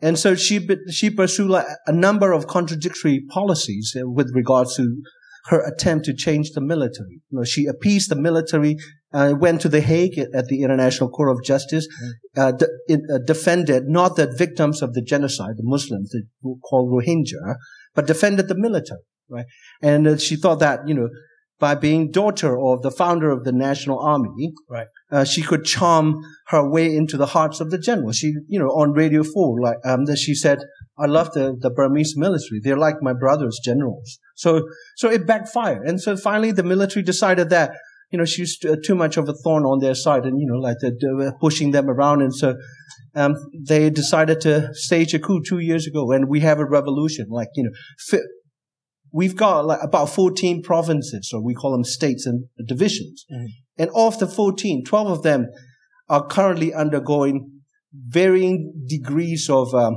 And 0.01 0.19
so 0.19 0.35
she, 0.35 0.67
she 0.91 1.09
pursued 1.09 1.51
a 1.51 1.91
number 1.91 2.31
of 2.33 2.47
contradictory 2.47 3.25
policies 3.29 3.95
uh, 3.95 4.09
with 4.09 4.31
regards 4.33 4.75
to 4.77 5.01
her 5.47 5.61
attempt 5.65 6.05
to 6.05 6.13
change 6.13 6.51
the 6.51 6.61
military. 6.61 7.21
You 7.29 7.39
know, 7.39 7.43
she 7.43 7.65
appeased 7.65 8.09
the 8.09 8.15
military, 8.15 8.77
uh, 9.13 9.35
went 9.39 9.61
to 9.61 9.69
The 9.69 9.81
Hague 9.81 10.17
at 10.17 10.47
the 10.47 10.63
International 10.63 11.09
Court 11.09 11.29
of 11.29 11.43
Justice, 11.43 11.87
uh, 12.35 12.51
de- 12.51 12.67
it, 12.87 13.01
uh, 13.13 13.19
defended 13.25 13.83
not 13.87 14.15
the 14.15 14.33
victims 14.37 14.81
of 14.81 14.93
the 14.93 15.01
genocide, 15.01 15.55
the 15.57 15.63
Muslims, 15.63 16.09
the, 16.09 16.23
called 16.67 16.91
Rohingya, 16.91 17.55
but 17.93 18.07
defended 18.07 18.47
the 18.47 18.57
military, 18.57 19.01
right? 19.29 19.45
And 19.81 20.07
uh, 20.07 20.17
she 20.17 20.35
thought 20.35 20.59
that, 20.59 20.87
you 20.87 20.95
know, 20.95 21.09
by 21.59 21.73
being 21.73 22.11
daughter 22.11 22.59
of 22.59 22.81
the 22.81 22.91
founder 22.91 23.29
of 23.29 23.43
the 23.45 23.51
National 23.51 23.99
Army, 23.99 24.53
Right. 24.69 24.87
uh, 25.11 25.23
she 25.23 25.41
could 25.41 25.63
charm 25.63 26.21
her 26.47 26.69
way 26.69 26.93
into 26.95 27.15
the 27.17 27.27
hearts 27.27 27.59
of 27.61 27.71
the 27.71 27.77
general. 27.77 28.11
She, 28.11 28.33
you 28.47 28.59
know, 28.59 28.67
on 28.67 28.91
Radio 28.91 29.23
4, 29.23 29.61
like, 29.61 29.77
um, 29.85 30.05
that 30.05 30.17
she 30.17 30.35
said, 30.35 30.59
I 30.97 31.05
love 31.05 31.31
the, 31.33 31.55
the 31.59 31.69
Burmese 31.69 32.15
military. 32.17 32.59
They're 32.61 32.77
like 32.77 32.95
my 33.01 33.13
brother's 33.13 33.59
generals. 33.63 34.19
So, 34.35 34.67
so 34.97 35.09
it 35.09 35.25
backfired. 35.25 35.87
And 35.87 36.01
so 36.01 36.17
finally 36.17 36.51
the 36.51 36.63
military 36.63 37.03
decided 37.03 37.49
that, 37.51 37.71
you 38.11 38.17
know, 38.19 38.25
she's 38.25 38.57
t- 38.59 38.75
too 38.85 38.95
much 38.95 39.15
of 39.17 39.27
a 39.29 39.33
thorn 39.33 39.63
on 39.63 39.79
their 39.79 39.95
side 39.95 40.25
and, 40.25 40.39
you 40.39 40.47
know, 40.47 40.57
like 40.59 40.77
they 40.81 40.91
were 41.13 41.33
pushing 41.39 41.71
them 41.71 41.89
around. 41.89 42.21
And 42.21 42.35
so, 42.35 42.55
um, 43.15 43.35
they 43.57 43.89
decided 43.89 44.41
to 44.41 44.73
stage 44.73 45.13
a 45.13 45.19
coup 45.19 45.41
two 45.41 45.59
years 45.59 45.87
ago 45.87 46.11
and 46.11 46.27
we 46.27 46.41
have 46.41 46.59
a 46.59 46.65
revolution. 46.65 47.27
Like, 47.29 47.47
you 47.55 47.63
know, 47.63 47.71
we've 49.15 49.37
got 49.37 49.65
like 49.65 49.79
about 49.81 50.09
14 50.09 50.61
provinces, 50.61 51.31
or 51.33 51.41
we 51.41 51.53
call 51.53 51.71
them 51.71 51.85
states 51.85 52.25
and 52.25 52.47
divisions. 52.67 53.25
And 53.77 53.89
of 53.95 54.19
the 54.19 54.27
14, 54.27 54.83
12 54.83 55.07
of 55.07 55.23
them 55.23 55.47
are 56.09 56.27
currently 56.27 56.73
undergoing 56.73 57.61
varying 57.93 58.73
degrees 58.87 59.49
of 59.49 59.73
um, 59.73 59.95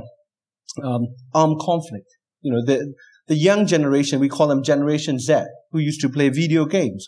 um, 0.81 1.07
armed 1.33 1.59
conflict. 1.59 2.07
You 2.41 2.53
know, 2.53 2.65
the 2.65 2.93
the 3.27 3.35
young 3.35 3.67
generation, 3.67 4.21
we 4.21 4.29
call 4.29 4.47
them 4.47 4.63
Generation 4.63 5.19
Z, 5.19 5.43
who 5.71 5.79
used 5.79 6.01
to 6.01 6.09
play 6.09 6.29
video 6.29 6.65
games. 6.65 7.05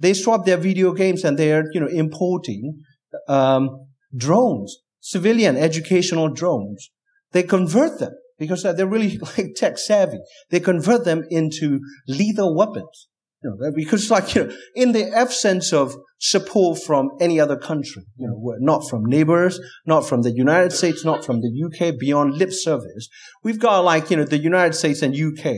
They 0.00 0.14
swap 0.14 0.44
their 0.44 0.56
video 0.56 0.92
games 0.92 1.22
and 1.24 1.38
they're, 1.38 1.64
you 1.72 1.80
know, 1.80 1.86
importing 1.86 2.82
um, 3.28 3.86
drones, 4.14 4.78
civilian 5.00 5.56
educational 5.56 6.28
drones. 6.28 6.90
They 7.30 7.44
convert 7.44 8.00
them 8.00 8.12
because 8.42 8.64
uh, 8.64 8.72
they're 8.72 8.88
really 8.88 9.18
like 9.38 9.54
tech 9.54 9.78
savvy. 9.78 10.18
They 10.50 10.58
convert 10.58 11.04
them 11.04 11.24
into 11.30 11.78
lethal 12.08 12.56
weapons. 12.56 13.08
You 13.44 13.56
know, 13.58 13.72
because 13.74 14.10
like, 14.10 14.34
you 14.34 14.44
know, 14.44 14.56
in 14.74 14.92
the 14.92 15.08
absence 15.12 15.72
of 15.72 15.96
support 16.18 16.78
from 16.80 17.10
any 17.20 17.40
other 17.40 17.56
country, 17.56 18.04
you 18.16 18.26
know, 18.26 18.54
not 18.60 18.88
from 18.88 19.04
neighbors, 19.04 19.60
not 19.86 20.02
from 20.08 20.22
the 20.22 20.30
United 20.30 20.72
States, 20.72 21.04
not 21.04 21.24
from 21.24 21.40
the 21.40 21.50
UK, 21.66 21.98
beyond 21.98 22.34
lip 22.34 22.50
service. 22.52 23.08
We've 23.42 23.58
got 23.58 23.80
like, 23.80 24.10
you 24.10 24.16
know, 24.16 24.24
the 24.24 24.38
United 24.38 24.74
States 24.74 25.02
and 25.02 25.14
UK, 25.14 25.54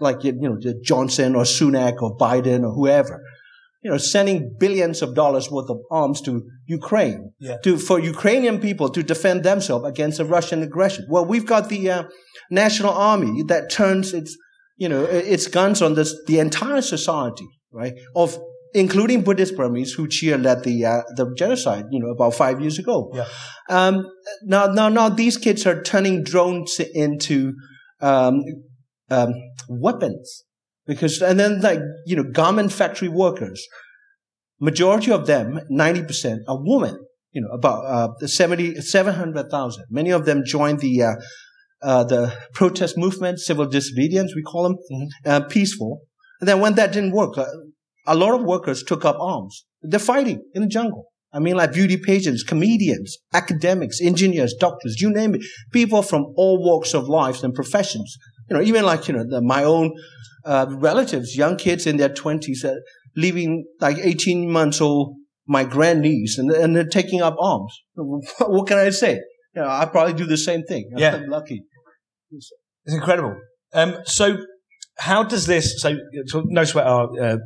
like, 0.00 0.24
you 0.24 0.32
know, 0.32 0.58
Johnson 0.82 1.36
or 1.36 1.42
Sunak 1.42 2.02
or 2.02 2.16
Biden 2.16 2.64
or 2.64 2.72
whoever, 2.72 3.22
you 3.88 3.94
know, 3.94 3.98
sending 4.16 4.54
billions 4.60 5.00
of 5.00 5.14
dollars 5.14 5.50
worth 5.50 5.70
of 5.70 5.78
arms 5.90 6.20
to 6.20 6.32
Ukraine 6.66 7.32
Yeah. 7.40 7.56
to, 7.64 7.78
for 7.78 7.98
Ukrainian 7.98 8.56
people 8.60 8.90
to 8.90 9.02
defend 9.02 9.44
themselves 9.44 9.86
against 9.92 10.20
a 10.20 10.26
Russian 10.26 10.62
aggression. 10.62 11.06
Well, 11.08 11.24
we've 11.24 11.46
got 11.46 11.70
the 11.70 11.82
uh, 11.90 12.02
national 12.50 12.92
army 12.92 13.42
that 13.44 13.70
turns 13.70 14.12
its, 14.12 14.36
you 14.76 14.90
know, 14.90 15.04
its 15.34 15.46
guns 15.46 15.80
on 15.80 15.94
this, 15.94 16.10
the 16.26 16.38
entire 16.38 16.82
society, 16.82 17.48
right? 17.72 17.94
Of, 18.14 18.38
including 18.74 19.22
Buddhist 19.22 19.56
Burmese 19.56 19.92
who 19.94 20.06
cheered 20.06 20.44
at 20.44 20.64
the, 20.64 20.84
uh, 20.84 21.02
the 21.16 21.34
genocide, 21.38 21.86
you 21.90 21.98
know, 21.98 22.10
about 22.10 22.34
five 22.34 22.60
years 22.60 22.78
ago. 22.78 23.10
Yeah. 23.14 23.26
Um, 23.70 23.94
now, 24.44 24.66
now, 24.66 24.90
now 24.90 25.08
these 25.08 25.38
kids 25.38 25.66
are 25.66 25.82
turning 25.82 26.24
drones 26.24 26.78
into, 27.06 27.54
um, 28.02 28.34
um, 29.10 29.32
weapons 29.70 30.44
because, 30.88 31.20
and 31.20 31.38
then 31.38 31.60
like, 31.60 31.78
you 32.06 32.16
know, 32.16 32.24
garment 32.24 32.72
factory 32.72 33.08
workers, 33.08 33.64
majority 34.58 35.12
of 35.12 35.26
them, 35.26 35.60
90% 35.70 36.38
are 36.48 36.58
women, 36.60 36.98
you 37.30 37.42
know, 37.42 37.50
about, 37.50 37.84
uh, 37.84 38.26
70, 38.26 38.80
700,000. 38.80 39.84
Many 39.90 40.10
of 40.10 40.24
them 40.24 40.42
joined 40.44 40.80
the, 40.80 41.02
uh, 41.02 41.14
uh, 41.82 42.04
the 42.04 42.34
protest 42.54 42.96
movement, 42.96 43.38
civil 43.38 43.66
disobedience, 43.66 44.32
we 44.34 44.42
call 44.42 44.62
them, 44.64 44.76
uh, 45.26 45.40
peaceful. 45.42 46.00
And 46.40 46.48
then 46.48 46.60
when 46.60 46.74
that 46.74 46.92
didn't 46.92 47.12
work, 47.12 47.36
uh, 47.36 47.44
a 48.06 48.16
lot 48.16 48.34
of 48.34 48.44
workers 48.44 48.82
took 48.82 49.04
up 49.04 49.16
arms. 49.20 49.66
They're 49.82 50.00
fighting 50.00 50.42
in 50.54 50.62
the 50.62 50.68
jungle. 50.68 51.04
I 51.32 51.40
mean, 51.40 51.56
like 51.56 51.74
beauty 51.74 51.98
pageants, 51.98 52.42
comedians, 52.42 53.18
academics, 53.34 54.00
engineers, 54.00 54.54
doctors, 54.58 54.98
you 55.00 55.10
name 55.10 55.34
it. 55.34 55.42
People 55.72 56.00
from 56.00 56.32
all 56.36 56.64
walks 56.64 56.94
of 56.94 57.06
life 57.06 57.44
and 57.44 57.52
professions. 57.52 58.16
You 58.48 58.56
know, 58.56 58.62
even 58.62 58.84
like, 58.84 59.08
you 59.08 59.14
know, 59.14 59.24
the, 59.28 59.40
my 59.42 59.64
own, 59.64 59.94
uh, 60.44 60.66
relatives, 60.70 61.36
young 61.36 61.56
kids 61.56 61.86
in 61.86 61.96
their 61.96 62.08
twenties, 62.08 62.64
uh, 62.64 62.76
leaving 63.16 63.64
like 63.80 63.98
18 63.98 64.50
months 64.50 64.80
old, 64.80 65.16
my 65.46 65.64
grandniece, 65.64 66.38
and, 66.38 66.50
and 66.50 66.74
they're 66.74 66.86
taking 66.86 67.20
up 67.20 67.36
arms. 67.40 67.72
what 67.94 68.66
can 68.66 68.78
I 68.78 68.90
say? 68.90 69.20
You 69.54 69.62
know, 69.62 69.68
I 69.68 69.86
probably 69.86 70.14
do 70.14 70.26
the 70.26 70.36
same 70.36 70.62
thing. 70.62 70.90
Yeah. 70.96 71.16
I'm 71.16 71.28
lucky. 71.28 71.62
It's 72.30 72.52
incredible. 72.86 73.36
Um, 73.72 73.96
so, 74.04 74.38
how 74.98 75.22
does 75.22 75.46
this? 75.46 75.80
So, 75.80 75.96
No 76.34 76.64
Sweat 76.64 76.86
are 76.86 77.08
uh, 77.20 77.36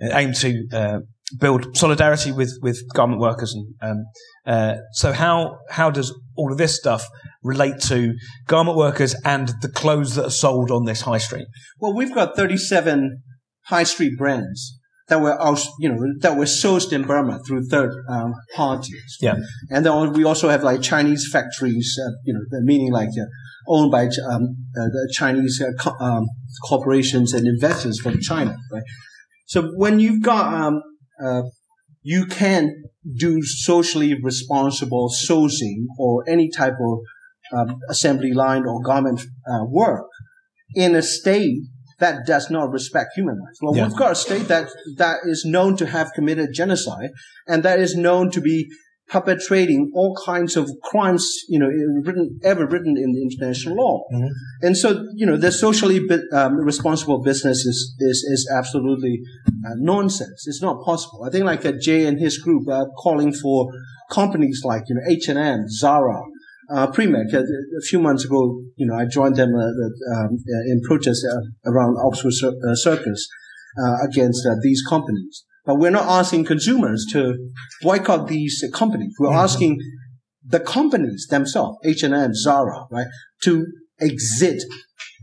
aim 0.00 0.32
to 0.34 0.66
uh, 0.72 0.98
build 1.38 1.76
solidarity 1.76 2.32
with 2.32 2.58
with 2.62 2.80
garment 2.94 3.20
workers, 3.20 3.54
and 3.54 3.66
um, 3.82 4.04
uh, 4.46 4.76
so 4.92 5.12
how 5.12 5.58
how 5.70 5.90
does 5.90 6.14
all 6.36 6.52
of 6.52 6.58
this 6.58 6.76
stuff 6.76 7.06
relate 7.42 7.80
to 7.80 8.14
garment 8.46 8.76
workers 8.76 9.14
and 9.24 9.52
the 9.60 9.68
clothes 9.68 10.14
that 10.14 10.26
are 10.26 10.30
sold 10.30 10.70
on 10.70 10.84
this 10.84 11.02
high 11.02 11.18
street? 11.18 11.46
Well, 11.78 11.94
we've 11.94 12.14
got 12.14 12.36
37 12.36 13.22
high 13.66 13.84
street 13.84 14.16
brands 14.16 14.78
that 15.08 15.20
were, 15.20 15.40
aus- 15.40 15.70
you 15.78 15.88
know, 15.88 15.98
that 16.20 16.36
were 16.36 16.44
sourced 16.44 16.92
in 16.92 17.02
Burma 17.02 17.40
through 17.46 17.66
third 17.66 17.92
um, 18.08 18.34
parties. 18.54 19.16
Yeah. 19.20 19.36
And 19.70 19.84
then 19.84 20.12
we 20.12 20.24
also 20.24 20.48
have 20.48 20.62
like 20.62 20.82
Chinese 20.82 21.28
factories, 21.32 21.98
uh, 22.02 22.12
you 22.24 22.34
know, 22.34 22.40
meaning 22.62 22.92
like 22.92 23.08
uh, 23.08 23.24
owned 23.68 23.90
by 23.90 24.04
um, 24.04 24.56
uh, 24.76 24.88
the 24.88 25.12
Chinese 25.14 25.62
uh, 25.62 25.72
co- 25.82 25.96
um, 25.98 26.26
corporations 26.68 27.32
and 27.32 27.46
investors 27.46 27.98
from 28.00 28.20
China, 28.20 28.56
right? 28.70 28.82
So 29.46 29.72
when 29.76 29.98
you've 29.98 30.22
got, 30.22 30.52
um, 30.52 30.82
uh, 31.22 31.42
you 32.02 32.26
can 32.26 32.84
do 33.16 33.42
socially 33.42 34.14
responsible 34.22 35.10
sourcing 35.10 35.84
or 35.98 36.24
any 36.28 36.50
type 36.50 36.74
of 36.80 36.98
um, 37.56 37.80
assembly 37.88 38.32
line 38.32 38.64
or 38.66 38.80
garment 38.82 39.20
uh, 39.20 39.64
work 39.64 40.06
in 40.74 40.94
a 40.94 41.02
state 41.02 41.62
that 41.98 42.26
does 42.26 42.50
not 42.50 42.70
respect 42.70 43.10
human 43.16 43.36
rights. 43.44 43.58
Well, 43.60 43.74
Yeah. 43.74 43.88
we've 43.88 43.96
got 43.96 44.12
a 44.12 44.14
state 44.14 44.48
that 44.48 44.68
that 44.96 45.20
is 45.24 45.44
known 45.44 45.76
to 45.78 45.86
have 45.86 46.12
committed 46.14 46.50
genocide 46.52 47.10
and 47.46 47.62
that 47.62 47.80
is 47.80 47.96
known 47.96 48.30
to 48.32 48.40
be 48.40 48.68
perpetrating 49.08 49.90
all 49.94 50.14
kinds 50.24 50.54
of 50.54 50.70
crimes, 50.84 51.26
you 51.48 51.58
know, 51.58 51.70
written, 52.04 52.38
ever 52.44 52.66
written 52.66 52.94
in 52.96 53.12
the 53.12 53.22
international 53.22 53.74
law. 53.76 54.04
And 54.60 54.76
so, 54.76 55.02
you 55.14 55.24
know, 55.24 55.38
the 55.38 55.50
socially 55.50 56.06
um, 56.32 56.56
responsible 56.56 57.22
business 57.22 57.64
is, 57.64 57.94
is, 57.98 58.18
is 58.30 58.50
absolutely 58.54 59.20
uh, 59.66 59.74
nonsense. 59.76 60.46
It's 60.46 60.62
not 60.62 60.84
possible. 60.84 61.24
I 61.24 61.30
think 61.30 61.44
like 61.44 61.64
uh, 61.64 61.72
Jay 61.80 62.06
and 62.06 62.18
his 62.18 62.38
group 62.38 62.68
are 62.68 62.86
calling 62.98 63.32
for 63.32 63.70
companies 64.10 64.62
like, 64.64 64.82
you 64.88 64.96
know, 64.96 65.02
H&M, 65.08 65.68
Zara, 65.68 66.22
uh, 66.70 66.86
Primark. 66.88 67.32
Uh, 67.32 67.40
a 67.40 67.82
few 67.82 67.98
months 67.98 68.24
ago, 68.24 68.60
you 68.76 68.86
know, 68.86 68.94
I 68.94 69.06
joined 69.06 69.36
them 69.36 69.54
uh, 69.54 69.58
uh, 69.58 70.20
um, 70.20 70.26
uh, 70.32 70.72
in 70.72 70.80
protest 70.86 71.26
uh, 71.30 71.70
around 71.70 71.96
Oxford 72.04 72.32
Cir- 72.32 72.54
uh, 72.68 72.74
Circus 72.74 73.28
uh, 73.82 73.96
against 74.08 74.46
uh, 74.46 74.54
these 74.62 74.82
companies. 74.88 75.44
But 75.64 75.76
we're 75.76 75.90
not 75.90 76.08
asking 76.08 76.46
consumers 76.46 77.06
to 77.12 77.34
boycott 77.82 78.28
these 78.28 78.64
uh, 78.66 78.76
companies. 78.76 79.14
We're 79.18 79.34
asking 79.34 79.78
the 80.44 80.60
companies 80.60 81.26
themselves, 81.28 81.78
H&M, 81.84 82.34
Zara, 82.34 82.86
right, 82.90 83.06
to 83.42 83.66
exit 84.00 84.62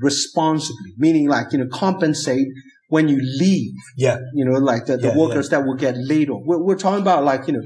responsibly, 0.02 0.94
meaning 0.98 1.28
like, 1.28 1.52
you 1.52 1.60
know, 1.60 1.68
compensate 1.72 2.48
when 2.90 3.08
you 3.08 3.20
leave, 3.40 3.74
Yeah. 3.98 4.20
you 4.34 4.46
know, 4.46 4.60
like 4.60 4.86
the, 4.86 4.98
the 4.98 5.08
Yeah, 5.08 5.18
workers 5.18 5.50
that 5.50 5.66
will 5.66 5.76
get 5.76 5.96
laid 5.98 6.30
off. 6.30 6.42
We're, 6.46 6.62
we're 6.64 6.78
talking 6.78 7.02
about 7.02 7.24
like, 7.24 7.48
you 7.48 7.54
know, 7.54 7.64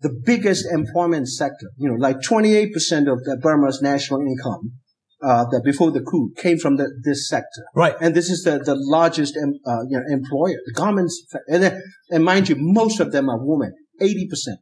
the 0.00 0.10
biggest 0.24 0.66
employment 0.72 1.28
sector, 1.28 1.70
you 1.76 1.88
know, 1.88 1.96
like 1.98 2.18
28% 2.20 2.66
of 3.10 3.24
the 3.24 3.38
Burma's 3.42 3.80
national 3.82 4.20
income, 4.20 4.72
uh, 5.22 5.44
that 5.50 5.62
before 5.64 5.90
the 5.90 6.00
coup 6.00 6.30
came 6.36 6.58
from 6.58 6.76
the, 6.76 6.88
this 7.02 7.28
sector. 7.28 7.64
Right. 7.74 7.94
And 8.00 8.14
this 8.14 8.30
is 8.30 8.44
the, 8.44 8.58
the 8.58 8.76
largest, 8.76 9.36
em, 9.36 9.54
uh, 9.66 9.80
you 9.88 9.98
know, 9.98 10.04
employer, 10.08 10.54
the 10.66 11.10
fa- 11.32 11.40
and, 11.48 11.62
then- 11.62 11.82
and 12.10 12.24
mind 12.24 12.48
you, 12.48 12.54
most 12.58 13.00
of 13.00 13.10
them 13.10 13.28
are 13.28 13.38
women, 13.40 13.72
80%. 14.00 14.56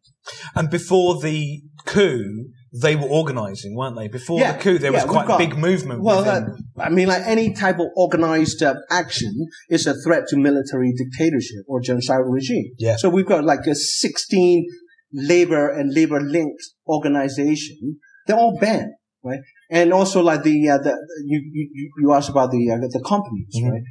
And 0.54 0.70
before 0.70 1.20
the 1.20 1.62
coup, 1.84 2.46
they 2.82 2.94
were 2.96 3.06
organising, 3.08 3.74
weren't 3.76 3.96
they? 3.96 4.08
Before 4.08 4.38
the 4.40 4.58
coup, 4.60 4.78
there 4.78 4.92
was 4.92 5.04
quite 5.04 5.26
got- 5.26 5.40
a 5.40 5.46
big 5.46 5.56
movement. 5.56 6.02
Well, 6.02 6.28
uh, 6.28 6.42
I 6.78 6.90
mean, 6.90 7.08
like 7.08 7.22
any 7.26 7.52
type 7.54 7.78
of 7.78 7.86
organized 7.96 8.62
uh, 8.62 8.74
action 8.90 9.32
is 9.70 9.86
a 9.86 9.94
threat 10.02 10.24
to 10.28 10.36
military 10.36 10.92
dictatorship 10.92 11.64
or 11.68 11.80
genocidal 11.80 12.30
regime. 12.32 12.72
Yeah. 12.78 12.96
So 12.96 13.08
we've 13.08 13.26
got 13.26 13.44
like 13.44 13.66
a 13.66 13.74
16 13.74 14.66
labor 15.12 15.68
and 15.70 15.94
labor 15.94 16.20
linked 16.20 16.62
organization. 16.88 17.98
They're 18.26 18.36
all 18.36 18.58
banned, 18.58 18.92
right? 19.22 19.40
And 19.70 19.92
also 19.92 20.20
like 20.22 20.42
the, 20.42 20.68
uh, 20.68 20.78
the, 20.78 20.96
you, 21.24 21.40
you, 21.52 21.90
you 22.00 22.12
asked 22.12 22.28
about 22.28 22.50
the, 22.50 22.70
uh, 22.70 22.76
the 22.78 23.02
companies, 23.06 23.54
Mm-hmm. 23.56 23.70
right? 23.70 23.82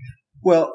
Well, 0.41 0.71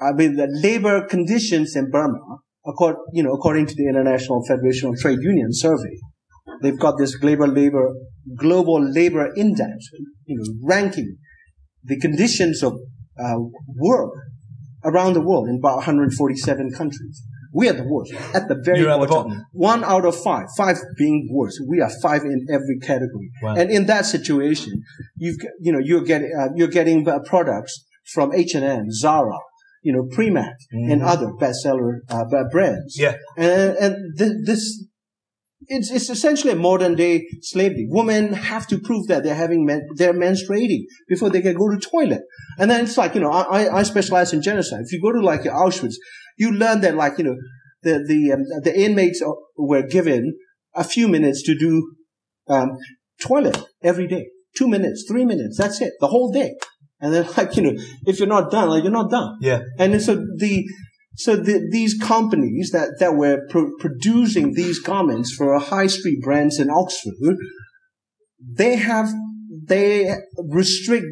I 0.00 0.12
mean, 0.12 0.36
the 0.36 0.48
labor 0.50 1.06
conditions 1.06 1.76
in 1.76 1.90
Burma, 1.90 2.38
according, 2.68 3.02
you 3.12 3.22
know, 3.22 3.32
according 3.32 3.66
to 3.66 3.74
the 3.74 3.88
International 3.88 4.44
Federation 4.46 4.90
of 4.90 4.96
Trade 4.96 5.18
Union 5.22 5.48
survey, 5.52 5.96
they've 6.62 6.78
got 6.78 6.94
this 6.98 7.16
global 7.16 7.48
labor, 7.48 7.94
global 8.36 8.80
labor 8.82 9.32
index, 9.36 9.88
you 10.26 10.36
know, 10.36 10.44
ranking 10.62 11.16
the 11.84 11.98
conditions 11.98 12.62
of 12.62 12.74
uh, 13.18 13.38
work 13.76 14.12
around 14.84 15.14
the 15.14 15.20
world 15.20 15.48
in 15.48 15.56
about 15.56 15.76
147 15.76 16.70
countries. 16.72 17.22
We 17.52 17.68
are 17.68 17.72
the 17.72 17.84
worst 17.84 18.12
at 18.34 18.46
the 18.48 18.60
very 18.62 18.80
You're 18.80 18.90
at 18.90 19.00
the 19.00 19.06
bottom. 19.06 19.30
bottom. 19.30 19.46
One 19.52 19.82
out 19.82 20.04
of 20.04 20.14
five, 20.22 20.46
five 20.56 20.76
being 20.98 21.28
worse. 21.32 21.58
We 21.66 21.80
are 21.80 21.90
five 22.02 22.22
in 22.22 22.46
every 22.50 22.78
category. 22.80 23.30
Wow. 23.42 23.54
And 23.56 23.70
in 23.70 23.86
that 23.86 24.04
situation, 24.04 24.82
you've, 25.16 25.36
you 25.58 25.72
know, 25.72 25.78
you're 25.82 26.02
getting 26.02 26.30
uh, 26.38 26.48
you're 26.54 26.68
getting 26.68 27.08
uh, 27.08 27.20
products 27.24 27.86
from 28.12 28.34
H 28.34 28.54
and 28.54 28.64
M, 28.64 28.90
Zara, 28.90 29.38
you 29.82 29.92
know 29.92 30.04
Primark, 30.16 30.54
and 30.70 31.02
other 31.02 31.28
bestseller 31.40 32.00
uh, 32.10 32.24
brands. 32.50 32.98
Yeah. 32.98 33.16
and 33.36 33.76
and 33.76 33.94
th- 34.18 34.32
this. 34.44 34.84
It's, 35.70 35.90
it's 35.90 36.08
essentially 36.08 36.52
a 36.52 36.56
modern 36.56 36.94
day 36.94 37.26
slavery. 37.42 37.86
Women 37.90 38.32
have 38.32 38.66
to 38.68 38.78
prove 38.78 39.08
that 39.08 39.24
they're 39.24 39.34
having 39.34 39.66
men, 39.66 39.82
they're 39.96 40.14
menstruating 40.14 40.82
before 41.08 41.30
they 41.30 41.42
can 41.42 41.56
go 41.56 41.68
to 41.68 41.78
toilet. 41.78 42.22
And 42.58 42.70
then 42.70 42.84
it's 42.84 42.96
like, 42.96 43.14
you 43.16 43.20
know, 43.20 43.30
I, 43.30 43.78
I- 43.80 43.82
specialize 43.82 44.32
in 44.32 44.40
genocide. 44.40 44.82
If 44.86 44.92
you 44.92 45.02
go 45.02 45.12
to 45.12 45.20
like 45.20 45.42
Auschwitz, 45.42 45.94
you 46.38 46.52
learn 46.52 46.80
that 46.82 46.94
like, 46.94 47.18
you 47.18 47.24
know, 47.24 47.36
the, 47.82 48.02
the, 48.06 48.32
um, 48.32 48.44
the 48.62 48.72
inmates 48.80 49.20
are- 49.20 49.34
were 49.56 49.82
given 49.82 50.38
a 50.74 50.84
few 50.84 51.08
minutes 51.08 51.42
to 51.42 51.58
do, 51.58 51.92
um, 52.48 52.78
toilet 53.20 53.58
every 53.82 54.06
day. 54.06 54.28
Two 54.56 54.68
minutes, 54.68 55.04
three 55.10 55.24
minutes. 55.24 55.58
That's 55.58 55.80
it. 55.82 55.92
The 56.00 56.06
whole 56.06 56.30
day. 56.32 56.54
And 57.00 57.14
then 57.14 57.28
like, 57.36 57.56
you 57.56 57.62
know, 57.62 57.82
if 58.06 58.18
you're 58.18 58.28
not 58.28 58.50
done, 58.50 58.68
like 58.70 58.82
you're 58.82 58.92
not 58.92 59.10
done. 59.10 59.38
Yeah. 59.40 59.60
And 59.78 59.92
then 59.92 60.00
so 60.00 60.14
the, 60.14 60.64
so 61.16 61.36
the, 61.36 61.68
these 61.70 61.98
companies 62.00 62.70
that, 62.72 62.96
that 63.00 63.14
were 63.14 63.46
pro- 63.50 63.76
producing 63.78 64.54
these 64.54 64.78
garments 64.78 65.32
for 65.34 65.58
high 65.58 65.88
street 65.88 66.20
brands 66.22 66.60
in 66.60 66.70
Oxford, 66.70 67.36
they 68.40 68.76
have, 68.76 69.08
they 69.64 70.14
restrict 70.48 71.06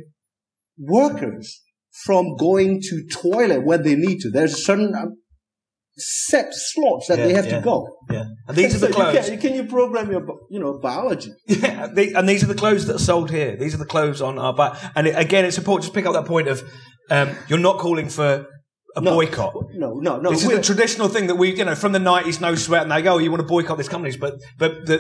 workers 0.79 1.63
from 2.05 2.37
going 2.37 2.81
to 2.83 3.07
toilet 3.11 3.65
when 3.65 3.83
they 3.83 3.97
need 3.97 4.21
to. 4.21 4.31
There's 4.31 4.55
a 4.55 4.59
certain 4.59 4.95
set 5.99 6.49
slots 6.53 7.09
that 7.09 7.19
Yeah, 7.19 7.27
they 7.27 7.33
have 7.35 7.47
yeah. 7.47 7.59
to 7.59 7.61
go. 7.65 7.97
Yeah. 8.11 8.25
And 8.49 8.57
these 8.57 8.75
are 8.75 8.87
the 8.87 8.93
clothes. 8.93 9.29
Can, 9.29 9.39
can 9.39 9.55
you 9.55 9.65
program 9.65 10.11
your, 10.11 10.27
you 10.51 10.61
know, 10.61 10.79
biology? 10.79 11.33
Yeah, 11.47 11.87
the- 11.87 12.15
and 12.15 12.29
these 12.29 12.43
are 12.45 12.47
the 12.49 12.55
clothes 12.55 12.87
that 12.87 12.97
are 12.97 13.01
sold 13.01 13.31
here. 13.31 13.57
These 13.57 13.75
are 13.75 13.79
the 13.79 13.87
clothes 13.87 14.21
on 14.21 14.39
our 14.39 14.55
back. 14.55 14.79
And 14.95 15.07
it, 15.07 15.17
again, 15.19 15.45
it's 15.45 15.59
important 15.59 15.87
to 15.91 15.95
pick 15.95 16.07
up 16.07 16.13
that 16.13 16.27
point 16.27 16.49
of 16.49 16.63
um, 17.11 17.31
you're 17.49 17.59
not 17.59 17.79
calling 17.79 18.09
for 18.09 18.47
a 18.97 19.01
boycott. 19.03 19.53
No, 19.75 19.95
no, 19.95 20.19
no. 20.19 20.31
this 20.31 20.43
is 20.43 20.49
the 20.49 20.63
traditional 20.63 21.09
thing 21.09 21.27
that 21.27 21.35
we, 21.37 21.55
you 21.55 21.65
know, 21.65 21.75
from 21.75 21.93
the 21.93 21.99
nineties, 21.99 22.41
no 22.41 22.55
sweat, 22.55 22.83
and 22.83 22.91
they 22.91 23.03
go, 23.03 23.15
oh, 23.15 23.19
you 23.19 23.31
want 23.31 23.43
to 23.43 23.47
boycott 23.47 23.77
these 23.77 23.91
companies, 23.91 24.17
but 24.17 24.35
but 24.59 24.87
the 24.87 24.99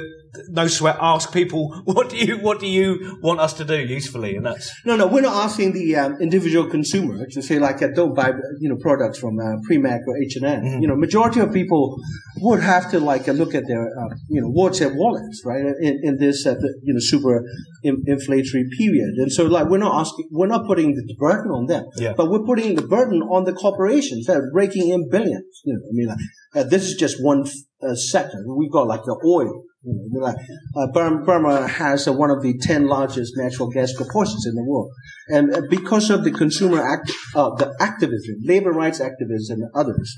no 0.49 0.67
sweat 0.67 0.97
ask 1.01 1.33
people, 1.33 1.62
what 1.85 2.11
do 2.11 2.17
you 2.17 2.39
what 2.39 2.61
do 2.61 2.67
you 2.67 3.19
want 3.23 3.41
us 3.41 3.53
to 3.55 3.65
do 3.65 3.79
usefully, 3.79 4.37
and 4.37 4.47
that's 4.47 4.71
No, 4.85 4.97
no, 4.97 5.07
we're 5.07 5.23
not 5.23 5.45
asking 5.45 5.73
the 5.73 5.97
um, 5.97 6.17
individual 6.21 6.69
consumer 6.69 7.27
to 7.31 7.43
say 7.43 7.59
like, 7.59 7.83
uh, 7.83 7.89
don't 7.95 8.15
buy, 8.15 8.33
you 8.61 8.69
know, 8.69 8.77
products 8.77 9.19
from 9.19 9.39
uh, 9.39 9.57
Primark 9.69 10.01
or 10.07 10.17
H 10.23 10.37
and 10.37 10.45
M. 10.45 10.61
Mm-hmm. 10.62 10.83
You 10.83 10.89
know, 10.89 10.97
majority 10.97 11.41
of 11.41 11.53
people 11.53 11.97
would 12.39 12.62
have 12.62 12.91
to 12.91 13.01
like 13.01 13.29
uh, 13.29 13.33
look 13.33 13.55
at 13.55 13.65
their, 13.67 13.87
uh, 13.87 14.15
you 14.29 14.41
know, 14.41 14.49
what's 14.49 14.79
their 14.79 14.95
wallets, 14.95 15.43
right? 15.45 15.65
In, 15.81 16.01
in 16.03 16.17
this, 16.19 16.47
uh, 16.47 16.55
you 16.83 16.93
know, 16.95 17.01
super 17.01 17.45
in, 17.83 18.05
inflationary 18.05 18.69
period, 18.79 19.15
and 19.19 19.33
so 19.33 19.45
like 19.47 19.67
we're 19.69 19.79
not 19.79 20.01
asking, 20.01 20.29
we're 20.31 20.47
not 20.47 20.67
putting 20.67 20.95
the 20.95 21.15
burden 21.19 21.51
on 21.51 21.67
them, 21.67 21.85
Yeah. 21.97 22.15
but 22.17 22.31
we're 22.31 22.45
putting 22.45 22.75
the 22.77 22.87
burden 22.87 23.23
on 23.23 23.45
the 23.45 23.53
corporations 23.53 24.27
that 24.27 24.37
are 24.37 24.51
raking 24.53 24.89
in 24.91 25.09
billions. 25.11 25.61
You 25.65 25.75
know, 25.75 25.81
I 25.89 25.93
mean, 25.93 26.07
like, 26.09 26.19
uh, 26.55 26.69
this 26.69 26.85
is 26.85 26.95
just 26.95 27.23
one 27.23 27.45
uh, 27.83 27.95
sector. 27.95 28.39
We've 28.47 28.71
got 28.73 28.87
like 28.87 29.05
the 29.05 29.19
oil. 29.25 29.62
You 29.87 30.20
know, 30.20 30.35
uh, 30.77 30.87
Burma, 30.92 31.25
Burma 31.25 31.68
has 31.68 32.09
uh, 32.09 32.12
one 32.12 32.31
of 32.31 32.42
the 32.42 32.59
10 32.59 32.87
largest 32.88 33.35
natural 33.37 33.70
gas 33.70 33.92
proportions 33.92 34.44
in 34.46 34.55
the 34.57 34.64
world. 34.64 34.90
And 35.29 35.55
uh, 35.55 35.62
because 35.70 36.11
of 36.11 36.25
the 36.25 36.33
consumer 36.33 36.83
act, 36.83 37.12
uh, 37.35 37.51
the 37.55 37.75
activism, 37.81 38.37
labor 38.42 38.70
rights 38.72 38.99
activists 39.01 39.51
and 39.51 39.62
others, 39.75 40.16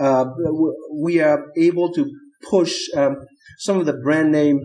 uh, 0.00 0.24
we 0.92 1.20
are 1.20 1.46
able 1.56 1.92
to 1.92 2.10
push 2.48 2.72
um, 2.96 3.16
some 3.58 3.78
of 3.78 3.86
the 3.86 3.92
brand 3.92 4.32
name 4.32 4.58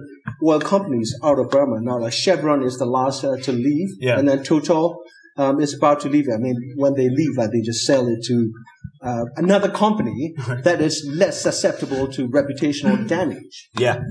oil 0.43 0.59
companies 0.59 1.13
out 1.23 1.37
of 1.39 1.49
Burma. 1.49 1.81
Now, 1.81 1.99
like 1.99 2.13
Chevron 2.13 2.63
is 2.63 2.77
the 2.77 2.85
last 2.85 3.23
uh, 3.23 3.37
to 3.37 3.51
leave, 3.51 3.89
Yeah. 3.99 4.17
and 4.17 4.27
then 4.27 4.43
Total 4.43 5.03
um, 5.37 5.59
is 5.59 5.73
about 5.73 5.99
to 6.01 6.09
leave. 6.09 6.27
I 6.33 6.37
mean, 6.37 6.55
when 6.77 6.93
they 6.95 7.09
leave, 7.09 7.37
like 7.37 7.51
they 7.51 7.61
just 7.61 7.85
sell 7.85 8.07
it 8.07 8.23
to 8.25 8.51
uh, 9.01 9.25
another 9.37 9.69
company 9.69 10.33
that 10.63 10.81
is 10.81 11.07
less 11.13 11.41
susceptible 11.41 12.07
to 12.09 12.27
reputational 12.27 13.07
damage. 13.07 13.69
yeah. 13.77 14.01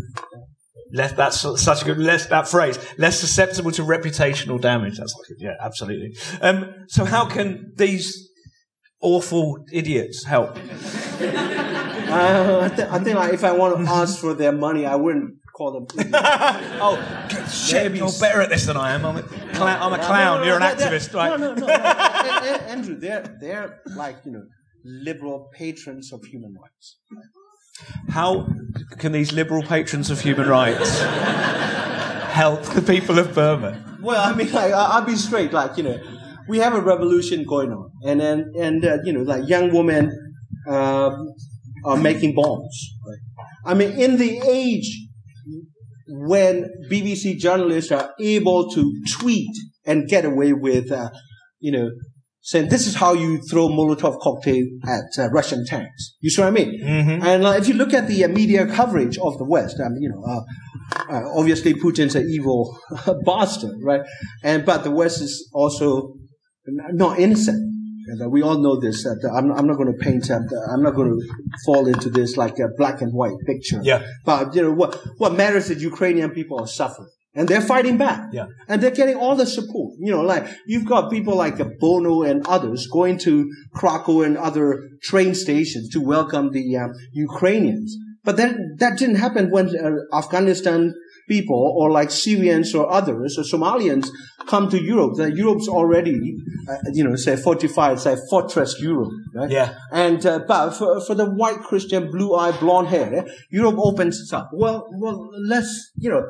Less, 0.91 1.13
that's 1.13 1.41
such 1.61 1.83
a 1.83 1.85
good 1.85 1.99
less 1.99 2.25
that 2.29 2.49
phrase 2.49 2.79
less 2.97 3.21
susceptible 3.21 3.71
to 3.73 3.83
reputational 3.83 4.59
damage. 4.59 4.97
That's 4.97 5.15
like 5.19 5.39
yeah, 5.39 5.53
absolutely. 5.61 6.17
Um, 6.41 6.73
so 6.87 7.05
how 7.05 7.27
can 7.27 7.73
these 7.77 8.31
awful 9.03 9.67
idiots 9.71 10.25
help? 10.25 10.57
Uh, 12.11 12.61
I, 12.65 12.69
th- 12.75 12.89
I 12.89 12.99
think 13.01 13.17
like 13.17 13.35
if 13.35 13.45
I 13.45 13.53
want 13.53 13.85
to 13.85 13.91
ask 13.93 14.19
for 14.19 14.33
their 14.33 14.53
money, 14.53 14.87
I 14.87 14.95
wouldn't 14.95 15.35
call 15.55 15.73
them. 15.73 15.87
oh 16.15 16.97
shit! 17.53 17.95
You're 17.95 18.11
better 18.19 18.41
at 18.41 18.49
this 18.49 18.65
than 18.65 18.79
I 18.79 18.95
am. 18.95 19.05
I'm 19.05 19.17
a, 19.19 19.23
cla- 19.23 19.79
I'm 19.81 19.93
a 19.93 19.99
clown. 19.99 20.47
You're 20.47 20.57
an 20.57 20.63
activist, 20.63 21.13
right? 21.15 21.39
No, 21.39 21.53
no, 21.53 21.55
no. 21.55 21.67
no. 21.67 21.73
A- 21.73 21.77
A- 21.77 22.63
Andrew, 22.71 22.99
they're 22.99 23.37
they're 23.41 23.83
like 23.95 24.17
you 24.25 24.33
know 24.33 24.43
liberal 24.85 25.49
patrons 25.55 26.13
of 26.13 26.25
human 26.25 26.55
rights. 26.55 26.99
How 28.09 28.49
can 28.99 29.13
these 29.13 29.33
liberal 29.33 29.63
patrons 29.63 30.11
of 30.11 30.21
human 30.21 30.49
rights 30.49 31.01
help 32.31 32.63
the 32.63 32.83
people 32.83 33.19
of 33.19 33.35
Burma? 33.35 33.99
Well, 34.01 34.21
I 34.21 34.35
mean, 34.35 34.53
like, 34.53 34.73
I'll 34.73 35.05
be 35.05 35.17
straight. 35.17 35.53
Like, 35.53 35.77
you 35.77 35.85
know, 35.85 35.99
we 36.49 36.59
have 36.59 36.75
a 36.75 36.81
revolution 36.81 37.45
going 37.45 37.73
on, 37.73 37.91
and 38.05 38.21
then, 38.21 38.53
and 38.59 38.85
uh, 38.85 38.99
you 39.05 39.13
know, 39.13 39.23
like 39.23 39.49
young 39.49 39.73
women 39.73 40.11
um, 40.69 41.35
are 41.85 41.97
making 41.97 42.35
bombs. 42.35 42.91
Right? 43.07 43.19
I 43.67 43.75
mean, 43.75 43.93
in 43.93 44.17
the 44.17 44.41
age 44.47 45.09
when 46.09 46.71
BBC 46.91 47.37
journalists 47.39 47.93
are 47.93 48.13
able 48.21 48.71
to 48.71 48.93
tweet 49.13 49.55
and 49.85 50.09
get 50.09 50.25
away 50.25 50.53
with, 50.53 50.91
uh, 50.91 51.11
you 51.61 51.71
know, 51.71 51.91
saying 52.49 52.69
this 52.71 52.87
is 52.87 52.95
how 52.95 53.13
you 53.13 53.43
throw 53.43 53.69
Molotov 53.69 54.19
cocktail 54.21 54.65
at 54.87 55.05
uh, 55.19 55.29
Russian 55.29 55.67
tanks. 55.67 56.17
You 56.21 56.31
see 56.31 56.41
what 56.41 56.49
I 56.49 56.51
mean? 56.51 56.81
And 57.23 57.45
uh, 57.45 57.51
if 57.51 57.69
you 57.69 57.75
look 57.75 57.93
at 57.93 58.09
the 58.09 58.25
uh, 58.25 58.29
media 58.29 58.67
coverage 58.67 59.19
of 59.19 59.37
the 59.37 59.45
West, 59.45 59.77
I 59.85 59.91
mean, 59.91 60.01
you 60.01 60.09
know, 60.09 60.23
uh, 60.25 61.13
uh, 61.13 61.39
obviously 61.39 61.75
Putin's 61.75 62.15
an 62.15 62.27
evil 62.27 62.75
bastard, 63.27 63.77
right? 63.83 64.01
And 64.43 64.65
but 64.65 64.83
the 64.83 64.91
West 64.91 65.21
is 65.21 65.51
also 65.53 66.15
not 66.67 67.19
innocent. 67.19 67.67
We 68.31 68.41
all 68.41 68.57
know 68.57 68.81
this. 68.81 69.05
Uh, 69.05 69.13
I'm, 69.37 69.53
I'm 69.53 69.67
not 69.67 69.77
going 69.77 69.93
to 69.93 69.99
paint. 70.03 70.31
I'm 70.31 70.83
not 70.83 70.95
going 70.95 71.11
to 71.11 71.39
fall 71.67 71.87
into 71.87 72.09
this 72.09 72.39
like 72.39 72.59
a 72.59 72.69
black 72.79 73.03
and 73.03 73.13
white 73.13 73.37
picture. 73.45 73.81
Yeah. 73.83 74.07
But 74.25 74.55
you 74.55 74.63
know 74.63 74.73
what? 74.73 74.99
What 75.19 75.35
matters 75.35 75.69
is 75.69 75.83
Ukrainian 75.83 76.31
people 76.31 76.59
are 76.59 76.67
suffering, 76.67 77.11
and 77.35 77.49
they're 77.49 77.61
fighting 77.61 77.99
back. 77.99 78.31
Yeah. 78.33 78.47
And 78.69 78.83
they're 78.83 78.91
getting 78.91 79.17
all 79.17 79.37
the 79.37 79.47
support. 79.47 79.95
You 79.99 80.13
know, 80.13 80.23
like 80.23 80.47
you've 80.67 80.87
got 80.87 81.11
people 81.11 81.37
like 81.37 81.59
Bono 81.79 82.23
and 82.23 82.47
others 82.47 82.89
going 82.93 83.19
to 83.21 83.51
Krakow 83.75 84.23
and 84.23 84.37
other 84.37 84.89
train 85.03 85.35
stations 85.35 85.89
to 85.91 86.01
welcome 86.01 86.53
the 86.53 86.77
uh, 86.77 86.89
Ukrainians. 87.13 87.97
But 88.25 88.37
that 88.37 88.57
that 88.79 88.99
didn't 88.99 89.17
happen 89.17 89.51
when 89.51 89.69
uh, 89.69 90.17
Afghanistan 90.17 90.95
people 91.29 91.75
or 91.79 91.91
like 91.91 92.11
Syrians 92.11 92.75
or 92.75 92.91
others 92.91 93.39
or 93.39 93.45
Somalians 93.45 94.09
come 94.47 94.69
to 94.71 94.83
Europe. 94.83 95.15
The 95.17 95.33
Europe's 95.33 95.69
already, 95.69 96.37
uh, 96.69 96.77
you 96.93 97.05
know, 97.05 97.15
say 97.17 97.37
fortified, 97.37 98.01
say 98.01 98.17
fortress 98.29 98.81
Europe, 98.81 99.13
right? 99.35 99.51
Yeah. 99.51 99.75
And 99.93 100.25
uh, 100.27 100.41
but 100.49 100.71
for, 100.73 101.01
for 101.03 101.15
the 101.15 101.31
white 101.31 101.61
Christian, 101.61 102.11
blue 102.11 102.35
eye, 102.35 102.53
blonde 102.59 102.89
hair, 102.89 103.27
Europe 103.51 103.77
opens 103.79 104.33
up. 104.33 104.51
Well, 104.53 104.89
well, 104.99 105.31
let's 105.47 105.93
you 105.97 106.11
know, 106.11 106.25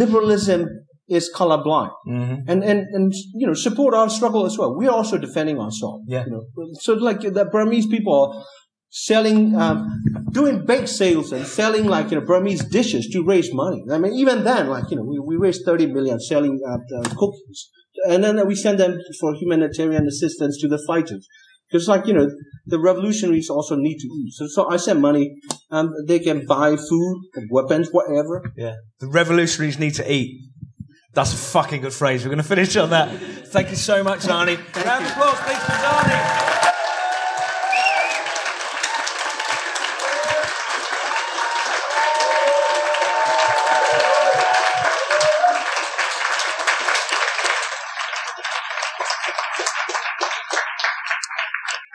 liberalism 0.00 0.60
is 1.08 1.30
colorblind, 1.38 1.92
Mm-hmm. 2.08 2.50
and 2.50 2.58
and 2.70 2.80
and 2.96 3.12
you 3.40 3.46
know, 3.46 3.54
support 3.66 3.92
our 3.94 4.08
struggle 4.18 4.46
as 4.50 4.56
well. 4.58 4.70
We're 4.80 4.96
also 5.00 5.16
defending 5.18 5.58
ourselves. 5.64 6.04
Yeah. 6.08 6.24
You 6.26 6.32
know, 6.32 6.42
so 6.86 6.94
like 7.08 7.20
the 7.38 7.44
Burmese 7.54 7.86
people 7.94 8.14
are 8.14 8.44
selling, 9.08 9.40
um, 9.56 9.78
doing 10.38 10.56
bake 10.66 10.88
sales 10.88 11.32
and 11.32 11.46
selling 11.46 11.86
like 11.86 12.10
you 12.10 12.16
know 12.20 12.26
Burmese 12.26 12.64
dishes 12.78 13.04
to 13.12 13.18
raise 13.32 13.50
money. 13.52 13.80
I 13.90 13.98
mean, 13.98 14.12
even 14.22 14.44
then, 14.44 14.68
like 14.68 14.86
you 14.90 14.96
know, 14.96 15.06
we, 15.10 15.18
we 15.18 15.36
raised 15.36 15.62
thirty 15.64 15.86
million 15.86 16.18
selling 16.20 16.54
uh, 16.66 16.78
uh, 16.98 17.02
cookies, 17.20 17.60
and 18.08 18.22
then 18.24 18.34
we 18.46 18.54
send 18.54 18.78
them 18.78 18.98
for 19.20 19.34
humanitarian 19.34 20.06
assistance 20.06 20.54
to 20.62 20.68
the 20.68 20.82
fighters. 20.86 21.26
Because 21.72 21.88
like 21.88 22.06
you 22.06 22.12
know, 22.12 22.28
the 22.66 22.78
revolutionaries 22.78 23.48
also 23.48 23.76
need 23.76 23.98
to 23.98 24.06
eat. 24.06 24.34
So, 24.34 24.46
so 24.46 24.68
I 24.68 24.76
send 24.76 25.00
money. 25.00 25.34
Um, 25.70 25.92
they 26.06 26.18
can 26.18 26.44
buy 26.46 26.76
food, 26.76 27.22
weapons, 27.50 27.88
whatever. 27.90 28.44
Yeah. 28.56 28.74
The 29.00 29.08
revolutionaries 29.08 29.78
need 29.78 29.94
to 29.94 30.12
eat. 30.12 30.38
That's 31.14 31.32
a 31.32 31.36
fucking 31.36 31.82
good 31.82 31.92
phrase. 31.92 32.24
We're 32.24 32.30
going 32.30 32.38
to 32.38 32.44
finish 32.48 32.76
on 32.76 32.90
that. 32.90 33.10
Thank 33.48 33.70
you 33.70 33.76
so 33.76 34.02
much, 34.02 34.20
Zarni. 34.20 34.56
Round 34.84 35.04
of 35.04 35.10
applause, 35.12 35.38
please, 35.40 35.58
for 35.58 35.72
Zarni. 35.72 36.51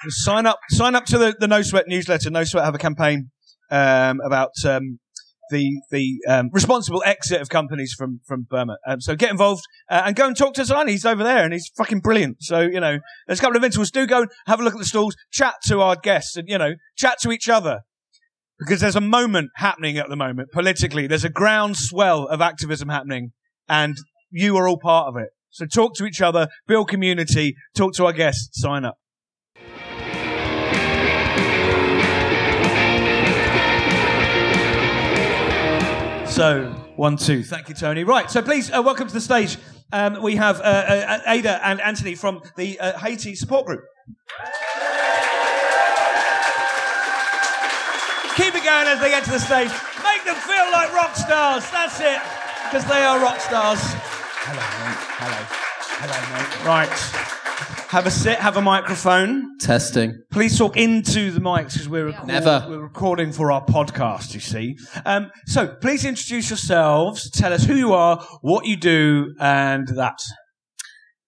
Sign 0.09 0.45
up, 0.45 0.59
sign 0.69 0.95
up 0.95 1.05
to 1.05 1.17
the, 1.17 1.35
the 1.39 1.47
No 1.47 1.61
Sweat 1.61 1.85
newsletter. 1.87 2.29
No 2.29 2.43
Sweat 2.43 2.65
have 2.65 2.75
a 2.75 2.79
campaign 2.79 3.31
um, 3.69 4.19
about 4.25 4.51
um, 4.65 4.99
the 5.49 5.81
the 5.91 6.19
um, 6.27 6.49
responsible 6.51 7.01
exit 7.05 7.41
of 7.41 7.49
companies 7.49 7.93
from 7.97 8.21
from 8.25 8.47
Burma. 8.49 8.77
Um, 8.85 9.01
so 9.01 9.15
get 9.15 9.31
involved 9.31 9.63
uh, 9.89 10.03
and 10.05 10.15
go 10.15 10.27
and 10.27 10.37
talk 10.37 10.53
to 10.55 10.61
Zarni. 10.61 10.89
He's 10.89 11.05
over 11.05 11.23
there 11.23 11.43
and 11.43 11.53
he's 11.53 11.69
fucking 11.77 11.99
brilliant. 11.99 12.37
So 12.41 12.61
you 12.61 12.79
know, 12.79 12.99
there's 13.27 13.39
a 13.39 13.41
couple 13.41 13.57
of 13.57 13.63
intervals. 13.63 13.91
Do 13.91 14.05
go 14.07 14.21
and 14.21 14.31
have 14.45 14.59
a 14.59 14.63
look 14.63 14.73
at 14.73 14.79
the 14.79 14.85
stalls, 14.85 15.15
chat 15.31 15.55
to 15.67 15.81
our 15.81 15.95
guests, 15.95 16.35
and 16.35 16.47
you 16.47 16.57
know, 16.57 16.73
chat 16.97 17.19
to 17.21 17.31
each 17.31 17.49
other. 17.49 17.81
Because 18.59 18.81
there's 18.81 18.95
a 18.95 19.01
moment 19.01 19.51
happening 19.57 19.97
at 19.97 20.09
the 20.09 20.15
moment 20.15 20.49
politically. 20.51 21.05
There's 21.05 21.23
a 21.23 21.29
groundswell 21.29 22.27
of 22.27 22.41
activism 22.41 22.89
happening, 22.89 23.33
and 23.69 23.95
you 24.31 24.57
are 24.57 24.67
all 24.67 24.79
part 24.79 25.07
of 25.07 25.17
it. 25.17 25.29
So 25.49 25.65
talk 25.65 25.95
to 25.95 26.05
each 26.05 26.21
other, 26.21 26.47
build 26.67 26.89
community, 26.89 27.55
talk 27.75 27.93
to 27.93 28.05
our 28.05 28.13
guests, 28.13 28.49
sign 28.53 28.83
up. 28.83 28.97
So, 36.37 36.65
one, 36.97 37.17
two. 37.17 37.41
Thank 37.41 37.67
you, 37.67 37.73
Tony. 37.73 38.03
Right, 38.03 38.29
so 38.29 38.43
please 38.43 38.71
uh, 38.71 38.79
welcome 38.83 39.07
to 39.07 39.13
the 39.15 39.19
stage. 39.19 39.57
Um, 39.91 40.21
we 40.21 40.35
have 40.35 40.59
uh, 40.59 40.63
uh, 40.63 41.19
Ada 41.25 41.65
and 41.65 41.81
Antony 41.81 42.13
from 42.13 42.43
the 42.55 42.79
uh, 42.79 42.99
Haiti 42.99 43.33
support 43.33 43.65
group. 43.65 43.83
Keep 48.35 48.53
it 48.53 48.63
going 48.63 48.85
as 48.85 48.99
they 48.99 49.09
get 49.09 49.23
to 49.23 49.31
the 49.31 49.39
stage. 49.39 49.71
Make 50.03 50.25
them 50.25 50.35
feel 50.35 50.71
like 50.71 50.93
rock 50.93 51.15
stars. 51.15 51.67
That's 51.71 51.99
it, 52.01 52.21
because 52.65 52.85
they 52.87 53.03
are 53.03 53.19
rock 53.19 53.39
stars. 53.39 53.79
Hello, 53.81 54.61
mate. 54.61 55.01
Hello. 55.17 55.41
Hello, 56.05 56.17
mate. 56.37 56.65
Right. 56.67 57.36
Have 57.89 58.05
a 58.05 58.11
sit, 58.11 58.37
have 58.39 58.57
a 58.57 58.61
microphone. 58.61 59.57
Testing. 59.59 60.21
Please 60.29 60.57
talk 60.57 60.75
into 60.75 61.31
the 61.31 61.39
mics 61.39 61.71
because 61.71 61.87
we're, 61.87 62.07
record- 62.07 62.27
Never. 62.27 62.65
we're 62.67 62.81
recording 62.83 63.31
for 63.31 63.49
our 63.49 63.63
podcast, 63.63 64.33
you 64.33 64.41
see. 64.41 64.75
Um, 65.05 65.31
so 65.45 65.67
please 65.67 66.03
introduce 66.03 66.49
yourselves, 66.49 67.29
tell 67.31 67.53
us 67.53 67.63
who 67.63 67.75
you 67.75 67.93
are, 67.93 68.21
what 68.41 68.65
you 68.65 68.75
do, 68.75 69.33
and 69.39 69.87
that. 69.95 70.17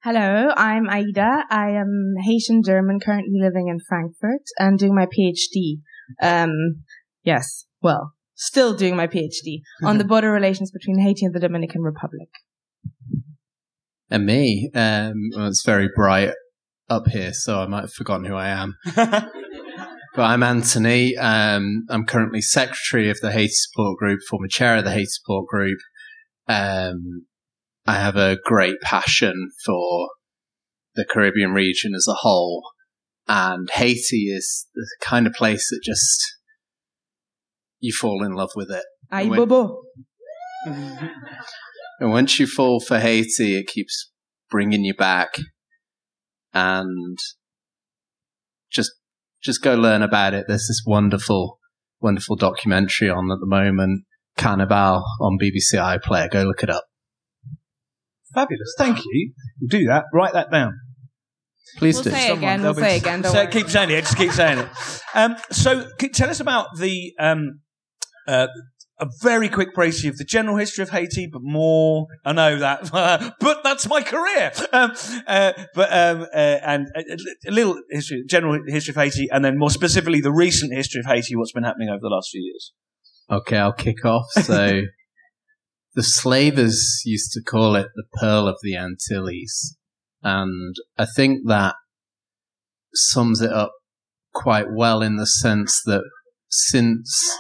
Hello, 0.03 0.51
I'm 0.57 0.89
Aida. 0.89 1.45
I 1.49 1.69
am 1.69 2.15
Haitian 2.25 2.61
German, 2.61 2.99
currently 2.99 3.39
living 3.39 3.69
in 3.69 3.79
Frankfurt 3.87 4.43
and 4.57 4.77
doing 4.77 4.93
my 4.93 5.05
PhD. 5.05 5.79
Um, 6.21 6.83
yes, 7.23 7.67
well, 7.81 8.15
still 8.35 8.73
doing 8.73 8.97
my 8.97 9.07
PhD 9.07 9.61
on 9.81 9.97
the 9.97 10.03
border 10.03 10.29
relations 10.29 10.71
between 10.71 10.99
Haiti 10.99 11.25
and 11.25 11.33
the 11.33 11.39
Dominican 11.39 11.83
Republic. 11.83 12.27
And 14.09 14.25
me, 14.25 14.69
um, 14.73 15.13
well, 15.37 15.47
it's 15.47 15.63
very 15.63 15.87
bright 15.95 16.33
up 16.89 17.07
here, 17.07 17.33
so 17.33 17.59
I 17.61 17.67
might 17.67 17.81
have 17.81 17.93
forgotten 17.93 18.25
who 18.25 18.35
I 18.35 18.49
am. 18.49 18.75
but 18.95 19.31
I'm 20.17 20.43
Antony. 20.43 21.15
Um, 21.17 21.85
I'm 21.89 22.05
currently 22.05 22.41
secretary 22.41 23.09
of 23.09 23.19
the 23.21 23.31
Haiti 23.31 23.53
Support 23.53 23.97
Group, 23.99 24.19
former 24.29 24.47
chair 24.47 24.77
of 24.77 24.85
the 24.85 24.91
Haiti 24.91 25.05
Support 25.05 25.47
Group. 25.47 25.79
Um, 26.47 27.25
I 27.85 27.95
have 27.95 28.15
a 28.15 28.37
great 28.43 28.81
passion 28.81 29.51
for 29.65 30.09
the 30.95 31.05
Caribbean 31.05 31.51
region 31.51 31.93
as 31.95 32.07
a 32.09 32.15
whole, 32.15 32.63
and 33.27 33.69
Haiti 33.71 34.25
is 34.31 34.67
the 34.73 34.87
kind 35.01 35.27
of 35.27 35.33
place 35.33 35.69
that 35.69 35.81
just 35.83 36.35
you 37.79 37.93
fall 37.93 38.23
in 38.23 38.33
love 38.33 38.51
with 38.55 38.69
it. 38.71 38.83
Aye, 39.11 39.21
And 39.21 39.29
when- 39.31 39.39
bobo. 39.47 39.81
And 42.01 42.11
once 42.11 42.39
you 42.39 42.47
fall 42.47 42.79
for 42.79 42.97
Haiti, 42.97 43.57
it 43.59 43.67
keeps 43.67 44.11
bringing 44.49 44.85
you 44.85 44.93
back. 44.93 45.37
And 46.53 47.17
just, 48.71 48.91
just 49.43 49.61
go 49.61 49.75
learn 49.75 50.01
about 50.01 50.33
it. 50.33 50.45
There's 50.47 50.67
this 50.67 50.81
wonderful, 50.85 51.59
wonderful 52.01 52.35
documentary 52.35 53.09
on 53.09 53.31
at 53.31 53.39
the 53.39 53.45
moment, 53.47 54.03
Cannibal 54.37 55.03
on 55.21 55.37
BBC 55.41 55.75
iPlayer. 55.75 56.29
Go 56.29 56.43
look 56.43 56.63
it 56.63 56.69
up. 56.69 56.83
Fabulous. 58.33 58.73
Thank 58.77 58.99
you. 59.05 59.33
We'll 59.59 59.67
do 59.79 59.87
that. 59.87 60.05
Write 60.13 60.33
that 60.33 60.51
down. 60.51 60.73
Please 61.77 61.95
We'll 61.95 62.03
do. 62.05 62.09
say 62.11 62.29
it 62.31 62.37
again, 62.37 62.61
we'll 62.61 62.73
be- 62.73 62.81
say 62.81 62.95
it 62.97 63.01
again, 63.01 63.21
don't 63.21 63.31
Say- 63.31 63.43
worry. 63.43 63.51
keep 63.51 63.69
saying 63.69 63.89
it. 63.91 64.01
Just 64.01 64.17
keep 64.17 64.31
saying 64.31 64.59
it. 64.59 64.67
Um, 65.13 65.35
so, 65.51 65.87
tell 66.13 66.29
us 66.29 66.39
about 66.39 66.67
the 66.77 67.13
um, 67.19 67.61
uh, 68.27 68.47
a 68.99 69.07
very 69.21 69.49
quick 69.49 69.73
précis 69.73 70.09
of 70.09 70.17
the 70.17 70.23
general 70.23 70.57
history 70.57 70.81
of 70.81 70.89
Haiti, 70.89 71.27
but 71.27 71.41
more. 71.41 72.07
I 72.25 72.33
know 72.33 72.57
that, 72.57 72.89
but 73.39 73.63
that's 73.63 73.87
my 73.87 74.01
career. 74.01 74.51
Um, 74.73 74.91
uh, 75.27 75.53
but 75.73 75.91
um, 75.91 76.27
uh, 76.33 76.35
and 76.35 76.87
a, 76.95 77.49
a 77.49 77.51
little 77.51 77.81
history, 77.89 78.23
general 78.27 78.59
history 78.67 78.91
of 78.91 78.97
Haiti, 78.97 79.27
and 79.31 79.43
then 79.43 79.57
more 79.57 79.69
specifically 79.69 80.21
the 80.21 80.33
recent 80.33 80.73
history 80.73 80.99
of 80.99 81.05
Haiti. 81.05 81.35
What's 81.35 81.53
been 81.53 81.63
happening 81.63 81.89
over 81.89 82.01
the 82.01 82.09
last 82.09 82.29
few 82.31 82.41
years? 82.41 82.73
Okay, 83.31 83.57
I'll 83.57 83.73
kick 83.73 84.03
off. 84.05 84.25
So, 84.31 84.81
the 85.95 86.03
slavers 86.03 87.01
used 87.05 87.31
to 87.33 87.41
call 87.41 87.75
it 87.75 87.87
the 87.95 88.05
Pearl 88.19 88.47
of 88.47 88.57
the 88.63 88.75
Antilles. 88.75 89.77
And 90.23 90.75
I 90.97 91.05
think 91.05 91.47
that 91.47 91.75
sums 92.93 93.41
it 93.41 93.51
up 93.51 93.73
quite 94.33 94.67
well 94.71 95.01
in 95.01 95.17
the 95.17 95.25
sense 95.25 95.81
that 95.85 96.03
since, 96.49 97.37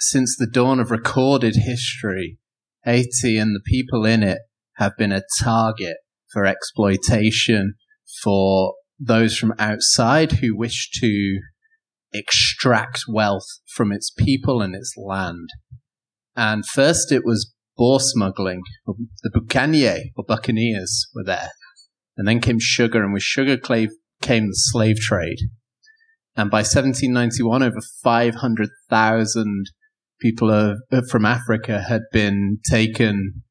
since 0.00 0.36
the 0.36 0.46
dawn 0.46 0.80
of 0.80 0.90
recorded 0.90 1.56
history, 1.56 2.38
Haiti 2.84 3.36
and 3.36 3.54
the 3.54 3.62
people 3.64 4.06
in 4.06 4.22
it 4.22 4.38
have 4.76 4.96
been 4.96 5.12
a 5.12 5.22
target 5.40 5.98
for 6.32 6.46
exploitation 6.46 7.74
for 8.22 8.74
those 8.98 9.36
from 9.36 9.54
outside 9.58 10.32
who 10.32 10.56
wish 10.56 10.90
to 11.00 11.40
extract 12.12 13.04
wealth 13.08 13.46
from 13.74 13.92
its 13.92 14.10
people 14.10 14.62
and 14.62 14.74
its 14.74 14.94
land. 14.96 15.48
And 16.34 16.66
first 16.66 17.12
it 17.12 17.24
was 17.24 17.52
boar 17.76 18.00
smuggling. 18.00 18.62
The 18.86 19.30
bucanier 19.30 20.00
or 20.16 20.24
buccaneers 20.26 21.08
were 21.14 21.24
there. 21.24 21.50
And 22.16 22.26
then 22.26 22.40
came 22.40 22.58
sugar, 22.58 23.02
and 23.02 23.12
with 23.12 23.22
sugar 23.22 23.56
came 23.56 23.88
the 24.48 24.52
slave 24.54 24.96
trade. 24.96 25.38
And 26.36 26.50
by 26.50 26.58
1791, 26.58 27.62
over 27.62 27.80
500,000 28.02 29.64
people 30.20 30.50
of, 30.50 30.78
uh, 30.92 31.02
from 31.10 31.24
Africa 31.24 31.82
had 31.88 32.02
been 32.12 32.58
taken 32.70 33.42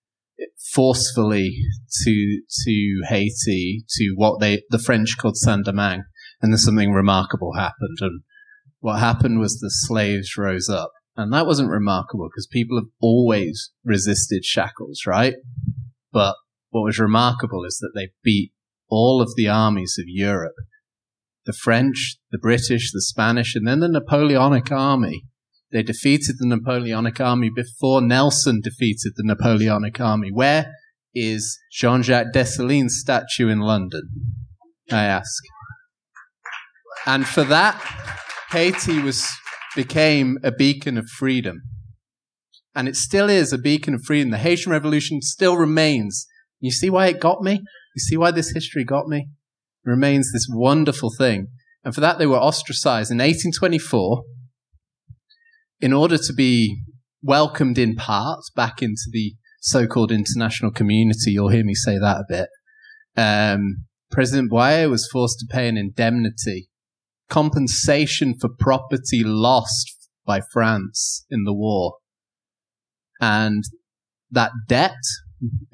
forcefully 0.74 1.58
to 2.04 2.42
to 2.66 3.02
Haiti 3.08 3.84
to 3.90 4.14
what 4.16 4.40
they 4.40 4.62
the 4.70 4.80
French 4.80 5.18
called 5.18 5.38
Saint-Domingue, 5.38 6.04
and 6.42 6.54
then 6.54 6.58
something 6.58 6.92
remarkable 6.92 7.54
happened. 7.54 7.98
And 8.02 8.22
what 8.80 9.00
happened 9.00 9.40
was 9.40 9.60
the 9.60 9.70
slaves 9.70 10.38
rose 10.38 10.70
up, 10.70 10.92
and 11.18 11.34
that 11.34 11.46
wasn't 11.46 11.70
remarkable 11.70 12.30
because 12.30 12.48
people 12.48 12.78
have 12.78 12.90
always 13.02 13.72
resisted 13.84 14.46
shackles, 14.46 15.02
right? 15.06 15.36
But 16.12 16.36
what 16.70 16.84
was 16.84 17.00
remarkable 17.00 17.66
is 17.66 17.78
that 17.80 17.92
they 17.96 18.10
beat 18.24 18.52
all 18.90 19.22
of 19.22 19.36
the 19.36 19.48
armies 19.48 19.98
of 20.00 20.06
Europe, 20.08 20.56
the 21.46 21.54
French, 21.54 22.18
the 22.32 22.38
British, 22.38 22.92
the 22.92 23.02
Spanish, 23.02 23.56
and 23.56 23.68
then 23.68 23.80
the 23.80 23.90
Napoleonic 23.90 24.72
army. 24.72 25.24
They 25.72 25.84
defeated 25.84 26.38
the 26.40 26.48
Napoleonic 26.48 27.20
army 27.22 27.50
before 27.54 28.02
Nelson 28.02 28.60
defeated 28.62 29.14
the 29.16 29.24
Napoleonic 29.24 30.00
army. 30.00 30.32
Where 30.32 30.74
is 31.14 31.60
Jean-Jacques 31.72 32.34
Dessalines' 32.34 32.92
statue 32.92 33.50
in 33.50 33.60
London? 33.60 34.10
I 34.92 35.04
ask. 35.04 35.44
And 37.06 37.28
for 37.28 37.44
that, 37.44 37.76
Haiti 38.52 39.00
was 39.00 39.28
became 39.76 40.38
a 40.44 40.52
beacon 40.52 40.98
of 40.98 41.08
freedom. 41.08 41.62
And 42.76 42.88
it 42.88 42.96
still 42.96 43.30
is 43.30 43.54
a 43.54 43.58
beacon 43.58 43.94
of 43.94 44.02
freedom. 44.06 44.32
The 44.32 44.38
Haitian 44.38 44.72
Revolution 44.72 45.22
still 45.22 45.58
remains. 45.58 46.26
You 46.60 46.72
see 46.72 46.90
why 46.90 47.08
it 47.08 47.20
got 47.20 47.42
me? 47.42 47.62
You 47.96 48.00
see 48.00 48.17
why 48.17 48.32
this 48.32 48.52
history 48.52 48.84
got 48.84 49.08
me? 49.08 49.28
It 49.86 49.90
remains 49.90 50.32
this 50.32 50.48
wonderful 50.50 51.12
thing. 51.17 51.48
And 51.84 51.94
for 51.96 52.02
that, 52.02 52.20
they 52.20 52.26
were 52.26 52.38
ostracized. 52.38 53.12
In 53.12 53.17
1824, 53.17 54.24
in 55.80 55.94
order 55.94 56.17
to 56.17 56.34
be 56.34 56.82
welcomed 57.21 57.77
in 57.77 57.96
part 57.96 58.40
back 58.56 58.82
into 58.82 59.10
the 59.12 59.36
so-called 59.62 60.12
international 60.12 60.71
community, 60.71 61.32
you'll 61.32 61.50
hear 61.50 61.63
me 61.63 61.73
say 61.73 61.98
that 61.98 62.17
a 62.17 62.25
bit, 62.27 62.50
um, 63.17 63.86
President 64.12 64.50
Boyer 64.50 64.90
was 64.90 65.10
forced 65.12 65.40
to 65.40 65.48
pay 65.50 65.67
an 65.67 65.77
indemnity, 65.77 66.69
compensation 67.30 68.34
for 68.40 68.50
property 68.50 69.23
lost 69.23 70.10
by 70.25 70.42
France 70.54 71.25
in 71.30 71.44
the 71.44 71.54
war. 71.54 71.96
And 73.21 73.63
that 74.32 74.52
debt, 74.67 74.98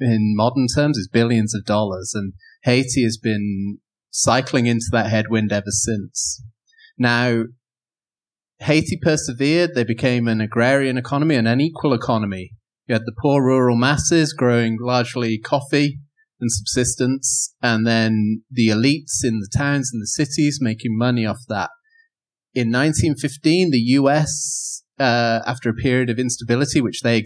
in 0.00 0.34
modern 0.36 0.66
terms, 0.74 0.98
is 0.98 1.08
billions 1.08 1.54
of 1.54 1.64
dollars. 1.64 2.12
And 2.14 2.32
Haiti 2.62 3.04
has 3.04 3.16
been 3.16 3.78
cycling 4.10 4.66
into 4.66 4.86
that 4.92 5.10
headwind 5.10 5.52
ever 5.52 5.70
since. 5.70 6.42
Now, 6.98 7.44
Haiti 8.60 8.98
persevered. 9.00 9.74
They 9.74 9.84
became 9.84 10.28
an 10.28 10.40
agrarian 10.40 10.96
economy, 10.96 11.34
an 11.34 11.46
unequal 11.46 11.92
economy. 11.92 12.52
You 12.86 12.94
had 12.94 13.04
the 13.04 13.14
poor 13.20 13.42
rural 13.42 13.76
masses 13.76 14.32
growing 14.32 14.78
largely 14.80 15.38
coffee 15.38 15.98
and 16.40 16.50
subsistence, 16.52 17.54
and 17.62 17.86
then 17.86 18.42
the 18.50 18.68
elites 18.68 19.24
in 19.24 19.40
the 19.40 19.50
towns 19.56 19.90
and 19.92 20.02
the 20.02 20.06
cities 20.06 20.58
making 20.60 20.96
money 20.96 21.26
off 21.26 21.40
that. 21.48 21.70
In 22.54 22.70
1915, 22.70 23.70
the 23.70 23.78
US, 23.78 24.82
uh, 24.98 25.40
after 25.46 25.68
a 25.68 25.74
period 25.74 26.10
of 26.10 26.18
instability, 26.18 26.80
which 26.80 27.02
they 27.02 27.22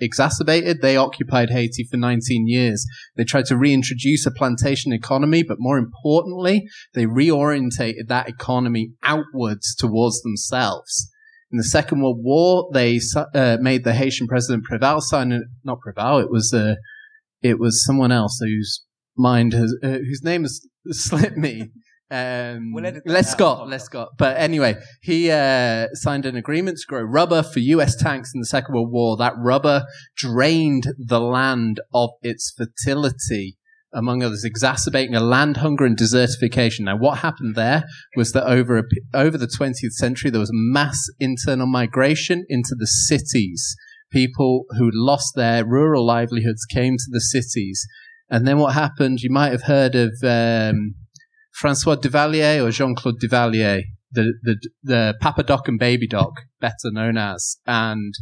exacerbated, 0.00 0.80
they 0.80 0.96
occupied 0.96 1.50
Haiti 1.50 1.86
for 1.90 1.96
19 1.96 2.46
years. 2.48 2.86
They 3.16 3.24
tried 3.24 3.46
to 3.46 3.56
reintroduce 3.56 4.26
a 4.26 4.30
plantation 4.30 4.92
economy, 4.92 5.42
but 5.42 5.58
more 5.60 5.78
importantly, 5.78 6.64
they 6.94 7.04
reorientated 7.04 8.08
that 8.08 8.28
economy 8.28 8.92
outwards 9.02 9.74
towards 9.74 10.22
themselves. 10.22 11.10
In 11.50 11.58
the 11.58 11.64
Second 11.64 12.00
World 12.00 12.20
War, 12.20 12.70
they 12.72 12.98
uh, 13.34 13.58
made 13.60 13.84
the 13.84 13.92
Haitian 13.92 14.26
president 14.26 14.64
Preval 14.70 15.02
sign, 15.02 15.38
not 15.64 15.78
Preval, 15.86 16.22
it 16.22 16.30
was, 16.30 16.54
uh, 16.54 16.76
it 17.42 17.58
was 17.58 17.84
someone 17.84 18.10
else 18.10 18.38
whose 18.40 18.84
mind 19.18 19.52
has, 19.52 19.76
uh, 19.82 19.98
whose 19.98 20.22
name 20.24 20.42
has 20.42 20.66
slipped 20.90 21.36
me. 21.36 21.70
Um, 22.12 22.72
We'll 22.74 22.92
Les. 23.06 23.32
Scott, 23.32 23.66
Lescot. 23.68 24.08
But 24.18 24.36
anyway, 24.36 24.76
he 25.00 25.30
uh, 25.30 25.88
signed 25.94 26.26
an 26.26 26.36
agreement 26.36 26.76
to 26.76 26.86
grow 26.86 27.00
rubber 27.00 27.42
for 27.42 27.58
U.S. 27.58 27.96
tanks 27.96 28.32
in 28.34 28.40
the 28.40 28.46
Second 28.46 28.74
World 28.74 28.92
War. 28.92 29.16
That 29.16 29.32
rubber 29.38 29.86
drained 30.14 30.88
the 30.98 31.20
land 31.20 31.80
of 31.94 32.10
its 32.20 32.52
fertility, 32.54 33.56
among 33.94 34.22
others, 34.22 34.44
exacerbating 34.44 35.14
a 35.14 35.20
land 35.20 35.56
hunger 35.56 35.86
and 35.86 35.96
desertification. 35.96 36.80
Now, 36.80 36.98
what 36.98 37.20
happened 37.20 37.54
there 37.54 37.84
was 38.14 38.32
that 38.32 38.44
over 38.44 38.78
a, 38.78 38.82
over 39.14 39.38
the 39.38 39.46
20th 39.46 39.92
century, 39.92 40.30
there 40.30 40.38
was 40.38 40.50
mass 40.52 41.06
internal 41.18 41.66
migration 41.66 42.44
into 42.50 42.74
the 42.78 42.86
cities. 42.86 43.74
People 44.10 44.66
who 44.76 44.90
lost 44.92 45.32
their 45.34 45.64
rural 45.64 46.04
livelihoods 46.04 46.66
came 46.66 46.98
to 46.98 47.10
the 47.10 47.22
cities. 47.22 47.86
And 48.28 48.46
then 48.46 48.58
what 48.58 48.74
happened? 48.74 49.20
You 49.20 49.30
might 49.30 49.52
have 49.52 49.62
heard 49.62 49.94
of 49.94 50.12
um, 50.22 50.94
Francois 51.52 51.96
Duvalier 51.96 52.64
or 52.64 52.70
Jean 52.70 52.94
Claude 52.94 53.20
Duvalier, 53.20 53.82
the, 54.10 54.34
the 54.42 54.68
the 54.82 55.14
Papa 55.20 55.42
Doc 55.42 55.68
and 55.68 55.78
Baby 55.78 56.06
Doc, 56.06 56.32
better 56.60 56.90
known 56.90 57.16
as. 57.16 57.58
And 57.66 58.14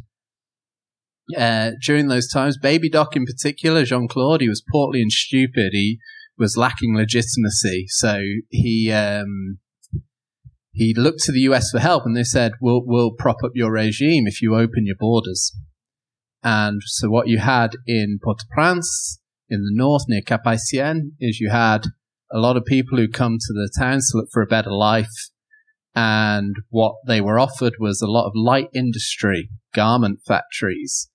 uh, 1.37 1.73
during 1.83 2.09
those 2.09 2.29
times, 2.29 2.59
Baby 2.59 2.91
Doc 2.91 3.17
in 3.17 3.25
particular, 3.25 3.85
Jean 3.85 4.09
Claude, 4.09 4.41
he 4.41 4.49
was 4.49 4.63
portly 4.73 5.01
and 5.03 5.13
stupid. 5.13 5.71
He 5.73 5.99
was 6.39 6.57
lacking 6.57 6.97
legitimacy, 6.97 7.87
so 7.89 8.21
he 8.49 8.91
um, 8.93 9.59
he 10.73 10.95
looked 10.97 11.21
to 11.21 11.33
the 11.33 11.41
US 11.41 11.71
for 11.71 11.79
help, 11.79 12.05
and 12.07 12.17
they 12.17 12.25
said, 12.25 12.53
"We'll 12.61 12.83
we'll 12.85 13.13
prop 13.13 13.39
up 13.45 13.53
your 13.55 13.73
regime 13.73 14.27
if 14.27 14.43
you 14.43 14.57
open 14.57 14.87
your 14.87 14.97
borders." 14.99 15.53
And 16.43 16.81
so, 16.87 17.11
what 17.11 17.29
you 17.29 17.39
had 17.39 17.73
in 17.87 18.19
Port-au-Prince, 18.23 19.21
in 19.51 19.61
the 19.63 19.73
north 19.73 20.05
near 20.09 20.23
Cap 20.23 20.45
Haitien, 20.45 21.13
is 21.21 21.39
you 21.39 21.51
had 21.51 21.89
a 22.33 22.39
lot 22.39 22.57
of 22.57 22.65
people 22.65 22.99
who 22.99 23.09
come 23.09 23.39
to 23.39 23.53
the 23.53 23.71
towns 23.79 24.11
to 24.11 24.19
look 24.19 24.29
for 24.33 24.43
a 24.43 24.47
better 24.47 24.73
life. 24.73 25.09
And 25.95 26.55
what 26.69 26.95
they 27.07 27.21
were 27.21 27.39
offered 27.39 27.75
was 27.81 28.01
a 28.01 28.07
lot 28.07 28.27
of 28.27 28.33
light 28.35 28.69
industry, 28.75 29.51
garment 29.75 30.21
factories. 30.27 31.11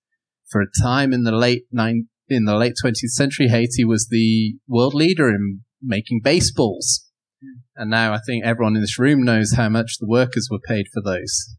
For 0.50 0.60
a 0.60 0.82
time 0.82 1.12
in 1.12 1.24
the 1.24 1.32
late 1.32 1.64
nine, 1.72 2.08
in 2.28 2.44
the 2.44 2.56
late 2.56 2.74
20th 2.84 3.10
century, 3.10 3.48
Haiti 3.48 3.84
was 3.84 4.08
the 4.08 4.56
world 4.68 4.94
leader 4.94 5.28
in 5.28 5.62
making 5.82 6.20
baseballs. 6.22 7.08
Hmm. 7.42 7.60
And 7.74 7.90
now 7.90 8.12
I 8.12 8.18
think 8.26 8.44
everyone 8.44 8.76
in 8.76 8.82
this 8.82 8.98
room 8.98 9.22
knows 9.22 9.54
how 9.56 9.68
much 9.68 9.96
the 9.98 10.06
workers 10.06 10.48
were 10.50 10.60
paid 10.66 10.86
for 10.92 11.02
those. 11.02 11.56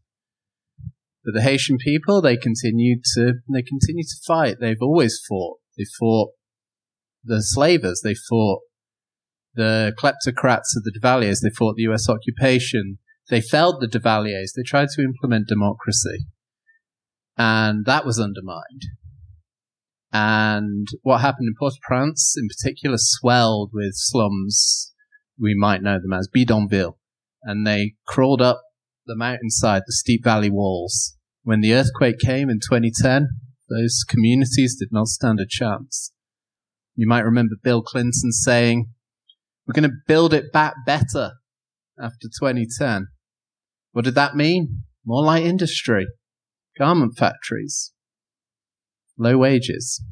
But 1.24 1.34
the 1.34 1.42
Haitian 1.42 1.78
people, 1.78 2.22
they 2.22 2.36
continued 2.36 3.00
to, 3.14 3.34
they 3.52 3.62
continue 3.62 4.04
to 4.04 4.16
fight. 4.26 4.56
They've 4.60 4.80
always 4.80 5.20
fought. 5.28 5.58
They 5.76 5.84
fought 5.98 6.30
the 7.24 7.42
slavers. 7.42 8.00
They 8.02 8.14
fought 8.14 8.60
the 9.54 9.92
kleptocrats 9.98 10.76
of 10.76 10.84
the 10.84 10.92
Duvaliers. 10.94 11.40
They 11.40 11.50
fought 11.50 11.76
the 11.76 11.90
US 11.90 12.08
occupation. 12.08 12.98
They 13.28 13.40
felled 13.40 13.80
the 13.80 13.88
Duvaliers. 13.88 14.52
They 14.56 14.62
tried 14.62 14.88
to 14.90 15.02
implement 15.02 15.48
democracy. 15.48 16.26
And 17.36 17.84
that 17.84 18.04
was 18.06 18.18
undermined. 18.18 18.82
And 20.12 20.88
what 21.02 21.20
happened 21.20 21.48
in 21.48 21.54
Port-au-Prince 21.58 22.34
in 22.38 22.48
particular 22.48 22.96
swelled 22.98 23.70
with 23.74 23.92
slums. 23.94 24.92
We 25.40 25.54
might 25.54 25.82
know 25.82 25.98
them 26.00 26.12
as 26.12 26.28
bidonville. 26.32 26.98
And 27.42 27.66
they 27.66 27.94
crawled 28.06 28.42
up 28.42 28.62
the 29.06 29.16
mountainside, 29.16 29.82
the 29.86 29.92
steep 29.92 30.24
valley 30.24 30.50
walls. 30.50 31.16
When 31.42 31.60
the 31.60 31.74
earthquake 31.74 32.18
came 32.18 32.50
in 32.50 32.58
2010, 32.58 33.28
those 33.70 34.04
communities 34.08 34.76
did 34.78 34.88
not 34.90 35.08
stand 35.08 35.40
a 35.40 35.46
chance. 35.48 36.12
You 36.96 37.06
might 37.06 37.24
remember 37.24 37.54
Bill 37.62 37.82
Clinton 37.82 38.32
saying, 38.32 38.90
we're 39.68 39.80
going 39.80 39.90
to 39.90 39.96
build 40.06 40.32
it 40.32 40.50
back 40.50 40.74
better 40.86 41.32
after 42.00 42.28
2010. 42.40 43.08
What 43.92 44.04
did 44.04 44.14
that 44.14 44.34
mean? 44.34 44.84
More 45.04 45.22
light 45.22 45.44
industry, 45.44 46.06
garment 46.78 47.18
factories, 47.18 47.92
low 49.18 49.36
wages. 49.36 50.02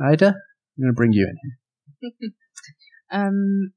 Aida, 0.00 0.26
I'm 0.28 0.82
going 0.82 0.92
to 0.92 0.96
bring 0.96 1.12
you 1.12 1.28
in 1.30 2.10
here. 2.10 2.30
um, 3.12 3.72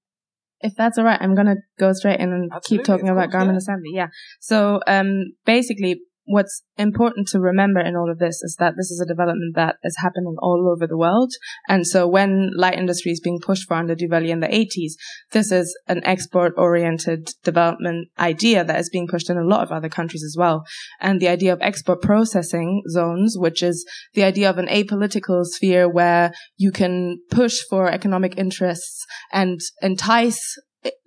if 0.61 0.73
that's 0.75 0.97
all 0.97 1.05
right, 1.05 1.21
I'm 1.21 1.35
gonna 1.35 1.57
go 1.77 1.93
straight 1.93 2.19
in 2.19 2.31
and 2.31 2.51
keep 2.63 2.83
talking 2.83 3.09
about 3.09 3.29
garment 3.29 3.57
assembly. 3.57 3.91
Yeah. 3.93 4.07
So, 4.39 4.79
um, 4.87 5.33
basically, 5.45 5.99
what's 6.25 6.63
important 6.77 7.27
to 7.29 7.39
remember 7.39 7.79
in 7.79 7.95
all 7.95 8.11
of 8.11 8.19
this 8.19 8.41
is 8.41 8.55
that 8.59 8.73
this 8.77 8.91
is 8.91 8.99
a 8.99 9.05
development 9.07 9.55
that 9.55 9.75
is 9.83 9.97
happening 10.01 10.35
all 10.39 10.71
over 10.71 10.87
the 10.87 10.97
world. 10.97 11.31
And 11.67 11.85
so 11.85 12.07
when 12.07 12.51
light 12.55 12.77
industry 12.77 13.11
is 13.11 13.19
being 13.19 13.39
pushed 13.39 13.67
for 13.67 13.75
under 13.75 13.95
Duvalier 13.95 14.29
in 14.29 14.39
the 14.39 14.47
80s, 14.47 14.93
this 15.31 15.51
is 15.51 15.77
an 15.87 16.03
export 16.03 16.53
oriented 16.57 17.29
development 17.43 18.09
idea 18.19 18.63
that 18.63 18.79
is 18.79 18.89
being 18.89 19.07
pushed 19.07 19.29
in 19.29 19.37
a 19.37 19.45
lot 19.45 19.61
of 19.61 19.71
other 19.71 19.89
countries 19.89 20.23
as 20.23 20.35
well. 20.37 20.65
And 20.99 21.19
the 21.19 21.27
idea 21.27 21.53
of 21.53 21.61
export 21.61 22.01
processing 22.01 22.83
zones, 22.89 23.37
which 23.37 23.61
is 23.61 23.85
the 24.13 24.23
idea 24.23 24.49
of 24.49 24.57
an 24.57 24.67
apolitical 24.67 25.45
sphere 25.45 25.87
where 25.87 26.31
you 26.57 26.71
can 26.71 27.19
push 27.29 27.61
for 27.69 27.89
economic 27.89 28.37
interests 28.37 29.05
and 29.31 29.59
entice 29.81 30.57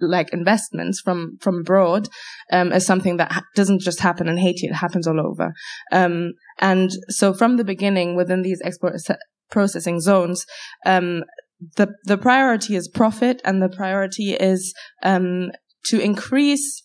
like 0.00 0.32
investments 0.32 1.00
from 1.00 1.36
from 1.40 1.60
abroad 1.60 2.08
um, 2.52 2.72
is 2.72 2.86
something 2.86 3.16
that 3.16 3.32
ha- 3.32 3.44
doesn't 3.54 3.80
just 3.80 4.00
happen 4.00 4.28
in 4.28 4.36
Haiti; 4.36 4.66
it 4.66 4.74
happens 4.74 5.06
all 5.06 5.20
over. 5.20 5.52
Um, 5.92 6.32
and 6.58 6.90
so, 7.08 7.32
from 7.32 7.56
the 7.56 7.64
beginning, 7.64 8.16
within 8.16 8.42
these 8.42 8.60
export 8.64 8.94
processing 9.50 10.00
zones, 10.00 10.44
um, 10.86 11.24
the 11.76 11.94
the 12.04 12.18
priority 12.18 12.76
is 12.76 12.88
profit, 12.88 13.40
and 13.44 13.62
the 13.62 13.68
priority 13.68 14.34
is 14.34 14.74
um, 15.02 15.50
to 15.86 16.00
increase, 16.00 16.82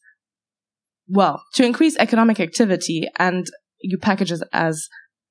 well, 1.07 1.43
to 1.55 1.65
increase 1.65 1.97
economic 1.97 2.39
activity, 2.39 3.09
and 3.17 3.47
you 3.81 3.97
package 3.97 4.31
it 4.31 4.41
as 4.53 4.87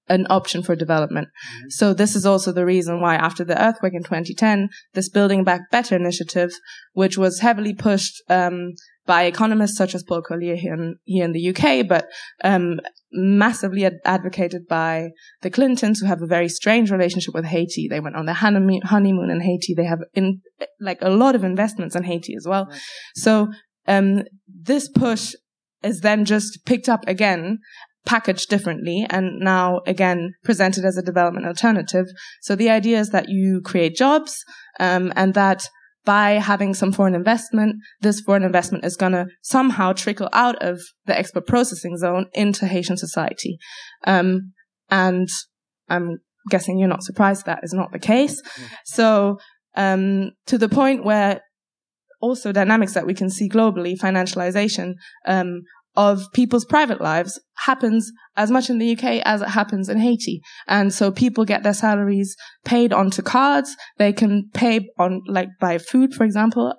an 0.09 0.27
option 0.29 0.63
for 0.63 0.75
development. 0.75 1.29
So 1.69 1.95
this 1.95 2.17
is 2.17 2.27
also 2.27 2.53
the 2.53 2.67
reason 2.67 3.01
why 3.01 3.15
after 3.17 3.45
the 3.45 3.61
earthquake 3.61 3.95
in 3.95 4.03
2010, 4.03 4.69
this 4.95 5.09
Building 5.09 5.45
Back 5.45 5.71
Better 5.71 5.97
initiative, 5.97 6.53
which 6.93 7.17
was 7.17 7.41
heavily 7.41 7.73
pushed 7.73 8.23
um, 8.29 8.73
by 9.07 9.25
economists 9.25 9.77
such 9.77 9.95
as 9.95 10.03
Paul 10.03 10.23
Collier 10.23 10.57
here 10.57 10.75
in, 10.75 10.97
here 11.05 11.25
in 11.25 11.33
the 11.33 11.49
UK, 11.55 11.87
but 11.87 12.09
um, 12.45 12.81
massively 13.13 13.85
ad- 13.85 14.01
advocated 14.05 14.67
by 14.69 15.11
the 15.43 15.51
Clintons, 15.51 16.01
who 16.01 16.07
have 16.07 16.23
a 16.23 16.27
very 16.27 16.49
strange 16.49 16.91
relationship 16.91 17.35
with 17.35 17.45
Haiti. 17.45 17.89
They 17.89 18.01
went 18.01 18.17
on 18.17 18.27
their 18.27 18.35
honeymoon 18.35 18.83
honeymoon 18.83 19.31
in 19.31 19.41
Haiti. 19.41 19.75
They 19.75 19.85
have 19.85 20.01
in 20.15 20.41
like 20.81 20.99
a 21.03 21.11
lot 21.11 21.35
of 21.35 21.45
investments 21.45 21.97
in 21.97 22.05
Haiti 22.05 22.35
as 22.37 22.47
well. 22.47 22.69
So 23.15 23.49
um, 23.87 24.23
this 24.47 24.89
push 24.89 25.35
is 25.83 26.01
then 26.01 26.25
just 26.25 26.65
picked 26.65 26.89
up 26.89 27.05
again 27.07 27.59
packaged 28.05 28.49
differently 28.49 29.07
and 29.11 29.39
now 29.39 29.81
again 29.87 30.35
presented 30.43 30.85
as 30.85 30.97
a 30.97 31.03
development 31.03 31.47
alternative. 31.47 32.07
So 32.41 32.57
the 32.57 32.71
idea 32.71 32.99
is 32.99 33.11
that 33.11 33.29
you 33.29 33.61
create 33.61 33.97
jobs, 33.97 34.45
um, 34.81 35.13
and 35.17 35.35
that 35.35 35.69
by 36.05 36.33
having 36.33 36.75
some 36.75 36.93
foreign 36.93 37.15
investment, 37.15 37.77
this 38.01 38.21
foreign 38.21 38.43
investment 38.43 38.85
is 38.85 38.97
going 38.97 39.13
to 39.13 39.27
somehow 39.43 39.93
trickle 39.93 40.29
out 40.33 40.61
of 40.61 40.81
the 41.07 41.17
export 41.17 41.47
processing 41.47 41.97
zone 41.97 42.27
into 42.35 42.67
Haitian 42.67 42.97
society. 42.97 43.57
Um, 44.05 44.53
and 44.91 45.29
I'm 45.89 46.19
guessing 46.51 46.79
you're 46.79 46.89
not 46.89 47.05
surprised 47.05 47.47
that 47.47 47.61
is 47.63 47.73
not 47.73 47.93
the 47.93 48.01
case. 48.01 48.43
So, 48.85 49.39
um, 49.77 50.33
to 50.47 50.59
the 50.59 50.69
point 50.69 51.05
where 51.05 51.43
also 52.21 52.53
dynamics 52.53 52.95
that 52.95 53.07
we 53.07 53.15
can 53.15 53.31
see 53.31 53.49
globally, 53.49 53.97
financialization, 53.99 54.95
um, 55.27 55.63
of 55.95 56.27
people's 56.33 56.65
private 56.65 57.01
lives 57.01 57.39
happens 57.67 58.11
as 58.37 58.51
much 58.51 58.71
in 58.71 58.79
the 58.79 58.93
UK 58.93 59.23
as 59.25 59.43
it 59.43 59.49
happens 59.49 59.89
in 59.89 59.99
Haiti. 59.99 60.41
And 60.67 60.93
so 60.93 61.11
people 61.11 61.45
get 61.45 61.63
their 61.63 61.75
salaries 61.75 62.35
paid 62.65 62.93
onto 62.93 63.23
cards. 63.23 63.77
They 63.99 64.13
can 64.13 64.49
pay 64.55 64.89
on, 64.99 65.23
like, 65.27 65.49
buy 65.61 65.79
food, 65.79 66.15
for 66.15 66.25
example, 66.25 66.75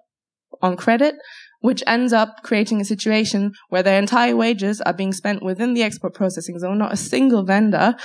on 0.62 0.78
credit, 0.78 1.16
which 1.60 1.84
ends 1.86 2.12
up 2.12 2.38
creating 2.44 2.82
a 2.82 2.86
situation 2.86 3.52
where 3.70 3.84
their 3.84 4.00
entire 4.00 4.36
wages 4.36 4.82
are 4.82 4.94
being 4.94 5.14
spent 5.14 5.44
within 5.44 5.74
the 5.74 5.84
export 5.84 6.14
processing 6.16 6.58
zone. 6.60 6.80
Not 6.80 6.94
a 6.94 6.98
single 6.98 7.44
vendor 7.44 7.96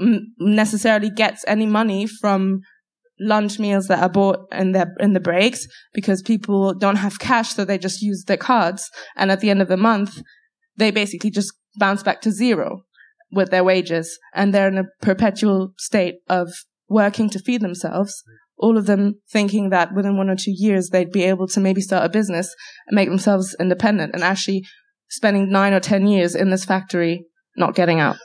mm, 0.00 0.20
necessarily 0.38 1.10
gets 1.10 1.44
any 1.46 1.66
money 1.66 2.06
from 2.06 2.60
lunch 3.20 3.58
meals 3.58 3.88
that 3.88 4.02
are 4.02 4.08
bought 4.08 4.46
in 4.52 4.72
the 4.72 4.94
in 5.00 5.12
the 5.12 5.20
breaks 5.20 5.66
because 5.94 6.22
people 6.22 6.74
don't 6.74 6.96
have 6.96 7.18
cash, 7.18 7.54
so 7.54 7.64
they 7.64 7.78
just 7.78 8.02
use 8.02 8.24
their 8.24 8.36
cards. 8.36 8.90
And 9.16 9.30
at 9.30 9.40
the 9.40 9.50
end 9.50 9.62
of 9.62 9.68
the 9.68 9.76
month, 9.76 10.22
they 10.76 10.90
basically 10.90 11.30
just 11.30 11.52
bounce 11.76 12.02
back 12.02 12.20
to 12.22 12.30
zero 12.30 12.82
with 13.32 13.50
their 13.50 13.64
wages, 13.64 14.18
and 14.34 14.52
they're 14.52 14.68
in 14.68 14.78
a 14.78 14.84
perpetual 15.02 15.72
state 15.78 16.16
of 16.28 16.52
working 16.88 17.28
to 17.30 17.38
feed 17.38 17.60
themselves. 17.60 18.22
All 18.58 18.78
of 18.78 18.86
them 18.86 19.20
thinking 19.30 19.70
that 19.70 19.94
within 19.94 20.16
one 20.16 20.30
or 20.30 20.36
two 20.36 20.54
years 20.54 20.88
they'd 20.88 21.10
be 21.10 21.24
able 21.24 21.46
to 21.48 21.60
maybe 21.60 21.82
start 21.82 22.04
a 22.04 22.08
business 22.08 22.54
and 22.86 22.94
make 22.94 23.08
themselves 23.08 23.54
independent, 23.58 24.14
and 24.14 24.22
actually 24.22 24.64
spending 25.08 25.50
nine 25.50 25.72
or 25.72 25.80
ten 25.80 26.06
years 26.06 26.34
in 26.34 26.50
this 26.50 26.64
factory 26.64 27.24
not 27.56 27.74
getting 27.74 28.00
out. 28.00 28.16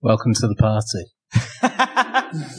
Welcome 0.00 0.34
to 0.34 0.46
the 0.46 0.56
party. 0.56 1.04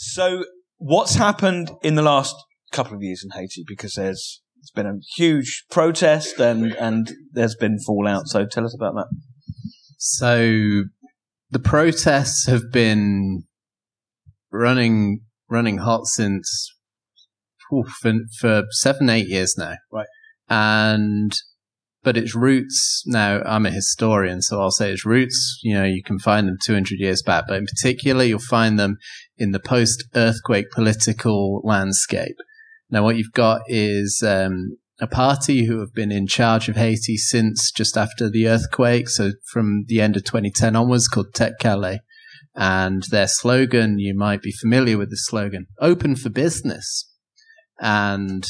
So, 0.00 0.44
what's 0.76 1.16
happened 1.16 1.72
in 1.82 1.96
the 1.96 2.02
last 2.02 2.36
couple 2.70 2.94
of 2.94 3.02
years 3.02 3.24
in 3.24 3.38
Haiti? 3.38 3.64
Because 3.66 3.94
there's 3.94 4.42
it's 4.60 4.70
been 4.70 4.86
a 4.86 4.98
huge 5.16 5.64
protest 5.70 6.38
and 6.38 6.72
and 6.74 7.12
there's 7.32 7.56
been 7.56 7.78
fallout. 7.84 8.28
So, 8.28 8.46
tell 8.46 8.64
us 8.64 8.74
about 8.74 8.94
that. 8.94 9.08
So 9.98 10.84
the 11.50 11.58
protests 11.58 12.46
have 12.46 12.70
been 12.70 13.42
running 14.52 15.22
running 15.50 15.78
hot 15.78 16.06
since 16.06 16.72
oof, 17.74 17.88
for, 18.00 18.14
for 18.38 18.64
seven 18.70 19.10
eight 19.10 19.26
years 19.26 19.56
now. 19.58 19.74
Right. 19.92 20.06
And 20.48 21.32
but 22.08 22.16
its 22.16 22.34
roots 22.34 23.02
now 23.04 23.42
I'm 23.44 23.66
a 23.66 23.70
historian, 23.70 24.40
so 24.40 24.62
I'll 24.62 24.70
say 24.70 24.90
its 24.90 25.04
roots, 25.04 25.60
you 25.62 25.74
know, 25.74 25.84
you 25.84 26.02
can 26.02 26.18
find 26.18 26.48
them 26.48 26.56
200 26.64 26.98
years 26.98 27.20
back, 27.20 27.44
but 27.46 27.58
in 27.58 27.66
particular 27.66 28.24
you'll 28.24 28.38
find 28.38 28.78
them 28.78 28.96
in 29.36 29.50
the 29.50 29.60
post 29.60 30.04
earthquake 30.14 30.70
political 30.70 31.60
landscape. 31.64 32.36
Now 32.88 33.02
what 33.02 33.18
you've 33.18 33.34
got 33.34 33.60
is 33.66 34.22
um, 34.26 34.78
a 34.98 35.06
party 35.06 35.66
who 35.66 35.80
have 35.80 35.92
been 35.92 36.10
in 36.10 36.26
charge 36.26 36.70
of 36.70 36.76
Haiti 36.76 37.18
since 37.18 37.70
just 37.70 37.98
after 37.98 38.30
the 38.30 38.48
earthquake, 38.48 39.10
so 39.10 39.32
from 39.52 39.84
the 39.86 40.00
end 40.00 40.16
of 40.16 40.24
2010 40.24 40.76
onwards, 40.76 41.08
called 41.08 41.34
Tèt 41.34 41.58
Kale. 41.60 41.98
And 42.54 43.02
their 43.10 43.28
slogan, 43.28 43.98
you 43.98 44.16
might 44.16 44.40
be 44.40 44.52
familiar 44.52 44.96
with 44.96 45.10
the 45.10 45.18
slogan, 45.18 45.66
open 45.78 46.16
for 46.16 46.30
business. 46.30 47.06
And 47.78 48.46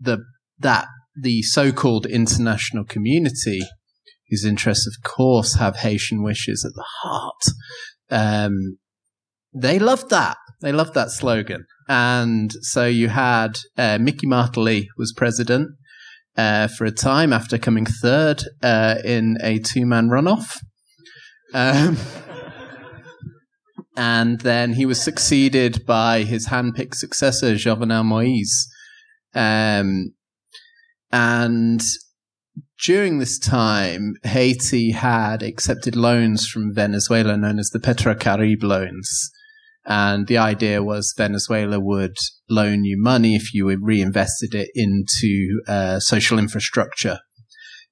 the, 0.00 0.24
that, 0.60 0.88
the 1.20 1.42
so-called 1.42 2.06
international 2.06 2.84
community, 2.84 3.60
whose 4.30 4.44
interests, 4.44 4.86
of 4.86 5.02
course, 5.02 5.56
have 5.56 5.76
Haitian 5.76 6.22
wishes 6.22 6.64
at 6.64 6.74
the 6.74 6.86
heart, 7.02 7.42
um, 8.10 8.78
they 9.54 9.78
loved 9.78 10.10
that. 10.10 10.36
They 10.60 10.72
loved 10.72 10.94
that 10.94 11.10
slogan. 11.10 11.66
And 11.88 12.52
so 12.62 12.86
you 12.86 13.08
had 13.08 13.58
uh, 13.76 13.98
Mickey 13.98 14.26
Martelly 14.26 14.88
was 14.96 15.12
president 15.12 15.68
uh, 16.36 16.68
for 16.68 16.84
a 16.84 16.90
time 16.90 17.32
after 17.32 17.58
coming 17.58 17.84
third 17.84 18.42
uh, 18.62 18.96
in 19.04 19.36
a 19.42 19.58
two 19.58 19.84
man 19.84 20.08
runoff. 20.08 20.56
Um, 21.52 21.98
and 23.96 24.40
then 24.40 24.72
he 24.74 24.86
was 24.86 25.02
succeeded 25.02 25.84
by 25.84 26.22
his 26.22 26.48
handpicked 26.48 26.94
successor, 26.94 27.54
Jovenel 27.54 28.04
Moise. 28.04 28.68
Um, 29.34 30.14
and 31.12 31.80
during 32.84 33.18
this 33.18 33.38
time, 33.38 34.14
Haiti 34.24 34.90
had 34.90 35.42
accepted 35.42 35.94
loans 35.94 36.48
from 36.48 36.74
Venezuela 36.74 37.36
known 37.36 37.58
as 37.58 37.70
the 37.70 37.78
Petrocaribe 37.78 38.62
loans. 38.62 39.30
And 39.84 40.26
the 40.26 40.38
idea 40.38 40.82
was 40.82 41.14
Venezuela 41.16 41.78
would 41.78 42.16
loan 42.48 42.84
you 42.84 42.96
money 42.98 43.34
if 43.34 43.52
you 43.54 43.66
reinvested 43.80 44.54
it 44.54 44.70
into 44.74 45.60
uh, 45.66 46.00
social 46.00 46.38
infrastructure. 46.38 47.18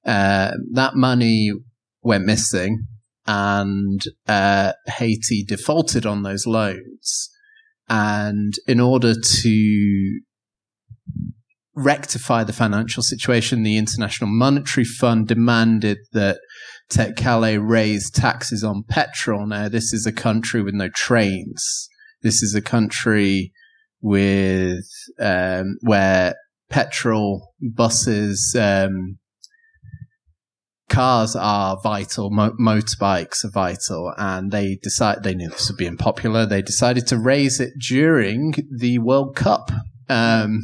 Uh, 0.04 0.52
that 0.72 0.94
money 0.94 1.52
went 2.02 2.24
missing 2.24 2.86
and 3.26 4.02
uh, 4.26 4.72
Haiti 4.86 5.44
defaulted 5.44 6.06
on 6.06 6.22
those 6.22 6.46
loans. 6.46 7.30
And 7.88 8.54
in 8.66 8.80
order 8.80 9.14
to 9.14 10.20
rectify 11.74 12.44
the 12.44 12.52
financial 12.52 13.02
situation, 13.02 13.62
the 13.62 13.78
International 13.78 14.30
Monetary 14.30 14.84
Fund 14.84 15.28
demanded 15.28 15.98
that 16.12 16.38
Tèt 16.90 17.16
Kale 17.16 17.58
raise 17.58 18.10
taxes 18.10 18.64
on 18.64 18.82
petrol. 18.88 19.46
Now, 19.46 19.68
this 19.68 19.92
is 19.92 20.06
a 20.06 20.12
country 20.12 20.62
with 20.62 20.74
no 20.74 20.88
trains. 20.94 21.88
This 22.22 22.42
is 22.42 22.54
a 22.54 22.60
country 22.60 23.52
with 24.02 24.84
um, 25.18 25.76
where 25.82 26.34
petrol 26.68 27.52
buses, 27.60 28.54
um, 28.58 29.18
cars 30.88 31.36
are 31.36 31.78
vital, 31.82 32.30
mo- 32.30 32.56
motorbikes 32.60 33.44
are 33.44 33.50
vital, 33.50 34.12
and 34.18 34.50
they 34.50 34.76
decide 34.82 35.22
they 35.22 35.34
knew 35.34 35.48
this 35.48 35.70
would 35.70 35.78
be 35.78 35.86
unpopular. 35.86 36.44
They 36.44 36.62
decided 36.62 37.06
to 37.06 37.18
raise 37.18 37.60
it 37.60 37.74
during 37.78 38.54
the 38.76 38.98
World 38.98 39.36
Cup. 39.36 39.70
Um, 40.08 40.60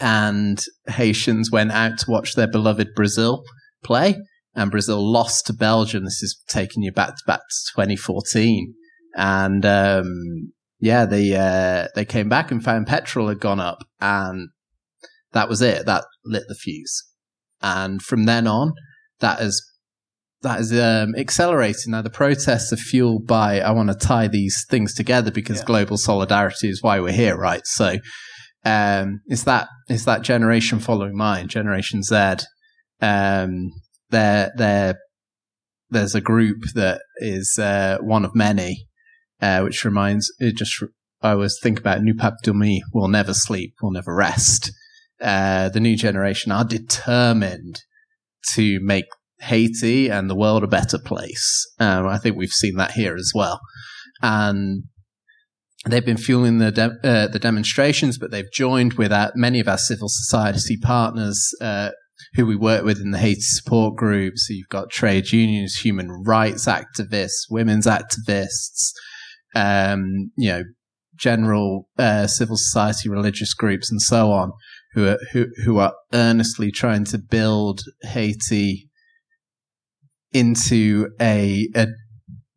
and 0.00 0.62
Haitians 0.88 1.50
went 1.50 1.72
out 1.72 1.98
to 1.98 2.10
watch 2.10 2.34
their 2.34 2.48
beloved 2.48 2.88
Brazil 2.94 3.42
play, 3.82 4.16
and 4.54 4.70
Brazil 4.70 5.00
lost 5.00 5.46
to 5.46 5.52
Belgium. 5.52 6.04
This 6.04 6.22
is 6.22 6.42
taking 6.48 6.82
you 6.82 6.92
back 6.92 7.16
to 7.16 7.22
back 7.26 7.40
to 7.40 7.72
2014, 7.74 8.74
and 9.16 9.64
um, 9.66 10.52
yeah, 10.78 11.04
they 11.04 11.34
uh, 11.34 11.88
they 11.94 12.04
came 12.04 12.28
back 12.28 12.50
and 12.50 12.62
found 12.62 12.86
petrol 12.86 13.28
had 13.28 13.40
gone 13.40 13.60
up, 13.60 13.78
and 14.00 14.48
that 15.32 15.48
was 15.48 15.62
it. 15.62 15.86
That 15.86 16.04
lit 16.24 16.44
the 16.48 16.54
fuse, 16.54 17.04
and 17.60 18.02
from 18.02 18.24
then 18.24 18.46
on, 18.46 18.74
that 19.20 19.38
has 19.40 19.62
that 20.42 20.60
is 20.60 20.72
um, 20.72 21.14
accelerating. 21.16 21.92
Now 21.92 22.02
the 22.02 22.10
protests 22.10 22.72
are 22.72 22.76
fueled 22.76 23.26
by. 23.26 23.60
I 23.60 23.70
want 23.72 23.90
to 23.90 23.94
tie 23.94 24.28
these 24.28 24.64
things 24.68 24.94
together 24.94 25.30
because 25.30 25.58
yeah. 25.58 25.66
global 25.66 25.98
solidarity 25.98 26.68
is 26.68 26.82
why 26.82 27.00
we're 27.00 27.12
here, 27.12 27.36
right? 27.36 27.62
So 27.64 27.96
um, 28.64 29.20
it's 29.26 29.44
that 29.44 29.68
that 29.88 30.22
generation 30.22 30.78
following 30.78 31.16
mine, 31.16 31.48
Generation 31.48 32.02
Z. 32.02 32.44
Um, 33.00 33.70
they're, 34.10 34.52
they're, 34.56 34.98
there's 35.88 36.14
a 36.14 36.20
group 36.20 36.58
that 36.74 37.00
is 37.18 37.58
uh, 37.58 37.98
one 38.00 38.24
of 38.24 38.34
many, 38.34 38.86
uh, 39.40 39.60
which 39.62 39.84
reminds 39.84 40.32
it 40.38 40.56
just. 40.56 40.82
I 41.22 41.32
always 41.32 41.58
think 41.62 41.78
about 41.78 42.02
Nou 42.02 42.14
Pap 42.14 42.34
Dòmi, 42.44 42.78
will 42.94 43.08
never 43.08 43.34
sleep, 43.34 43.74
will 43.82 43.92
never 43.92 44.14
rest. 44.14 44.72
Uh, 45.20 45.68
the 45.68 45.80
new 45.80 45.94
generation 45.94 46.50
are 46.50 46.64
determined 46.64 47.82
to 48.54 48.78
make 48.80 49.04
Haiti 49.40 50.08
and 50.08 50.30
the 50.30 50.34
world 50.34 50.64
a 50.64 50.68
better 50.68 50.98
place. 50.98 51.66
Um, 51.78 52.06
I 52.06 52.16
think 52.16 52.36
we've 52.36 52.50
seen 52.50 52.76
that 52.76 52.92
here 52.92 53.16
as 53.16 53.32
well. 53.34 53.60
And 54.22 54.84
they've 55.86 56.04
been 56.04 56.16
fueling 56.16 56.58
the 56.58 56.70
de- 56.70 56.98
uh, 57.02 57.28
the 57.28 57.38
demonstrations, 57.38 58.18
but 58.18 58.30
they've 58.30 58.52
joined 58.52 58.94
with 58.94 59.12
our, 59.12 59.32
many 59.34 59.60
of 59.60 59.68
our 59.68 59.78
civil 59.78 60.08
society 60.08 60.76
partners 60.76 61.54
uh, 61.60 61.90
who 62.34 62.46
we 62.46 62.56
work 62.56 62.84
with 62.84 63.00
in 63.00 63.10
the 63.10 63.18
Haiti 63.18 63.40
support 63.40 63.96
groups. 63.96 64.46
So 64.46 64.54
you've 64.54 64.68
got 64.68 64.90
trade 64.90 65.32
unions, 65.32 65.76
human 65.76 66.22
rights 66.24 66.66
activists, 66.66 67.46
women's 67.50 67.86
activists, 67.86 68.92
um, 69.54 70.30
you 70.36 70.50
know, 70.50 70.62
general 71.16 71.88
uh, 71.98 72.26
civil 72.26 72.56
society, 72.56 73.08
religious 73.08 73.54
groups, 73.54 73.90
and 73.90 74.00
so 74.00 74.30
on, 74.30 74.52
who 74.94 75.08
are 75.08 75.18
who 75.32 75.46
who 75.64 75.78
are 75.78 75.94
earnestly 76.12 76.70
trying 76.70 77.04
to 77.04 77.18
build 77.18 77.82
Haiti 78.02 78.88
into 80.32 81.08
a, 81.20 81.68
a 81.74 81.88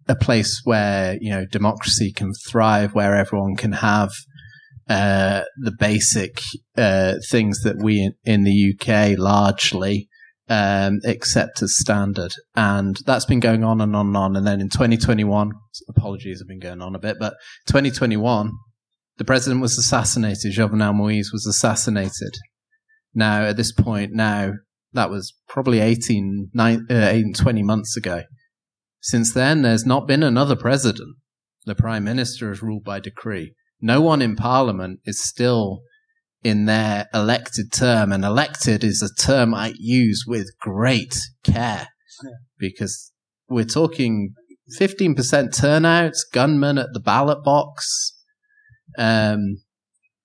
a 0.07 0.15
place 0.15 0.61
where 0.63 1.17
you 1.21 1.29
know 1.29 1.45
democracy 1.45 2.11
can 2.11 2.33
thrive, 2.49 2.93
where 2.93 3.15
everyone 3.15 3.55
can 3.55 3.73
have 3.73 4.11
uh, 4.89 5.43
the 5.57 5.73
basic 5.79 6.39
uh, 6.77 7.15
things 7.29 7.61
that 7.61 7.77
we 7.77 7.99
in, 7.99 8.13
in 8.25 8.43
the 8.43 8.73
UK 8.73 9.17
largely 9.17 10.09
um, 10.49 10.99
accept 11.05 11.61
as 11.61 11.77
standard, 11.77 12.33
and 12.55 12.97
that's 13.05 13.25
been 13.25 13.39
going 13.39 13.63
on 13.63 13.81
and 13.81 13.95
on 13.95 14.07
and 14.07 14.17
on. 14.17 14.35
And 14.35 14.45
then 14.45 14.59
in 14.59 14.69
2021, 14.69 15.51
apologies, 15.89 16.39
have 16.39 16.47
been 16.47 16.59
going 16.59 16.81
on 16.81 16.95
a 16.95 16.99
bit, 16.99 17.17
but 17.19 17.35
2021, 17.67 18.51
the 19.17 19.25
president 19.25 19.61
was 19.61 19.77
assassinated. 19.77 20.53
Jovenel 20.53 20.95
Moise 20.95 21.31
was 21.31 21.45
assassinated. 21.45 22.33
Now, 23.13 23.43
at 23.43 23.57
this 23.57 23.71
point, 23.71 24.11
now 24.13 24.53
that 24.93 25.09
was 25.09 25.33
probably 25.47 25.79
18, 25.79 26.49
nine, 26.53 26.87
uh, 26.89 27.09
18 27.09 27.33
20 27.33 27.63
months 27.63 27.97
ago. 27.97 28.23
Since 29.03 29.33
then, 29.33 29.63
there's 29.63 29.85
not 29.85 30.07
been 30.07 30.23
another 30.23 30.55
president. 30.55 31.17
The 31.65 31.75
prime 31.75 32.05
minister 32.05 32.51
is 32.51 32.63
ruled 32.63 32.85
by 32.85 33.01
decree. 33.01 33.53
No 33.81 34.01
one 34.01 34.21
in 34.21 34.37
parliament 34.37 35.01
is 35.03 35.21
still 35.21 35.81
in 36.41 36.65
their 36.65 37.07
elected 37.13 37.73
term, 37.73 38.13
and 38.13 38.23
elected 38.23 38.81
is 38.81 39.01
a 39.01 39.21
term 39.21 39.53
I 39.53 39.73
use 39.77 40.23
with 40.25 40.57
great 40.59 41.15
care 41.43 41.89
because 42.57 43.11
we're 43.49 43.65
talking 43.65 44.33
15% 44.79 45.53
turnouts, 45.53 46.25
gunmen 46.33 46.77
at 46.77 46.93
the 46.93 47.01
ballot 47.01 47.43
box. 47.43 48.13
Um, 48.97 49.57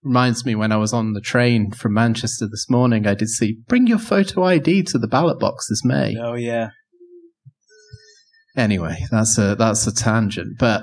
reminds 0.05 0.47
me 0.47 0.55
when 0.55 0.71
I 0.71 0.77
was 0.77 0.93
on 0.93 1.15
the 1.15 1.21
train 1.21 1.73
from 1.73 1.95
Manchester 1.95 2.47
this 2.49 2.71
morning, 2.71 3.09
I 3.09 3.15
did 3.15 3.29
see 3.29 3.59
bring 3.67 3.89
your 3.89 3.99
photo 3.99 4.45
ID 4.45 4.85
to 4.85 4.99
the 4.99 5.09
ballot 5.09 5.41
box 5.41 5.67
this 5.69 5.85
May. 5.85 6.17
Oh 6.21 6.35
yeah. 6.35 6.71
Anyway, 8.59 9.07
that's 9.13 9.39
a 9.39 9.55
that's 9.55 9.87
a 9.87 9.95
tangent, 9.95 10.59
but 10.59 10.83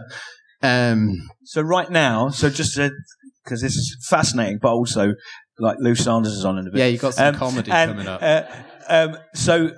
um, 0.63 1.29
So 1.43 1.61
right 1.61 1.89
now, 1.89 2.29
so 2.29 2.49
just 2.49 2.79
because 3.43 3.61
this 3.61 3.75
is 3.75 3.97
fascinating, 4.09 4.59
but 4.61 4.71
also 4.71 5.13
like 5.59 5.77
Lou 5.79 5.93
Sanders 5.93 6.31
is 6.31 6.45
on 6.45 6.57
in 6.57 6.67
a 6.67 6.71
bit. 6.71 6.79
Yeah, 6.79 6.85
you 6.87 6.97
got 6.97 7.13
some 7.13 7.35
comedy 7.35 7.71
and, 7.71 7.91
coming 7.91 8.07
up. 8.07 8.21
Uh, 8.21 8.43
um, 8.87 9.17
so, 9.33 9.71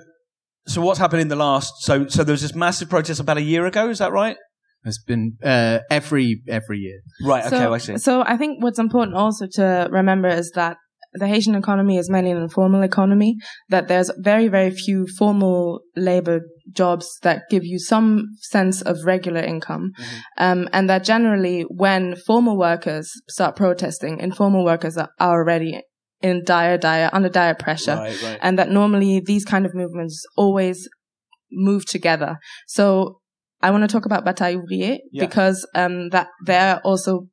so 0.66 0.80
what's 0.80 0.98
happened 0.98 1.22
in 1.22 1.28
the 1.28 1.36
last? 1.36 1.72
So, 1.80 2.06
so 2.06 2.22
there 2.22 2.32
was 2.32 2.42
this 2.42 2.54
massive 2.54 2.88
protest 2.88 3.18
about 3.20 3.36
a 3.36 3.42
year 3.42 3.66
ago. 3.66 3.88
Is 3.88 3.98
that 3.98 4.12
right? 4.12 4.36
Has 4.84 4.98
been 4.98 5.36
uh, 5.42 5.80
every 5.90 6.40
every 6.48 6.78
year. 6.78 7.00
Right. 7.22 7.44
Okay. 7.44 7.58
so, 7.58 7.74
I 7.74 7.78
see. 7.78 7.98
So 7.98 8.22
I 8.24 8.36
think 8.36 8.62
what's 8.62 8.78
important 8.78 9.16
also 9.16 9.46
to 9.54 9.88
remember 9.90 10.28
is 10.28 10.52
that 10.52 10.76
the 11.12 11.26
Haitian 11.26 11.54
economy 11.54 11.96
is 11.96 12.10
mainly 12.10 12.30
an 12.30 12.38
informal 12.42 12.82
economy, 12.82 13.36
that 13.68 13.88
there's 13.88 14.10
very, 14.18 14.48
very 14.48 14.70
few 14.70 15.06
formal 15.18 15.80
labor 15.96 16.40
jobs 16.72 17.18
that 17.22 17.42
give 17.50 17.64
you 17.64 17.78
some 17.78 18.26
sense 18.40 18.82
of 18.82 19.04
regular 19.04 19.40
income. 19.40 19.92
Um, 20.36 20.68
and 20.72 20.88
that 20.90 21.04
generally 21.04 21.62
when 21.62 22.16
formal 22.26 22.58
workers 22.58 23.10
start 23.28 23.56
protesting, 23.56 24.20
informal 24.20 24.64
workers 24.64 24.96
are, 24.96 25.08
are 25.18 25.38
already 25.40 25.80
in 26.20 26.44
dire, 26.44 26.76
dire, 26.76 27.10
under 27.12 27.28
dire 27.28 27.54
pressure. 27.54 27.96
Right, 27.96 28.22
right. 28.22 28.38
And 28.42 28.58
that 28.58 28.70
normally 28.70 29.20
these 29.24 29.44
kind 29.44 29.64
of 29.64 29.74
movements 29.74 30.24
always 30.36 30.88
move 31.50 31.86
together. 31.86 32.38
So 32.66 33.20
I 33.62 33.70
want 33.70 33.82
to 33.82 33.88
talk 33.88 34.04
about 34.06 34.24
Batay 34.24 34.56
Ouvriye 34.56 34.98
Yeah. 35.12 35.24
because 35.24 35.66
um, 35.74 36.10
that 36.10 36.28
they're 36.44 36.80
also 36.84 37.28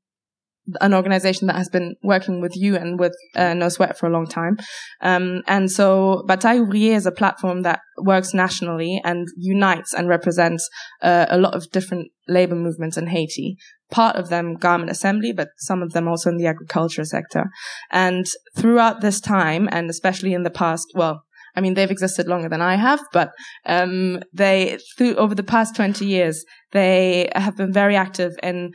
an 0.82 0.94
organization 0.94 1.48
that 1.48 1.56
has 1.56 1.70
been 1.70 1.96
working 2.04 2.42
with 2.42 2.56
you 2.56 2.76
and 2.76 3.00
with 3.00 3.16
uh, 3.36 3.54
No 3.54 3.70
Sweat 3.70 3.98
for 3.98 4.08
a 4.08 4.12
long 4.12 4.26
time. 4.26 4.58
Um, 5.02 5.44
and 5.48 5.72
so 5.72 6.24
Batay 6.28 6.60
Ouvriye 6.60 6.96
is 6.96 7.06
a 7.06 7.12
platform 7.12 7.62
that 7.62 7.82
works 7.98 8.34
nationally 8.34 9.00
and 9.04 9.28
unites 9.38 9.94
and 9.94 10.08
represents 10.08 10.68
uh, 11.02 11.28
a 11.30 11.38
lot 11.38 11.54
of 11.54 11.70
different 11.72 12.10
labor 12.28 12.56
movements 12.56 12.98
in 12.98 13.08
Haiti. 13.08 13.58
Part 13.92 14.16
of 14.16 14.30
them 14.30 14.56
garment 14.56 14.90
assembly, 14.90 15.32
but 15.32 15.50
some 15.58 15.84
of 15.84 15.94
them 15.94 16.08
also 16.08 16.30
in 16.30 16.38
the 16.38 16.48
agriculture 16.48 17.06
sector. 17.06 17.46
And 17.92 18.26
throughout 18.58 19.02
this 19.02 19.20
time, 19.22 19.70
and 19.72 19.90
especially 19.90 20.34
in 20.34 20.44
the 20.44 20.50
past, 20.50 20.88
well, 20.96 21.22
I 21.56 21.62
mean, 21.62 21.76
they've 21.76 21.92
existed 21.92 22.28
longer 22.28 22.50
than 22.50 22.62
I 22.62 22.76
have, 22.76 23.00
but 23.14 23.32
um, 23.66 24.22
they, 24.34 24.78
through 24.98 25.16
over 25.16 25.34
the 25.34 25.44
past 25.44 25.76
20 25.76 26.06
years, 26.06 26.44
they 26.72 27.30
have 27.34 27.56
been 27.56 27.72
very 27.72 27.96
active 27.96 28.34
in 28.44 28.74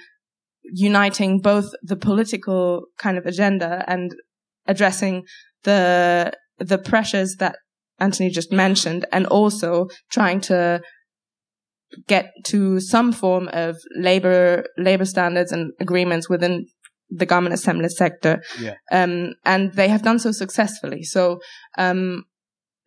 uniting 0.72 1.40
both 1.40 1.70
the 1.82 1.96
political 1.96 2.84
kind 2.98 3.18
of 3.18 3.26
agenda 3.26 3.84
and 3.86 4.14
addressing 4.66 5.24
the 5.64 6.32
the 6.58 6.78
pressures 6.78 7.36
that 7.38 7.56
Anthony 7.98 8.30
just 8.30 8.52
mentioned, 8.52 9.06
and 9.12 9.26
also 9.26 9.88
trying 10.10 10.40
to 10.42 10.80
get 12.06 12.30
to 12.44 12.80
some 12.80 13.12
form 13.12 13.48
of 13.52 13.76
labor 13.96 14.64
labor 14.78 15.04
standards 15.04 15.52
and 15.52 15.72
agreements 15.80 16.28
within 16.28 16.66
the 17.10 17.26
garment 17.26 17.54
assembly 17.54 17.88
sector. 17.88 18.42
Yeah. 18.60 18.74
Um, 18.92 19.34
and 19.44 19.72
they 19.74 19.88
have 19.88 20.02
done 20.02 20.18
so 20.18 20.32
successfully. 20.32 21.02
So, 21.02 21.40
um, 21.76 22.24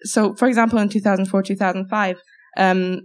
so 0.04 0.34
for 0.36 0.48
example, 0.48 0.80
in 0.80 0.90
2004, 0.90 1.44
2005, 1.44 2.22
um, 2.58 3.02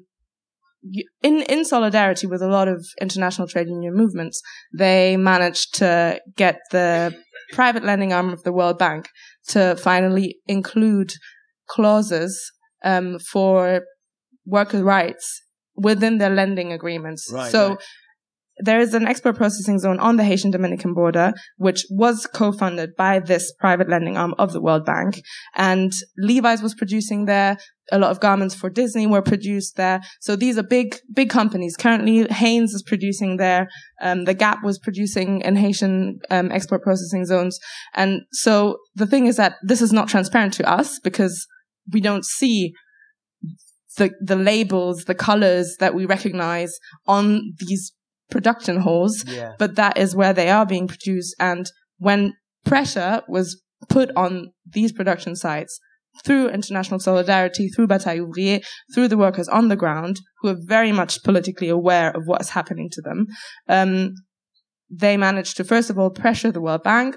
in, 1.22 1.42
in 1.42 1.64
solidarity 1.64 2.26
with 2.26 2.42
a 2.42 2.48
lot 2.48 2.68
of 2.68 2.86
international 3.00 3.48
trade 3.48 3.68
union 3.68 3.94
movements, 3.94 4.40
they 4.76 5.16
managed 5.16 5.74
to 5.76 6.20
get 6.36 6.60
the 6.70 7.14
private 7.52 7.84
lending 7.84 8.12
arm 8.12 8.30
of 8.30 8.42
the 8.42 8.52
World 8.52 8.78
Bank 8.78 9.08
to 9.48 9.76
finally 9.76 10.38
include 10.46 11.12
clauses, 11.68 12.52
um, 12.84 13.18
for 13.18 13.82
worker 14.46 14.82
rights 14.82 15.42
within 15.74 16.18
their 16.18 16.30
lending 16.30 16.72
agreements. 16.72 17.30
Right, 17.32 17.50
so, 17.50 17.70
right. 17.70 17.78
There 18.61 18.80
is 18.80 18.94
an 18.94 19.06
export 19.06 19.36
processing 19.36 19.78
zone 19.78 19.98
on 19.98 20.16
the 20.16 20.24
Haitian 20.24 20.50
Dominican 20.50 20.94
border, 20.94 21.32
which 21.56 21.84
was 21.90 22.26
co-funded 22.26 22.96
by 22.96 23.18
this 23.18 23.52
private 23.59 23.88
lending 23.88 24.16
arm 24.16 24.34
of 24.38 24.52
the 24.52 24.61
World 24.61 24.84
Bank. 24.84 25.20
And 25.54 25.92
Levi's 26.16 26.62
was 26.62 26.74
producing 26.74 27.26
there. 27.26 27.59
A 27.90 27.98
lot 27.98 28.11
of 28.11 28.20
garments 28.20 28.54
for 28.54 28.68
Disney 28.68 29.06
were 29.06 29.22
produced 29.22 29.76
there. 29.76 30.00
So 30.20 30.36
these 30.36 30.59
are 30.59 30.62
big, 30.62 30.96
big 31.14 31.30
companies. 31.30 31.74
Currently, 31.76 32.26
Hanes 32.28 32.74
is 32.74 32.82
producing 32.82 33.38
there. 33.38 33.68
Um, 34.02 34.24
the 34.24 34.34
Gap 34.34 34.62
was 34.62 34.78
producing 34.78 35.40
in 35.40 35.56
Haitian 35.56 36.18
um, 36.30 36.52
export 36.52 36.82
processing 36.82 37.24
zones. 37.24 37.59
And 37.94 38.22
so 38.32 38.78
the 38.94 39.06
thing 39.06 39.26
is 39.26 39.36
that 39.36 39.54
this 39.62 39.80
is 39.80 39.92
not 39.92 40.09
transparent 40.09 40.52
to 40.54 40.68
us 40.68 40.98
because 40.98 41.46
we 41.90 42.00
don't 42.00 42.24
see 42.24 42.74
the 43.96 44.11
the 44.20 44.36
labels, 44.36 45.04
the 45.04 45.14
colors 45.14 45.76
that 45.80 45.94
we 45.94 46.04
recognize 46.04 46.78
on 47.06 47.52
these 47.59 47.92
production 48.30 48.78
halls, 48.78 49.24
Yeah. 49.26 49.52
but 49.58 49.76
that 49.76 49.96
is 49.96 50.14
where 50.14 50.32
they 50.32 50.50
are 50.50 50.66
being 50.66 50.86
produced. 50.88 51.34
And 51.40 51.70
when 51.98 52.34
pressure 52.64 53.22
was 53.28 53.62
put 53.88 54.10
on 54.16 54.52
these 54.70 54.92
production 54.92 55.36
sites 55.36 55.78
through 56.24 56.48
international 56.48 57.00
solidarity, 57.00 57.68
through 57.68 57.86
Batay 57.86 58.18
Ouvriye, 58.18 58.64
through 58.92 59.08
the 59.08 59.16
workers 59.16 59.48
on 59.48 59.68
the 59.68 59.76
ground, 59.76 60.20
who 60.40 60.48
are 60.48 60.56
very 60.66 60.92
much 60.92 61.22
politically 61.22 61.68
aware 61.68 62.10
of 62.10 62.24
what's 62.26 62.50
happening 62.50 62.88
to 62.92 63.00
them, 63.02 63.26
um, 63.68 64.14
they 64.90 65.16
managed 65.16 65.56
to 65.58 65.64
first 65.64 65.90
of 65.90 65.98
all 65.98 66.10
pressure 66.10 66.50
the 66.50 66.60
World 66.60 66.82
Bank. 66.82 67.16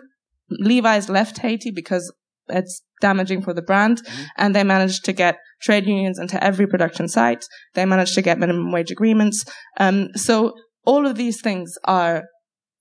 Levi's 0.49 1.09
left 1.09 1.39
Haiti 1.39 1.72
because 1.72 2.14
it's 2.49 2.84
damaging 2.99 3.41
for 3.41 3.53
the 3.53 3.62
brand, 3.62 4.01
and 4.38 4.53
they 4.53 4.64
managed 4.64 5.05
to 5.05 5.14
get 5.14 5.38
trade 5.62 5.86
unions 5.86 6.20
into 6.20 6.41
every 6.43 6.68
production 6.68 7.07
site. 7.07 7.45
They 7.74 7.86
managed 7.86 8.14
to 8.16 8.22
get 8.22 8.38
minimum 8.39 8.72
wage 8.72 8.91
agreements. 8.91 9.45
Um, 9.80 10.09
so 10.16 10.53
all 10.86 11.06
of 11.06 11.16
these 11.16 11.42
things 11.42 11.74
are 11.84 12.24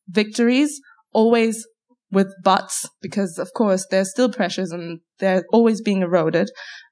victories, 0.09 0.81
always 1.13 1.67
with 2.11 2.33
buts, 2.43 2.89
because 3.01 3.39
of 3.39 3.53
course 3.55 3.87
there's 3.91 4.11
still 4.11 4.31
pressures 4.31 4.73
and 4.73 5.01
they're 5.19 5.45
always 5.53 5.81
being 5.81 6.03
eroded. 6.03 6.51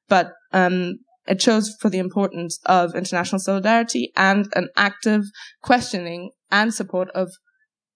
But 0.08 0.32
um, 0.52 0.98
it 1.26 1.42
shows 1.42 1.74
for 1.80 1.90
the 1.90 1.98
importance 1.98 2.58
of 2.66 2.94
international 2.94 3.40
solidarity 3.40 4.12
and 4.16 4.48
an 4.54 4.68
active 4.76 5.24
questioning 5.62 6.30
and 6.50 6.72
support 6.72 7.10
of 7.14 7.30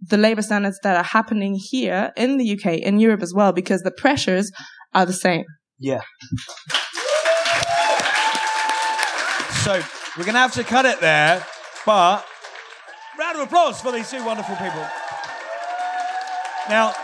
the 0.01 0.17
labor 0.17 0.43
standards 0.43 0.79
that 0.83 0.97
are 0.97 1.05
happening 1.05 1.55
here 1.55 2.13
in 2.17 2.37
the 2.37 2.53
UK, 2.53 2.79
in 2.79 2.99
Europe 2.99 3.23
as 3.23 3.33
well, 3.33 3.53
because 3.53 3.83
the 3.83 3.93
pressures 3.93 4.51
are 4.95 5.07
the 5.07 5.13
same. 5.13 5.45
Yeah. 5.79 6.03
So 9.63 9.81
we're 10.19 10.25
going 10.25 10.35
to 10.35 10.41
have 10.41 10.55
to 10.55 10.65
cut 10.65 10.87
it 10.87 11.01
there, 11.01 11.47
but 11.87 12.27
round 13.19 13.37
of 13.37 13.43
applause 13.47 13.81
for 13.81 13.93
these 13.93 14.11
two 14.11 14.25
wonderful 14.25 14.57
people. 14.57 14.87
Now, 16.69 16.95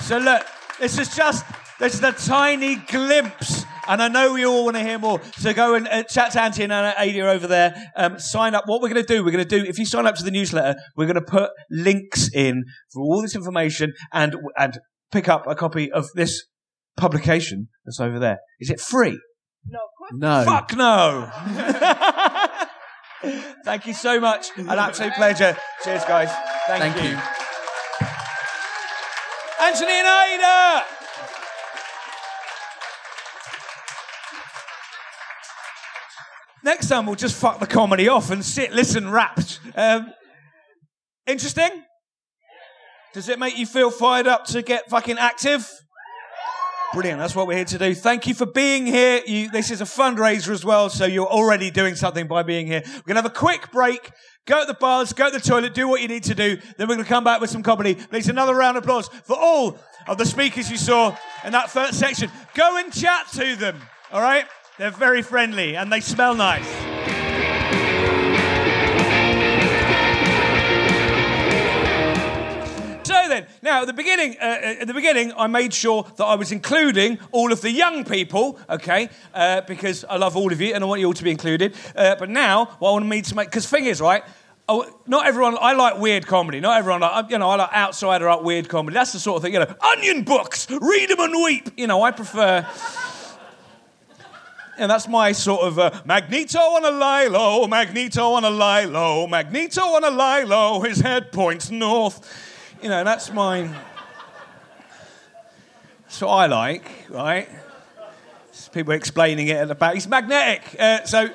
so 0.00 0.18
look, 0.18 0.46
this 0.78 0.98
is 0.98 1.14
just 1.14 1.44
this 1.78 1.94
is 1.94 2.02
a 2.02 2.12
tiny 2.12 2.76
glimpse, 2.76 3.64
and 3.88 4.02
I 4.02 4.08
know 4.08 4.32
we 4.32 4.44
all 4.44 4.64
want 4.64 4.76
to 4.76 4.82
hear 4.82 4.98
more. 4.98 5.20
So 5.38 5.52
go 5.52 5.74
and 5.74 5.86
uh, 5.88 6.02
chat 6.04 6.32
to 6.32 6.42
Auntie 6.42 6.64
and 6.64 6.72
Ada 6.72 7.30
over 7.30 7.46
there. 7.46 7.74
Um, 7.96 8.18
sign 8.18 8.54
up. 8.54 8.64
What 8.66 8.82
we're 8.82 8.88
going 8.88 9.04
to 9.04 9.14
do, 9.14 9.24
we're 9.24 9.30
going 9.30 9.46
to 9.46 9.58
do. 9.58 9.64
If 9.64 9.78
you 9.78 9.86
sign 9.86 10.06
up 10.06 10.16
to 10.16 10.24
the 10.24 10.30
newsletter, 10.30 10.78
we're 10.96 11.06
going 11.06 11.14
to 11.14 11.20
put 11.20 11.50
links 11.70 12.28
in 12.34 12.64
for 12.92 13.02
all 13.02 13.22
this 13.22 13.34
information 13.34 13.92
and 14.12 14.36
and 14.58 14.78
pick 15.12 15.28
up 15.28 15.46
a 15.46 15.54
copy 15.54 15.90
of 15.90 16.06
this 16.14 16.46
publication 16.96 17.68
that's 17.84 18.00
over 18.00 18.18
there. 18.18 18.38
Is 18.60 18.70
it 18.70 18.80
free? 18.80 19.18
No. 19.68 19.80
No. 20.12 20.44
Fuck 20.44 20.76
no. 20.76 21.30
Thank 23.64 23.86
you 23.86 23.94
so 23.94 24.20
much. 24.20 24.48
An 24.56 24.68
absolute 24.68 25.14
pleasure. 25.14 25.56
Cheers, 25.82 26.04
guys. 26.04 26.30
Thank, 26.66 26.94
Thank 26.94 27.02
you. 27.02 27.10
you. 27.10 27.18
Antony 29.60 29.92
and 29.92 30.06
Ada. 30.06 30.84
Next 36.62 36.88
time 36.88 37.06
we'll 37.06 37.14
just 37.14 37.36
fuck 37.36 37.60
the 37.60 37.66
comedy 37.66 38.08
off 38.08 38.30
and 38.30 38.44
sit, 38.44 38.72
listen, 38.72 39.10
rapt. 39.10 39.60
Um, 39.76 40.12
interesting? 41.26 41.70
Does 43.14 43.28
it 43.28 43.38
make 43.38 43.56
you 43.56 43.66
feel 43.66 43.90
fired 43.90 44.26
up 44.26 44.44
to 44.46 44.62
get 44.62 44.90
fucking 44.90 45.16
active? 45.16 45.70
Brilliant. 46.96 47.20
That's 47.20 47.36
what 47.36 47.46
we're 47.46 47.56
here 47.56 47.66
to 47.66 47.78
do. 47.78 47.94
Thank 47.94 48.26
you 48.26 48.32
for 48.32 48.46
being 48.46 48.86
here. 48.86 49.20
You, 49.26 49.50
this 49.50 49.70
is 49.70 49.82
a 49.82 49.84
fundraiser 49.84 50.48
as 50.48 50.64
well, 50.64 50.88
so 50.88 51.04
you're 51.04 51.26
already 51.26 51.70
doing 51.70 51.94
something 51.94 52.26
by 52.26 52.42
being 52.42 52.66
here. 52.66 52.80
We're 52.86 53.02
going 53.02 53.16
to 53.16 53.22
have 53.22 53.26
a 53.26 53.28
quick 53.28 53.70
break. 53.70 54.12
Go 54.46 54.62
to 54.62 54.66
the 54.66 54.72
bars, 54.72 55.12
go 55.12 55.30
to 55.30 55.38
the 55.38 55.38
toilet, 55.38 55.74
do 55.74 55.88
what 55.88 56.00
you 56.00 56.08
need 56.08 56.22
to 56.22 56.34
do. 56.34 56.56
Then 56.78 56.88
we're 56.88 56.94
going 56.94 57.04
to 57.04 57.04
come 57.04 57.22
back 57.22 57.42
with 57.42 57.50
some 57.50 57.62
comedy. 57.62 57.96
Please, 57.96 58.30
another 58.30 58.54
round 58.54 58.78
of 58.78 58.84
applause 58.84 59.08
for 59.24 59.36
all 59.36 59.78
of 60.08 60.16
the 60.16 60.24
speakers 60.24 60.70
you 60.70 60.78
saw 60.78 61.14
in 61.44 61.52
that 61.52 61.68
first 61.68 61.98
section. 61.98 62.30
Go 62.54 62.78
and 62.78 62.90
chat 62.90 63.26
to 63.34 63.56
them. 63.56 63.78
All 64.10 64.22
right? 64.22 64.46
They're 64.78 64.90
very 64.90 65.20
friendly 65.20 65.76
and 65.76 65.92
they 65.92 66.00
smell 66.00 66.34
nice. 66.34 66.95
So 73.06 73.28
then, 73.28 73.46
now 73.62 73.82
at 73.82 73.86
the 73.86 73.92
beginning, 73.92 74.36
uh, 74.40 74.80
at 74.80 74.88
the 74.88 74.92
beginning, 74.92 75.32
I 75.36 75.46
made 75.46 75.72
sure 75.72 76.04
that 76.16 76.24
I 76.24 76.34
was 76.34 76.50
including 76.50 77.20
all 77.30 77.52
of 77.52 77.60
the 77.60 77.70
young 77.70 78.02
people, 78.02 78.58
okay, 78.68 79.10
uh, 79.32 79.60
because 79.60 80.04
I 80.04 80.16
love 80.16 80.36
all 80.36 80.50
of 80.52 80.60
you 80.60 80.74
and 80.74 80.82
I 80.82 80.88
want 80.88 81.00
you 81.00 81.06
all 81.06 81.12
to 81.12 81.22
be 81.22 81.30
included. 81.30 81.76
Uh, 81.94 82.16
but 82.16 82.30
now, 82.30 82.64
what 82.80 82.88
I 82.88 82.92
want 82.94 83.06
me 83.06 83.22
to 83.22 83.36
make, 83.36 83.46
because 83.46 83.68
thing 83.68 83.84
is, 83.84 84.00
right, 84.00 84.24
Oh, 84.68 84.84
not 85.06 85.28
everyone. 85.28 85.56
I 85.60 85.74
like 85.74 86.00
weird 86.00 86.26
comedy. 86.26 86.58
Not 86.58 86.76
everyone. 86.76 87.00
Like, 87.00 87.30
you 87.30 87.38
know, 87.38 87.48
I 87.50 87.54
like 87.54 87.72
outsider 87.72 88.28
art 88.28 88.42
weird 88.42 88.68
comedy. 88.68 88.94
That's 88.94 89.12
the 89.12 89.20
sort 89.20 89.36
of 89.36 89.44
thing. 89.44 89.52
You 89.52 89.60
know, 89.60 89.72
onion 89.92 90.24
books. 90.24 90.68
Read 90.68 91.08
them 91.08 91.20
and 91.20 91.44
weep. 91.44 91.70
You 91.76 91.86
know, 91.86 92.02
I 92.02 92.10
prefer. 92.10 92.66
And 94.78 94.90
that's 94.90 95.08
my 95.08 95.32
sort 95.32 95.62
of 95.62 95.78
uh, 95.78 96.02
Magneto 96.04 96.58
on 96.58 96.84
a 96.84 96.90
Lilo, 96.90 97.66
Magneto 97.66 98.32
on 98.32 98.44
a 98.44 98.50
Lilo, 98.50 99.26
Magneto 99.26 99.80
on 99.80 100.04
a 100.04 100.10
Lilo, 100.10 100.80
his 100.80 101.00
head 101.00 101.32
points 101.32 101.70
north. 101.70 102.20
You 102.82 102.90
know, 102.90 103.04
that's 103.04 103.32
my. 103.32 103.68
That's 106.02 106.20
what 106.20 106.28
I 106.28 106.46
like, 106.46 106.90
right? 107.08 107.48
People 108.72 108.92
explaining 108.92 109.48
it 109.48 109.56
at 109.56 109.68
the 109.68 109.74
back. 109.74 109.94
He's 109.94 110.06
magnetic. 110.06 110.76
Uh, 110.78 111.04
so, 111.04 111.30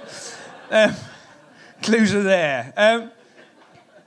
uh, 0.70 0.94
clues 1.82 2.14
are 2.14 2.22
there. 2.22 2.74
Um, 2.78 3.12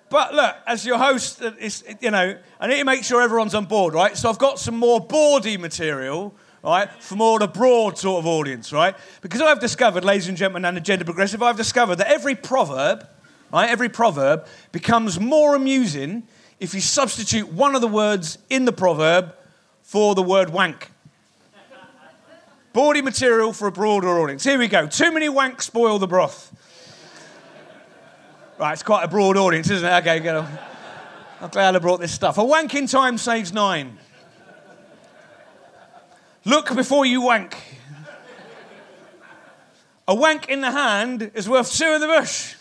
but 0.08 0.34
look, 0.34 0.54
as 0.66 0.86
your 0.86 0.98
host, 0.98 1.42
uh, 1.42 1.52
it's, 1.58 1.82
you 2.00 2.12
know, 2.12 2.38
I 2.60 2.66
need 2.68 2.78
to 2.78 2.84
make 2.84 3.02
sure 3.02 3.20
everyone's 3.20 3.54
on 3.54 3.64
board, 3.64 3.94
right? 3.94 4.16
So 4.16 4.28
I've 4.30 4.38
got 4.38 4.60
some 4.60 4.76
more 4.76 5.00
boardy 5.00 5.56
material 5.56 6.34
right, 6.62 6.88
for 7.02 7.16
more 7.16 7.42
of 7.42 7.42
a 7.42 7.52
broad 7.52 7.98
sort 7.98 8.20
of 8.20 8.26
audience, 8.26 8.72
right? 8.72 8.94
Because 9.20 9.40
I've 9.40 9.60
discovered, 9.60 10.04
ladies 10.04 10.28
and 10.28 10.36
gentlemen, 10.36 10.64
and 10.64 10.78
agenda 10.78 11.04
progressive, 11.04 11.42
I've 11.42 11.56
discovered 11.56 11.96
that 11.96 12.10
every 12.10 12.34
proverb, 12.34 13.06
right, 13.52 13.68
every 13.68 13.88
proverb 13.88 14.46
becomes 14.72 15.20
more 15.20 15.54
amusing 15.54 16.26
if 16.60 16.74
you 16.74 16.80
substitute 16.80 17.52
one 17.52 17.74
of 17.74 17.80
the 17.80 17.88
words 17.88 18.38
in 18.48 18.64
the 18.64 18.72
proverb 18.72 19.34
for 19.82 20.14
the 20.14 20.22
word 20.22 20.50
wank. 20.50 20.90
Bawdy 22.72 23.02
material 23.02 23.52
for 23.52 23.68
a 23.68 23.72
broader 23.72 24.08
audience. 24.18 24.42
Here 24.42 24.58
we 24.58 24.66
go. 24.66 24.86
Too 24.86 25.12
many 25.12 25.28
wanks 25.28 25.62
spoil 25.62 25.98
the 25.98 26.08
broth. 26.08 26.50
Right, 28.58 28.72
it's 28.72 28.82
quite 28.82 29.04
a 29.04 29.08
broad 29.08 29.36
audience, 29.36 29.70
isn't 29.70 29.88
it? 29.88 29.92
Okay, 29.98 30.20
go. 30.20 30.40
On. 30.40 30.58
I'm 31.40 31.50
glad 31.50 31.76
I 31.76 31.78
brought 31.78 32.00
this 32.00 32.12
stuff. 32.12 32.38
A 32.38 32.44
wank 32.44 32.74
in 32.74 32.86
time 32.86 33.18
saves 33.18 33.52
nine. 33.52 33.98
Look 36.44 36.74
before 36.74 37.06
you 37.06 37.20
wank. 37.20 37.56
A 40.06 40.14
wank 40.14 40.48
in 40.48 40.60
the 40.60 40.70
hand 40.70 41.30
is 41.34 41.48
worth 41.48 41.72
two 41.72 41.94
in 41.94 42.00
the 42.00 42.06
bush. 42.06 42.54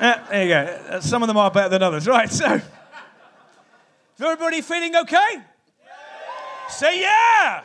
Yeah, 0.00 0.26
there 0.28 0.42
you 0.42 0.90
go. 0.90 1.00
Some 1.00 1.22
of 1.22 1.26
them 1.26 1.36
are 1.36 1.50
better 1.50 1.70
than 1.70 1.82
others. 1.82 2.06
Right, 2.06 2.30
so. 2.30 2.54
Is 2.54 2.62
everybody 4.20 4.62
feeling 4.62 4.96
okay? 4.96 5.16
Yeah. 5.34 6.68
Say 6.68 7.00
yeah. 7.00 7.08
yeah. 7.08 7.62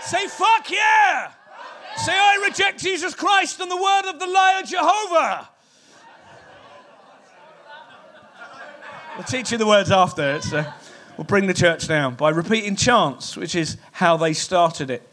Say 0.00 0.28
fuck 0.28 0.70
yeah. 0.70 1.28
Fuck 1.28 1.98
Say 1.98 2.12
I 2.12 2.44
reject 2.48 2.80
Jesus 2.80 3.14
Christ 3.14 3.60
and 3.60 3.70
the 3.70 3.76
word 3.76 4.10
of 4.12 4.18
the 4.20 4.26
liar 4.26 4.62
Jehovah. 4.62 5.48
We'll 9.16 9.24
teach 9.24 9.52
you 9.52 9.58
the 9.58 9.66
words 9.66 9.90
after. 9.90 10.36
It's, 10.36 10.52
uh, 10.52 10.72
we'll 11.18 11.24
bring 11.24 11.46
the 11.46 11.54
church 11.54 11.86
down 11.86 12.14
by 12.14 12.30
repeating 12.30 12.76
chants, 12.76 13.36
which 13.36 13.54
is 13.54 13.76
how 13.92 14.16
they 14.16 14.32
started 14.32 14.90
it. 14.90 15.06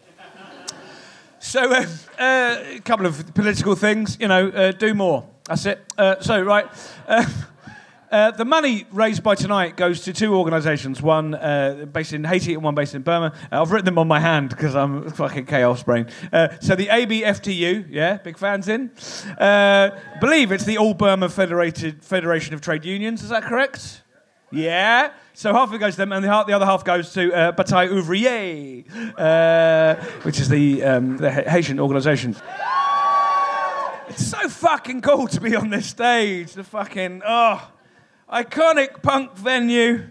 So, 1.39 1.71
uh, 1.71 1.85
uh, 2.17 2.57
a 2.75 2.79
couple 2.79 3.05
of 3.05 3.33
political 3.33 3.75
things, 3.75 4.17
you 4.19 4.27
know, 4.27 4.49
uh, 4.49 4.71
do 4.71 4.93
more. 4.93 5.25
That's 5.49 5.65
it. 5.65 5.83
Uh, 5.97 6.19
so, 6.19 6.39
right. 6.43 6.67
Uh, 7.07 7.25
uh, 8.11 8.29
the 8.29 8.45
money 8.45 8.85
raised 8.91 9.23
by 9.23 9.33
tonight 9.33 9.75
goes 9.75 10.01
to 10.01 10.13
two 10.13 10.35
organisations, 10.35 11.01
one 11.01 11.33
uh, 11.33 11.87
based 11.91 12.13
in 12.13 12.23
Haiti 12.23 12.53
and 12.53 12.61
one 12.61 12.75
based 12.75 12.93
in 12.93 13.01
Burma. 13.01 13.33
Uh, 13.51 13.63
I've 13.63 13.71
written 13.71 13.85
them 13.85 13.97
on 13.97 14.07
my 14.07 14.19
hand 14.19 14.49
because 14.49 14.75
I'm 14.75 15.09
fucking 15.09 15.47
chaos 15.47 15.81
brain. 15.81 16.05
Uh, 16.31 16.49
so 16.61 16.75
the 16.75 16.85
ABFTU, 16.85 17.87
yeah, 17.89 18.17
big 18.17 18.37
fans 18.37 18.67
in. 18.67 18.91
believe 20.21 20.51
it's 20.51 20.65
the 20.65 20.77
All 20.77 20.93
Burma 20.93 21.29
Federated 21.29 22.03
Federation 22.03 22.53
of 22.53 22.61
Trade 22.61 22.85
Unions. 22.85 23.23
Is 23.23 23.29
that 23.29 23.41
correct? 23.41 24.03
Yeah. 24.51 25.13
So 25.33 25.51
half 25.51 25.69
of 25.69 25.73
it 25.73 25.79
goes 25.79 25.93
to 25.93 25.97
them, 25.97 26.11
and 26.11 26.23
the, 26.23 26.43
the 26.45 26.53
other 26.53 26.65
half 26.65 26.83
goes 26.83 27.11
to 27.13 27.33
uh, 27.33 27.51
Batay 27.53 27.89
Ouvriye, 27.89 28.85
uh, 29.17 29.95
which 30.21 30.39
is 30.39 30.47
the, 30.47 30.83
um, 30.83 31.17
the 31.17 31.31
Haitian 31.31 31.79
organisation. 31.79 32.35
It's 34.09 34.25
so 34.25 34.49
fucking 34.49 35.01
cool 35.01 35.27
to 35.27 35.39
be 35.39 35.55
on 35.55 35.69
this 35.69 35.85
stage. 35.85 36.53
The 36.53 36.63
fucking 36.63 37.21
oh, 37.23 37.71
iconic 38.27 39.03
punk 39.03 39.35
venue, 39.35 40.09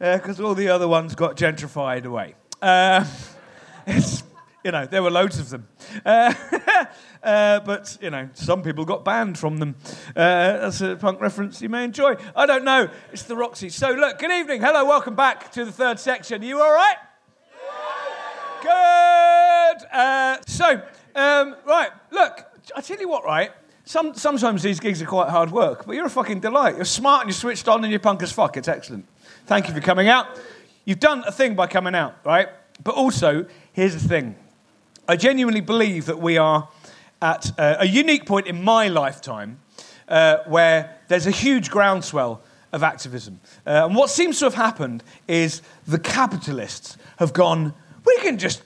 because 0.00 0.40
uh, 0.40 0.44
all 0.44 0.56
the 0.56 0.70
other 0.70 0.88
ones 0.88 1.14
got 1.14 1.36
gentrified 1.36 2.04
away. 2.04 2.34
Uh, 2.60 3.04
it's 3.86 4.24
you 4.64 4.72
know 4.72 4.86
there 4.86 5.04
were 5.04 5.12
loads 5.12 5.38
of 5.38 5.50
them. 5.50 5.68
Uh, 6.04 6.34
uh, 7.22 7.60
but, 7.60 7.96
you 8.00 8.10
know, 8.10 8.28
some 8.34 8.62
people 8.62 8.84
got 8.84 9.04
banned 9.04 9.38
from 9.38 9.58
them. 9.58 9.76
Uh, 10.16 10.58
that's 10.58 10.80
a 10.80 10.96
punk 10.96 11.20
reference 11.20 11.62
you 11.62 11.68
may 11.68 11.84
enjoy. 11.84 12.16
I 12.34 12.44
don't 12.44 12.64
know. 12.64 12.90
It's 13.12 13.22
the 13.22 13.36
Roxy. 13.36 13.68
So, 13.68 13.92
look, 13.92 14.18
good 14.18 14.32
evening. 14.32 14.62
Hello, 14.62 14.84
welcome 14.84 15.14
back 15.14 15.52
to 15.52 15.64
the 15.64 15.72
third 15.72 16.00
section. 16.00 16.42
Are 16.42 16.44
you 16.44 16.60
all 16.60 16.72
right? 16.72 16.96
Good. 18.62 19.86
Uh, 19.92 20.38
so, 20.46 20.82
um, 21.14 21.56
right, 21.64 21.90
look, 22.10 22.47
I 22.76 22.80
tell 22.80 22.98
you 22.98 23.08
what, 23.08 23.24
right? 23.24 23.50
Some, 23.84 24.14
sometimes 24.14 24.62
these 24.62 24.80
gigs 24.80 25.00
are 25.00 25.06
quite 25.06 25.30
hard 25.30 25.50
work, 25.50 25.86
but 25.86 25.94
you're 25.94 26.06
a 26.06 26.10
fucking 26.10 26.40
delight. 26.40 26.76
You're 26.76 26.84
smart 26.84 27.22
and 27.22 27.30
you're 27.30 27.34
switched 27.34 27.68
on 27.68 27.82
and 27.84 27.90
you're 27.90 28.00
punk 28.00 28.22
as 28.22 28.30
fuck. 28.30 28.56
It's 28.56 28.68
excellent. 28.68 29.06
Thank 29.46 29.68
you 29.68 29.74
for 29.74 29.80
coming 29.80 30.08
out. 30.08 30.26
You've 30.84 31.00
done 31.00 31.24
a 31.26 31.32
thing 31.32 31.54
by 31.54 31.68
coming 31.68 31.94
out, 31.94 32.16
right? 32.24 32.48
But 32.84 32.94
also, 32.94 33.46
here's 33.72 33.94
the 33.94 34.08
thing 34.08 34.36
I 35.08 35.16
genuinely 35.16 35.62
believe 35.62 36.06
that 36.06 36.18
we 36.18 36.36
are 36.36 36.68
at 37.22 37.58
uh, 37.58 37.76
a 37.80 37.86
unique 37.86 38.26
point 38.26 38.46
in 38.46 38.62
my 38.62 38.88
lifetime 38.88 39.58
uh, 40.08 40.38
where 40.46 40.98
there's 41.08 41.26
a 41.26 41.30
huge 41.30 41.70
groundswell 41.70 42.42
of 42.72 42.82
activism. 42.82 43.40
Uh, 43.66 43.86
and 43.86 43.96
what 43.96 44.10
seems 44.10 44.38
to 44.38 44.44
have 44.44 44.54
happened 44.54 45.02
is 45.26 45.62
the 45.86 45.98
capitalists 45.98 46.98
have 47.18 47.32
gone, 47.32 47.72
we 48.04 48.18
can 48.18 48.36
just 48.36 48.62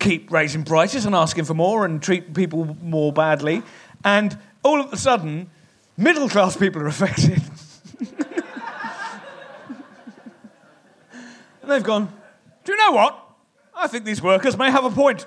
keep 0.00 0.32
raising 0.32 0.64
prices 0.64 1.06
and 1.06 1.14
asking 1.14 1.44
for 1.44 1.54
more 1.54 1.84
and 1.84 2.02
treat 2.02 2.34
people 2.34 2.76
more 2.82 3.12
badly. 3.12 3.62
And 4.04 4.36
all 4.64 4.80
of 4.80 4.92
a 4.92 4.96
sudden, 4.96 5.50
middle 5.96 6.28
class 6.28 6.56
people 6.56 6.82
are 6.82 6.88
affected. 6.88 7.40
and 11.62 11.70
they've 11.70 11.84
gone, 11.84 12.12
do 12.64 12.72
you 12.72 12.78
know 12.78 12.92
what? 12.92 13.26
I 13.76 13.86
think 13.86 14.04
these 14.04 14.20
workers 14.20 14.56
may 14.56 14.70
have 14.70 14.84
a 14.84 14.90
point. 14.90 15.26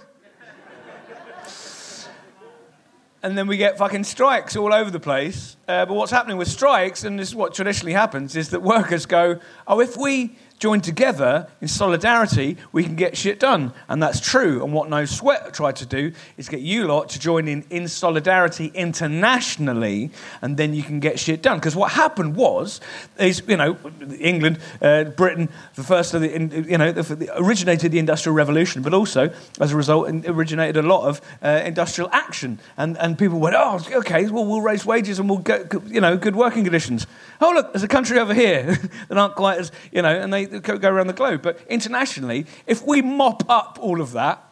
and 3.23 3.37
then 3.37 3.47
we 3.47 3.57
get 3.57 3.77
fucking 3.77 4.03
strikes 4.03 4.55
all 4.55 4.73
over 4.73 4.91
the 4.91 4.99
place. 4.99 5.55
Uh, 5.67 5.85
but 5.85 5.93
what's 5.93 6.11
happening 6.11 6.37
with 6.37 6.47
strikes, 6.47 7.03
and 7.03 7.17
this 7.17 7.29
is 7.29 7.35
what 7.35 7.53
traditionally 7.53 7.93
happens, 7.93 8.35
is 8.35 8.49
that 8.49 8.61
workers 8.61 9.05
go, 9.05 9.39
oh, 9.67 9.79
if 9.79 9.95
we 9.95 10.35
join 10.59 10.81
together 10.81 11.47
in 11.61 11.67
solidarity, 11.67 12.57
we 12.71 12.83
can 12.83 12.95
get 12.95 13.17
shit 13.17 13.39
done. 13.39 13.73
And 13.87 14.01
that's 14.01 14.19
true. 14.19 14.63
And 14.63 14.73
what 14.73 14.89
No 14.89 15.05
Sweat 15.05 15.53
tried 15.53 15.75
to 15.77 15.85
do 15.85 16.13
is 16.37 16.49
get 16.49 16.61
you 16.61 16.87
lot 16.87 17.09
to 17.09 17.19
join 17.19 17.47
in 17.47 17.63
in 17.69 17.87
solidarity 17.87 18.71
internationally, 18.73 20.11
and 20.41 20.57
then 20.57 20.73
you 20.73 20.83
can 20.83 20.99
get 20.99 21.19
shit 21.19 21.41
done. 21.41 21.57
Because 21.57 21.75
what 21.75 21.91
happened 21.91 22.35
was, 22.35 22.79
is, 23.17 23.41
you 23.47 23.57
know, 23.57 23.77
England, 24.19 24.59
uh, 24.81 25.05
Britain, 25.05 25.49
the 25.75 25.83
first 25.83 26.13
of 26.13 26.21
the, 26.21 26.29
you 26.29 26.77
know, 26.77 26.93
originated 27.35 27.91
the 27.91 27.99
Industrial 27.99 28.35
Revolution, 28.35 28.81
but 28.81 28.93
also, 28.93 29.31
as 29.59 29.71
a 29.71 29.75
result, 29.75 30.09
originated 30.25 30.77
a 30.77 30.87
lot 30.87 31.07
of 31.07 31.21
uh, 31.41 31.61
industrial 31.65 32.09
action. 32.11 32.59
And, 32.77 32.97
and 32.97 33.17
people 33.17 33.39
went, 33.39 33.55
oh, 33.57 33.79
okay, 33.91 34.29
well, 34.29 34.45
we'll 34.45 34.61
raise 34.61 34.85
wages 34.85 35.19
and 35.19 35.29
we'll 35.29 35.39
get, 35.39 35.73
you 35.87 36.01
know, 36.01 36.17
good 36.17 36.35
working 36.35 36.63
conditions. 36.63 37.07
Oh, 37.41 37.51
look, 37.51 37.73
there's 37.73 37.83
a 37.83 37.87
country 37.87 38.19
over 38.19 38.33
here 38.33 38.63
that 39.07 39.17
aren't 39.17 39.35
quite 39.35 39.59
as, 39.59 39.71
you 39.91 40.01
know, 40.01 40.15
and 40.15 40.33
they 40.33 40.42
go 40.45 40.89
around 40.89 41.07
the 41.07 41.13
globe. 41.13 41.41
But 41.41 41.59
internationally, 41.69 42.45
if 42.67 42.85
we 42.85 43.01
mop 43.01 43.49
up 43.49 43.77
all 43.81 44.01
of 44.01 44.11
that, 44.13 44.43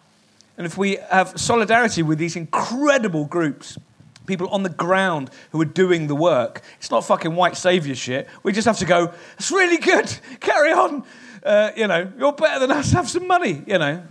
and 0.58 0.66
if 0.66 0.78
we 0.78 0.98
have 1.10 1.40
solidarity 1.40 2.04
with 2.04 2.18
these 2.18 2.36
incredible 2.36 3.26
groups, 3.26 3.78
people 4.28 4.48
on 4.50 4.64
the 4.64 4.70
ground 4.70 5.30
who 5.52 5.62
are 5.62 5.66
doing 5.66 6.08
the 6.08 6.16
work, 6.16 6.62
it's 6.78 6.92
not 6.92 7.04
fucking 7.04 7.36
white 7.36 7.58
savior 7.58 7.96
shit. 7.96 8.28
We 8.44 8.52
just 8.52 8.68
have 8.68 8.78
to 8.80 8.86
go, 8.86 9.14
it's 9.38 9.52
really 9.52 9.78
good, 9.78 10.14
carry 10.40 10.72
on. 10.72 11.04
Uh, 11.44 11.72
you 11.76 11.88
know, 11.88 12.12
you're 12.20 12.34
better 12.34 12.60
than 12.60 12.72
us, 12.72 12.92
have 12.92 13.10
some 13.10 13.28
money, 13.28 13.64
you 13.66 13.80
know. 13.80 14.04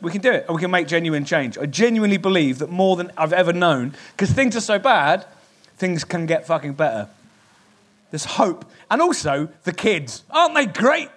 We 0.00 0.12
can 0.12 0.20
do 0.20 0.30
it, 0.30 0.44
and 0.46 0.54
we 0.54 0.60
can 0.60 0.70
make 0.70 0.86
genuine 0.86 1.24
change. 1.24 1.58
I 1.58 1.66
genuinely 1.66 2.18
believe 2.18 2.58
that 2.58 2.70
more 2.70 2.96
than 2.96 3.10
I've 3.16 3.32
ever 3.32 3.52
known, 3.52 3.94
because 4.12 4.30
things 4.30 4.54
are 4.54 4.60
so 4.60 4.78
bad, 4.78 5.26
things 5.78 6.04
can 6.04 6.26
get 6.26 6.46
fucking 6.46 6.74
better. 6.74 7.08
There's 8.10 8.24
hope. 8.24 8.64
And 8.90 9.02
also, 9.02 9.48
the 9.64 9.72
kids. 9.72 10.22
Aren't 10.30 10.54
they 10.54 10.66
great? 10.66 11.08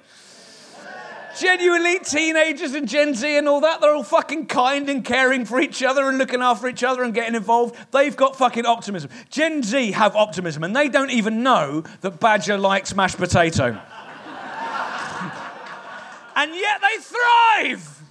Genuinely, 1.39 1.99
teenagers 1.99 2.73
and 2.73 2.87
Gen 2.87 3.13
Z 3.15 3.37
and 3.37 3.47
all 3.47 3.61
that, 3.61 3.79
they're 3.79 3.95
all 3.95 4.03
fucking 4.03 4.47
kind 4.47 4.89
and 4.89 5.05
caring 5.05 5.45
for 5.45 5.61
each 5.61 5.81
other 5.81 6.09
and 6.09 6.17
looking 6.17 6.41
after 6.41 6.67
each 6.67 6.83
other 6.83 7.01
and 7.03 7.13
getting 7.13 7.35
involved. 7.35 7.77
They've 7.91 8.15
got 8.15 8.35
fucking 8.35 8.65
optimism. 8.65 9.09
Gen 9.29 9.63
Z 9.63 9.91
have 9.93 10.17
optimism 10.17 10.65
and 10.65 10.75
they 10.75 10.89
don't 10.89 11.11
even 11.11 11.41
know 11.41 11.83
that 12.01 12.19
Badger 12.19 12.57
likes 12.57 12.93
mashed 12.93 13.17
potato. 13.17 13.67
and 16.35 16.55
yet 16.55 16.81
they 16.81 16.97
thrive. 17.01 18.01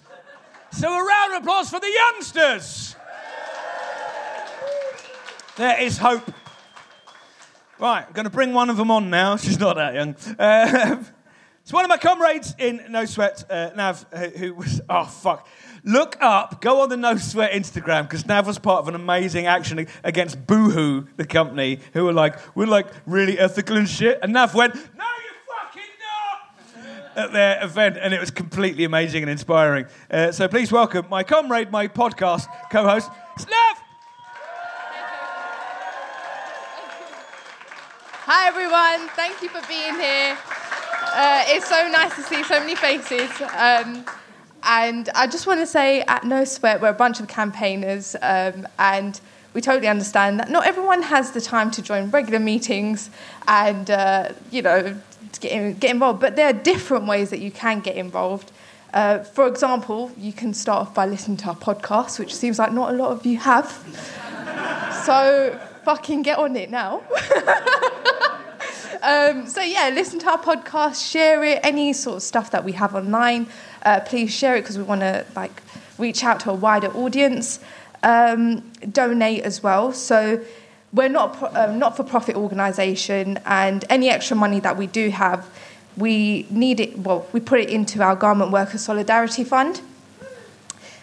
So 0.73 0.89
a 0.89 1.05
round 1.05 1.35
of 1.35 1.43
applause 1.43 1.69
for 1.69 1.81
the 1.81 1.93
youngsters. 1.93 2.97
There 5.57 5.83
is 5.83 5.99
hope. 5.99 6.33
Right, 7.81 8.05
I'm 8.07 8.13
going 8.13 8.25
to 8.25 8.31
bring 8.31 8.53
one 8.55 8.71
of 8.71 8.77
them 8.77 8.91
on 8.91 9.11
now. 9.11 9.37
She's 9.39 9.59
not 9.59 9.77
that 9.77 9.95
young. 9.95 10.17
Uh, 10.39 11.03
it's 11.69 11.73
one 11.75 11.85
of 11.85 11.91
my 11.91 11.99
comrades 11.99 12.55
in 12.57 12.81
No 12.89 13.05
Sweat, 13.05 13.45
uh, 13.51 13.69
Nav, 13.77 14.07
who, 14.11 14.29
who 14.29 14.55
was, 14.55 14.81
oh, 14.89 15.05
fuck. 15.05 15.47
Look 15.85 16.17
up, 16.19 16.63
go 16.63 16.81
on 16.81 16.89
the 16.89 16.97
No 16.97 17.19
Sweat 17.19 17.53
Instagram, 17.53 18.05
because 18.05 18.25
Nav 18.25 18.47
was 18.47 18.59
part 18.59 18.79
of 18.79 18.89
an 18.89 18.95
amazing 18.95 19.45
action 19.45 19.87
against 20.03 20.47
Boohoo, 20.47 21.07
the 21.19 21.27
company, 21.27 21.81
who 21.93 22.07
were 22.07 22.15
like, 22.15 22.39
we're 22.57 22.65
like 22.65 22.87
really 23.05 23.39
ethical 23.39 23.77
and 23.77 23.87
shit. 23.87 24.19
And 24.23 24.33
Nav 24.33 24.55
went, 24.55 24.77
no, 24.77 24.81
you 24.81 25.35
fucking 25.63 25.83
not! 27.15 27.27
At 27.27 27.33
their 27.35 27.63
event, 27.63 27.99
and 28.01 28.15
it 28.15 28.21
was 28.21 28.31
completely 28.31 28.85
amazing 28.85 29.23
and 29.23 29.31
inspiring. 29.31 29.85
Uh, 30.11 30.33
so 30.33 30.49
please 30.49 30.73
welcome 30.73 31.05
my 31.11 31.23
comrade, 31.23 31.71
my 31.71 31.87
podcast 31.87 32.47
co 32.73 32.89
host, 32.89 33.11
Nav! 33.41 33.77
Hi 38.25 38.49
everyone, 38.49 39.11
thank 39.11 39.43
you 39.43 39.51
for 39.51 39.61
being 39.69 40.01
here. 40.01 40.39
Uh, 41.21 41.43
it's 41.49 41.69
so 41.69 41.89
nice 41.89 42.15
to 42.15 42.23
see 42.23 42.45
so 42.45 42.61
many 42.61 42.77
faces. 42.77 43.29
Um, 43.57 44.05
and 44.63 45.09
I 45.17 45.27
just 45.27 45.49
want 45.49 45.59
to 45.59 45.67
say 45.67 46.03
at 46.03 46.23
No 46.23 46.45
Sweat, 46.45 46.81
we're 46.81 46.91
a 46.91 46.93
bunch 46.93 47.19
of 47.19 47.27
campaigners, 47.27 48.15
um, 48.23 48.69
and 48.79 49.21
we 49.53 49.61
totally 49.61 49.89
understand 49.89 50.39
that 50.39 50.49
not 50.49 50.65
everyone 50.65 51.03
has 51.03 51.33
the 51.33 51.41
time 51.41 51.73
to 51.73 51.83
join 51.83 52.09
regular 52.11 52.39
meetings 52.39 53.11
and, 53.49 53.91
uh, 53.91 54.33
you 54.53 54.63
know, 54.63 54.97
get, 55.41 55.51
in, 55.51 55.75
get 55.75 55.91
involved. 55.91 56.21
But 56.21 56.37
there 56.37 56.47
are 56.47 56.53
different 56.53 57.09
ways 57.09 57.31
that 57.31 57.41
you 57.41 57.51
can 57.51 57.81
get 57.81 57.97
involved. 57.97 58.53
Uh, 58.95 59.19
for 59.19 59.49
example, 59.49 60.13
you 60.17 60.33
can 60.33 60.55
start 60.55 60.87
off 60.87 60.95
by 60.95 61.05
listening 61.05 61.37
to 61.39 61.49
our 61.49 61.57
podcast, 61.57 62.21
which 62.21 62.33
seems 62.33 62.61
like 62.61 62.73
not 62.73 62.95
a 62.95 62.97
lot 62.97 63.11
of 63.11 63.27
you 63.27 63.39
have. 63.39 63.67
so 65.05 65.59
fucking 65.85 66.23
get 66.23 66.39
on 66.39 66.55
it 66.55 66.71
now. 66.71 67.03
um, 69.09 69.47
so 69.47 69.63
yeah, 69.63 69.91
listen 69.95 70.19
to 70.19 70.29
our 70.29 70.39
podcast, 70.39 71.11
share 71.11 71.43
it, 71.43 71.61
any 71.63 71.95
sort 71.95 72.17
of 72.17 72.23
stuff 72.23 72.51
that 72.51 72.63
we 72.63 72.73
have 72.73 72.95
online. 72.95 73.47
Uh, 73.83 74.01
please 74.01 74.31
share 74.31 74.57
it 74.57 74.61
because 74.61 74.77
we 74.77 74.85
want 74.85 75.01
to 75.01 75.25
like 75.35 75.63
reach 75.97 76.23
out 76.23 76.41
to 76.41 76.51
a 76.51 76.55
wider 76.55 76.89
audience. 76.89 77.59
Um, 78.03 78.71
donate 78.93 79.43
as 79.43 79.63
well. 79.63 79.93
So 79.93 80.45
we're 80.93 81.09
not 81.09 81.43
a 81.43 81.71
um, 81.71 81.79
not 81.79 81.97
for 81.97 82.05
profit 82.05 82.37
organisation, 82.37 83.41
and 83.45 83.85
any 83.89 84.09
extra 84.11 84.37
money 84.37 84.61
that 84.61 84.77
we 84.77 84.87
do 84.87 85.09
have, 85.09 85.49
we 85.97 86.47
need 86.51 86.79
it. 86.79 86.99
Well, 86.99 87.27
we 87.33 87.41
put 87.41 87.61
it 87.61 87.71
into 87.71 88.03
our 88.03 88.15
garment 88.15 88.53
worker 88.53 88.79
solidarity 88.79 89.43
fund. 89.43 89.81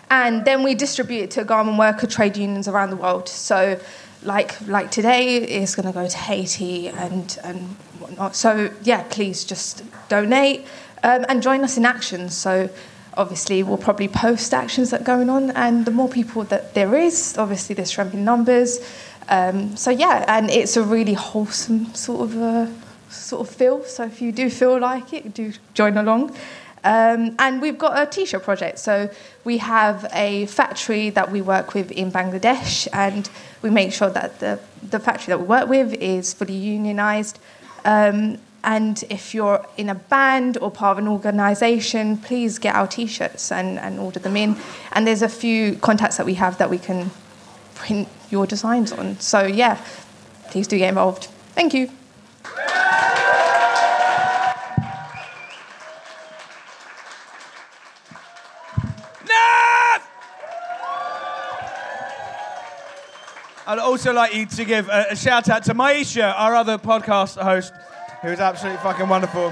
And 0.10 0.46
then 0.46 0.62
we 0.62 0.76
distribute 0.76 1.24
it 1.24 1.32
to 1.32 1.44
garment 1.44 1.80
worker 1.80 2.06
trade 2.06 2.38
unions 2.38 2.68
around 2.68 2.92
the 2.92 2.96
world. 2.96 3.28
So 3.28 3.80
like 4.26 4.60
like 4.68 4.92
today 4.92 5.38
it's 5.38 5.76
going 5.76 5.88
to 5.88 5.94
go 5.94 6.08
to 6.08 6.18
Haiti 6.18 6.88
and 6.88 7.38
and 7.44 7.76
whatnot. 8.06 8.36
So 8.36 8.72
yeah, 8.84 9.04
please 9.10 9.44
just 9.44 9.84
donate 10.10 10.66
um, 11.04 11.26
and 11.28 11.42
join 11.42 11.64
us 11.64 11.78
in 11.78 11.86
action. 11.86 12.30
So 12.30 12.70
obviously 13.18 13.64
we'll 13.64 13.78
probably 13.78 14.08
post 14.08 14.54
actions 14.54 14.92
that 14.92 15.02
are 15.02 15.04
going 15.16 15.30
on, 15.30 15.52
and 15.52 15.86
the 15.86 15.92
more 15.92 16.10
people 16.10 16.44
that 16.46 16.74
there 16.74 16.96
is, 16.96 17.38
obviously 17.38 17.76
there's 17.76 17.92
shrimping 17.92 18.24
numbers. 18.24 18.80
Um, 19.28 19.76
so 19.76 19.90
yeah, 19.90 20.24
and 20.28 20.50
it's 20.50 20.78
a 20.78 20.84
really 20.84 21.14
wholesome 21.14 21.94
sort 21.96 22.30
of 22.30 22.38
uh, 22.38 22.68
sort 23.10 23.48
of 23.48 23.56
feel. 23.56 23.84
So 23.84 24.04
if 24.04 24.22
you 24.22 24.32
do 24.32 24.50
feel 24.50 24.80
like 24.80 25.14
it, 25.14 25.34
do 25.34 25.54
join 25.74 25.98
along. 25.98 26.36
Um, 26.84 27.36
and 27.40 27.64
we've 27.64 27.80
got 27.80 27.98
a 28.00 28.06
t-shirt 28.06 28.44
project. 28.44 28.78
So 28.78 29.10
we 29.44 29.58
have 29.58 30.06
a 30.14 30.46
factory 30.46 31.10
that 31.10 31.32
we 31.32 31.42
work 31.42 31.74
with 31.74 31.92
in 31.92 32.12
Bangladesh, 32.12 32.88
and 32.94 33.28
we 33.64 33.72
make 33.72 33.92
sure 33.92 34.12
that 34.12 34.40
the, 34.40 34.60
the 34.84 35.00
factory 35.00 35.32
that 35.32 35.40
we 35.40 35.48
work 35.48 35.68
with 35.68 35.94
is 35.94 36.34
fully 36.34 36.54
unionized. 36.54 37.40
Um, 37.86 38.40
and 38.66 39.04
if 39.12 39.36
you're 39.36 39.64
in 39.78 39.90
a 39.90 39.96
band 39.96 40.58
or 40.58 40.72
part 40.72 40.98
of 40.98 41.04
an 41.04 41.08
organization, 41.08 42.18
please 42.18 42.58
get 42.58 42.76
our 42.76 42.88
t 42.88 43.06
shirts 43.06 43.52
and, 43.52 43.78
and 43.80 44.00
order 44.00 44.20
them 44.20 44.36
in. 44.36 44.58
And 44.92 45.06
there's 45.06 45.22
a 45.22 45.30
few 45.30 45.76
contacts 45.76 46.18
that 46.18 46.26
we 46.26 46.34
have 46.34 46.58
that 46.58 46.70
we 46.70 46.80
can 46.80 47.12
print 47.76 48.08
your 48.32 48.48
designs 48.48 48.92
on. 48.92 49.20
So, 49.20 49.46
yeah, 49.46 49.80
please 50.50 50.68
do 50.68 50.78
get 50.80 50.90
involved. 50.90 51.26
Thank 51.54 51.76
you. 51.76 51.92
I'd 63.68 63.80
also 63.80 64.14
like 64.14 64.36
you 64.36 64.46
to 64.46 64.66
give 64.66 64.90
a, 64.90 65.08
a 65.12 65.16
shout 65.16 65.50
out 65.50 65.64
to 65.64 65.74
Mayisha, 65.74 66.34
our 66.38 66.54
other 66.54 66.78
podcast 66.78 67.42
host, 67.42 67.74
who's 68.22 68.40
absolutely 68.40 68.78
fucking 68.84 69.10
wonderful. 69.10 69.52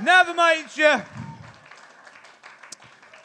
Never 0.00 0.34
Mayisha. 0.34 1.06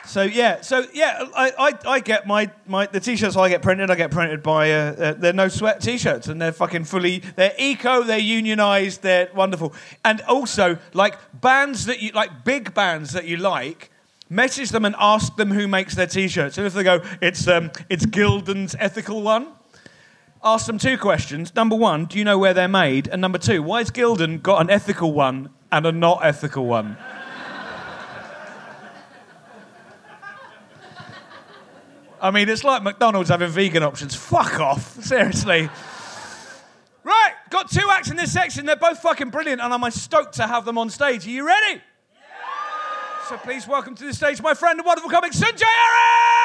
So 0.05 0.21
yeah, 0.23 0.61
so 0.61 0.85
yeah, 0.93 1.25
I, 1.35 1.51
I, 1.57 1.89
I 1.89 1.99
get 1.99 2.27
my, 2.27 2.49
my 2.65 2.85
the 2.85 3.01
t-shirts 3.01 3.35
I 3.35 3.49
get 3.49 3.61
printed. 3.61 3.91
I 3.91 3.95
get 3.95 4.11
printed 4.11 4.41
by 4.41 4.71
uh, 4.71 4.75
uh, 4.75 5.13
they're 5.13 5.33
no 5.33 5.49
sweat 5.49 5.81
t-shirts, 5.81 6.27
and 6.27 6.41
they're 6.41 6.53
fucking 6.53 6.85
fully 6.85 7.19
they're 7.35 7.53
eco, 7.57 8.03
they're 8.03 8.17
unionized, 8.17 9.01
they're 9.01 9.29
wonderful. 9.35 9.73
And 10.05 10.21
also 10.21 10.77
like 10.93 11.15
bands 11.41 11.85
that 11.87 12.01
you 12.01 12.11
like, 12.13 12.45
big 12.45 12.73
bands 12.73 13.11
that 13.11 13.25
you 13.25 13.35
like, 13.35 13.89
message 14.29 14.69
them 14.69 14.85
and 14.85 14.95
ask 14.97 15.35
them 15.35 15.51
who 15.51 15.67
makes 15.67 15.95
their 15.95 16.07
t-shirts. 16.07 16.57
And 16.57 16.65
if 16.65 16.73
they 16.73 16.83
go, 16.83 17.01
it's 17.21 17.49
um, 17.49 17.71
it's 17.89 18.05
Gildan's 18.05 18.77
ethical 18.79 19.21
one 19.21 19.47
ask 20.43 20.65
them 20.65 20.77
two 20.77 20.97
questions. 20.97 21.55
Number 21.55 21.75
one, 21.75 22.05
do 22.05 22.17
you 22.17 22.25
know 22.25 22.37
where 22.37 22.53
they're 22.53 22.67
made? 22.67 23.07
And 23.07 23.21
number 23.21 23.37
two, 23.37 23.61
why 23.61 23.79
has 23.79 23.91
Gildan 23.91 24.41
got 24.41 24.61
an 24.61 24.69
ethical 24.69 25.11
one 25.13 25.49
and 25.71 25.85
a 25.85 25.91
not 25.91 26.23
ethical 26.23 26.65
one? 26.65 26.97
I 32.21 32.29
mean, 32.29 32.49
it's 32.49 32.63
like 32.63 32.83
McDonald's 32.83 33.29
having 33.29 33.49
vegan 33.49 33.81
options. 33.81 34.13
Fuck 34.13 34.59
off. 34.59 35.03
Seriously. 35.03 35.69
Right, 37.03 37.33
got 37.49 37.71
two 37.71 37.87
acts 37.89 38.11
in 38.11 38.15
this 38.15 38.31
section. 38.31 38.67
They're 38.67 38.75
both 38.75 38.99
fucking 38.99 39.31
brilliant, 39.31 39.59
and 39.59 39.73
I'm 39.73 39.89
stoked 39.89 40.35
to 40.35 40.45
have 40.45 40.65
them 40.65 40.77
on 40.77 40.91
stage. 40.91 41.25
Are 41.25 41.31
you 41.31 41.47
ready? 41.47 41.81
Yeah. 41.81 43.27
So 43.27 43.37
please 43.37 43.67
welcome 43.67 43.95
to 43.95 44.05
the 44.05 44.13
stage 44.13 44.39
my 44.39 44.53
friend 44.53 44.77
and 44.77 44.85
wonderful 44.85 45.09
comic, 45.09 45.31
Sunjai 45.31 45.63
Arif! 45.63 46.40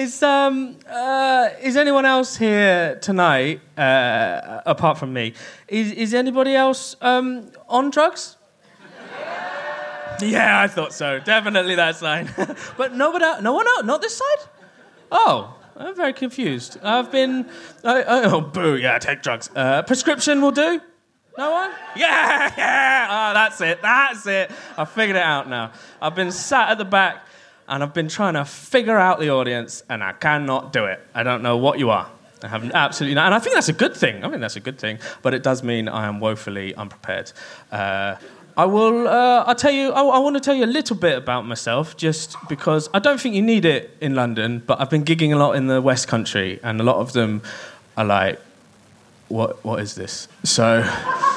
Is 0.00 0.22
um 0.22 0.78
uh, 0.88 1.50
is 1.60 1.76
anyone 1.76 2.06
else 2.06 2.34
here 2.34 2.98
tonight 3.02 3.60
uh, 3.76 4.62
apart 4.64 4.96
from 4.96 5.12
me? 5.12 5.34
Is 5.68 5.92
is 5.92 6.14
anybody 6.14 6.54
else 6.54 6.96
um, 7.02 7.50
on 7.68 7.90
drugs? 7.90 8.38
Yeah, 10.22 10.62
I 10.62 10.68
thought 10.68 10.92
so. 10.94 11.18
Definitely 11.18 11.74
that 11.74 11.96
side. 11.96 12.28
but 12.78 12.94
nobody, 12.94 13.24
no 13.42 13.52
one 13.52 13.66
else, 13.66 13.84
not 13.84 14.00
this 14.00 14.16
side. 14.16 14.48
Oh, 15.10 15.54
I'm 15.76 15.94
very 15.94 16.14
confused. 16.14 16.78
I've 16.82 17.10
been. 17.12 17.46
I, 17.84 18.02
I, 18.02 18.22
oh, 18.24 18.40
boo! 18.40 18.76
Yeah, 18.76 18.98
take 18.98 19.22
drugs. 19.22 19.50
Uh, 19.54 19.82
prescription 19.82 20.40
will 20.40 20.50
do. 20.50 20.80
No 21.38 21.50
one? 21.50 21.70
Yeah, 21.94 22.52
yeah. 22.58 23.06
Oh, 23.10 23.34
that's 23.34 23.60
it. 23.60 23.82
That's 23.82 24.26
it. 24.26 24.50
I 24.78 24.84
figured 24.84 25.16
it 25.16 25.22
out 25.22 25.48
now. 25.48 25.72
I've 26.00 26.14
been 26.14 26.32
sat 26.32 26.70
at 26.70 26.78
the 26.78 26.84
back 26.84 27.24
and 27.70 27.82
I've 27.82 27.94
been 27.94 28.08
trying 28.08 28.34
to 28.34 28.44
figure 28.44 28.98
out 28.98 29.20
the 29.20 29.30
audience, 29.30 29.82
and 29.88 30.02
I 30.02 30.12
cannot 30.12 30.72
do 30.72 30.84
it. 30.84 31.00
I 31.14 31.22
don't 31.22 31.42
know 31.42 31.56
what 31.56 31.78
you 31.78 31.90
are. 31.90 32.10
I 32.42 32.48
have 32.48 32.70
absolutely 32.72 33.14
not. 33.14 33.26
And 33.26 33.34
I 33.34 33.38
think 33.38 33.54
that's 33.54 33.68
a 33.68 33.74
good 33.74 33.94
thing. 33.94 34.24
I 34.24 34.28
think 34.28 34.40
that's 34.40 34.56
a 34.56 34.60
good 34.60 34.78
thing. 34.78 34.98
But 35.22 35.34
it 35.34 35.42
does 35.42 35.62
mean 35.62 35.88
I 35.88 36.06
am 36.06 36.20
woefully 36.20 36.74
unprepared. 36.74 37.32
Uh, 37.70 38.16
I 38.56 38.64
will. 38.64 39.06
Uh, 39.06 39.44
I'll 39.46 39.54
tell 39.54 39.70
you. 39.70 39.92
I, 39.92 40.02
I, 40.02 40.18
want 40.18 40.36
to 40.36 40.40
tell 40.40 40.54
you 40.54 40.64
a 40.64 40.72
little 40.78 40.96
bit 40.96 41.16
about 41.16 41.46
myself, 41.46 41.96
just 41.96 42.36
because 42.48 42.88
I 42.92 42.98
don't 42.98 43.20
think 43.20 43.34
you 43.34 43.42
need 43.42 43.64
it 43.64 43.96
in 44.00 44.14
London. 44.14 44.62
But 44.66 44.80
I've 44.80 44.90
been 44.90 45.04
gigging 45.04 45.32
a 45.32 45.36
lot 45.36 45.52
in 45.52 45.68
the 45.68 45.80
West 45.80 46.08
Country, 46.08 46.58
and 46.62 46.80
a 46.80 46.84
lot 46.84 46.96
of 46.96 47.12
them 47.12 47.42
are 47.96 48.04
like, 48.04 48.40
"What? 49.28 49.64
What 49.64 49.80
is 49.80 49.94
this?" 49.94 50.28
So. 50.44 50.84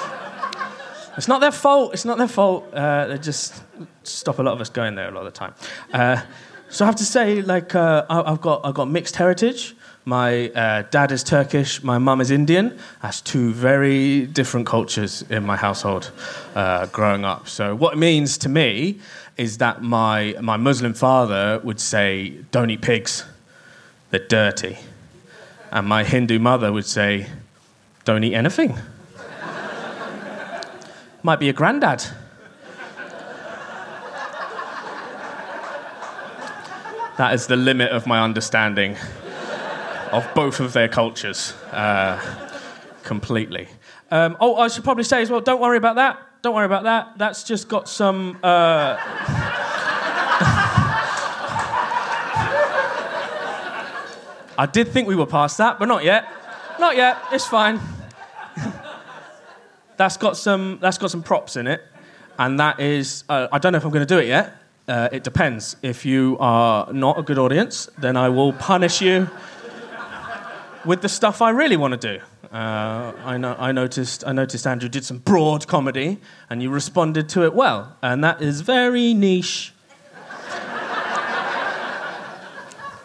It's 1.15 1.27
not 1.27 1.41
their 1.41 1.51
fault. 1.51 1.93
It's 1.93 2.05
not 2.05 2.17
their 2.17 2.27
fault. 2.27 2.73
Uh, 2.73 3.05
they 3.05 3.17
just 3.19 3.61
stop 4.03 4.39
a 4.39 4.43
lot 4.43 4.53
of 4.53 4.61
us 4.61 4.69
going 4.69 4.95
there 4.95 5.09
a 5.09 5.11
lot 5.11 5.25
of 5.25 5.33
the 5.33 5.39
time. 5.39 5.53
Uh, 5.91 6.21
so 6.69 6.85
I 6.85 6.87
have 6.87 6.95
to 6.95 7.05
say, 7.05 7.41
like, 7.41 7.75
uh, 7.75 8.05
I, 8.09 8.31
have 8.31 8.41
got 8.41 8.65
I've 8.65 8.73
got 8.73 8.89
mixed 8.89 9.15
heritage. 9.15 9.75
My 10.05 10.49
uh, 10.49 10.81
dad 10.89 11.11
is 11.11 11.23
Turkish. 11.23 11.83
My 11.83 11.97
mum 11.97 12.19
is 12.19 12.31
Indian. 12.31 12.77
That's 13.01 13.21
two 13.21 13.53
very 13.53 14.25
different 14.25 14.65
cultures 14.65 15.23
in 15.29 15.45
my 15.45 15.55
household 15.55 16.11
uh, 16.55 16.87
growing 16.87 17.25
up. 17.25 17.47
So 17.47 17.75
what 17.75 17.93
it 17.93 17.97
means 17.97 18.37
to 18.39 18.49
me 18.49 18.99
is 19.37 19.59
that 19.59 19.81
my, 19.81 20.35
my 20.41 20.57
Muslim 20.57 20.93
father 20.93 21.61
would 21.63 21.79
say, 21.79 22.29
Don't 22.51 22.69
eat 22.69 22.81
pigs, 22.81 23.23
they're 24.09 24.27
dirty. 24.27 24.77
And 25.71 25.87
my 25.87 26.03
Hindu 26.03 26.39
mother 26.39 26.73
would 26.73 26.85
say, 26.85 27.27
Don't 28.03 28.23
eat 28.23 28.33
anything. 28.33 28.77
Might 31.23 31.39
be 31.39 31.49
a 31.49 31.53
granddad. 31.53 32.03
That 37.17 37.35
is 37.35 37.45
the 37.45 37.55
limit 37.55 37.91
of 37.91 38.07
my 38.07 38.23
understanding 38.23 38.97
of 40.11 40.27
both 40.33 40.59
of 40.59 40.73
their 40.73 40.87
cultures 40.87 41.53
uh, 41.71 42.19
completely. 43.03 43.67
Um, 44.09 44.35
oh, 44.39 44.55
I 44.55 44.67
should 44.67 44.83
probably 44.83 45.03
say 45.03 45.21
as 45.21 45.29
well 45.29 45.41
don't 45.41 45.61
worry 45.61 45.77
about 45.77 45.95
that. 45.97 46.19
Don't 46.41 46.55
worry 46.55 46.65
about 46.65 46.83
that. 46.83 47.17
That's 47.17 47.43
just 47.43 47.67
got 47.67 47.87
some. 47.87 48.39
Uh... 48.43 48.97
I 54.55 54.67
did 54.71 54.87
think 54.89 55.07
we 55.07 55.15
were 55.15 55.25
past 55.25 55.57
that, 55.59 55.79
but 55.79 55.85
not 55.85 56.03
yet. 56.03 56.27
Not 56.79 56.95
yet. 56.95 57.17
It's 57.31 57.45
fine. 57.45 57.79
that's 59.97 60.17
got 60.17 60.35
some. 60.35 60.79
That's 60.81 60.97
got 60.97 61.11
some 61.11 61.23
props 61.23 61.55
in 61.55 61.67
it, 61.67 61.81
and 62.37 62.59
that 62.59 62.79
is. 62.79 63.23
Uh, 63.29 63.47
I 63.51 63.59
don't 63.59 63.71
know 63.71 63.77
if 63.77 63.85
I'm 63.85 63.91
going 63.91 64.05
to 64.05 64.15
do 64.15 64.19
it 64.19 64.27
yet. 64.27 64.62
Uh, 64.87 65.07
it 65.11 65.23
depends. 65.23 65.77
If 65.81 66.05
you 66.05 66.37
are 66.39 66.91
not 66.91 67.17
a 67.17 67.23
good 67.23 67.39
audience, 67.39 67.89
then 67.97 68.17
I 68.17 68.29
will 68.29 68.51
punish 68.53 69.01
you 69.01 69.29
with 70.85 71.01
the 71.01 71.09
stuff 71.09 71.41
I 71.41 71.51
really 71.51 71.77
want 71.77 71.99
to 71.99 72.17
do. 72.17 72.23
Uh, 72.51 73.13
I, 73.23 73.37
know, 73.37 73.55
I, 73.57 73.71
noticed, 73.71 74.27
I 74.27 74.33
noticed 74.33 74.67
Andrew 74.67 74.89
did 74.89 75.05
some 75.05 75.19
broad 75.19 75.67
comedy, 75.67 76.19
and 76.49 76.61
you 76.61 76.69
responded 76.69 77.29
to 77.29 77.43
it 77.45 77.53
well, 77.53 77.95
and 78.01 78.23
that 78.23 78.41
is 78.41 78.61
very 78.61 79.13
niche 79.13 79.73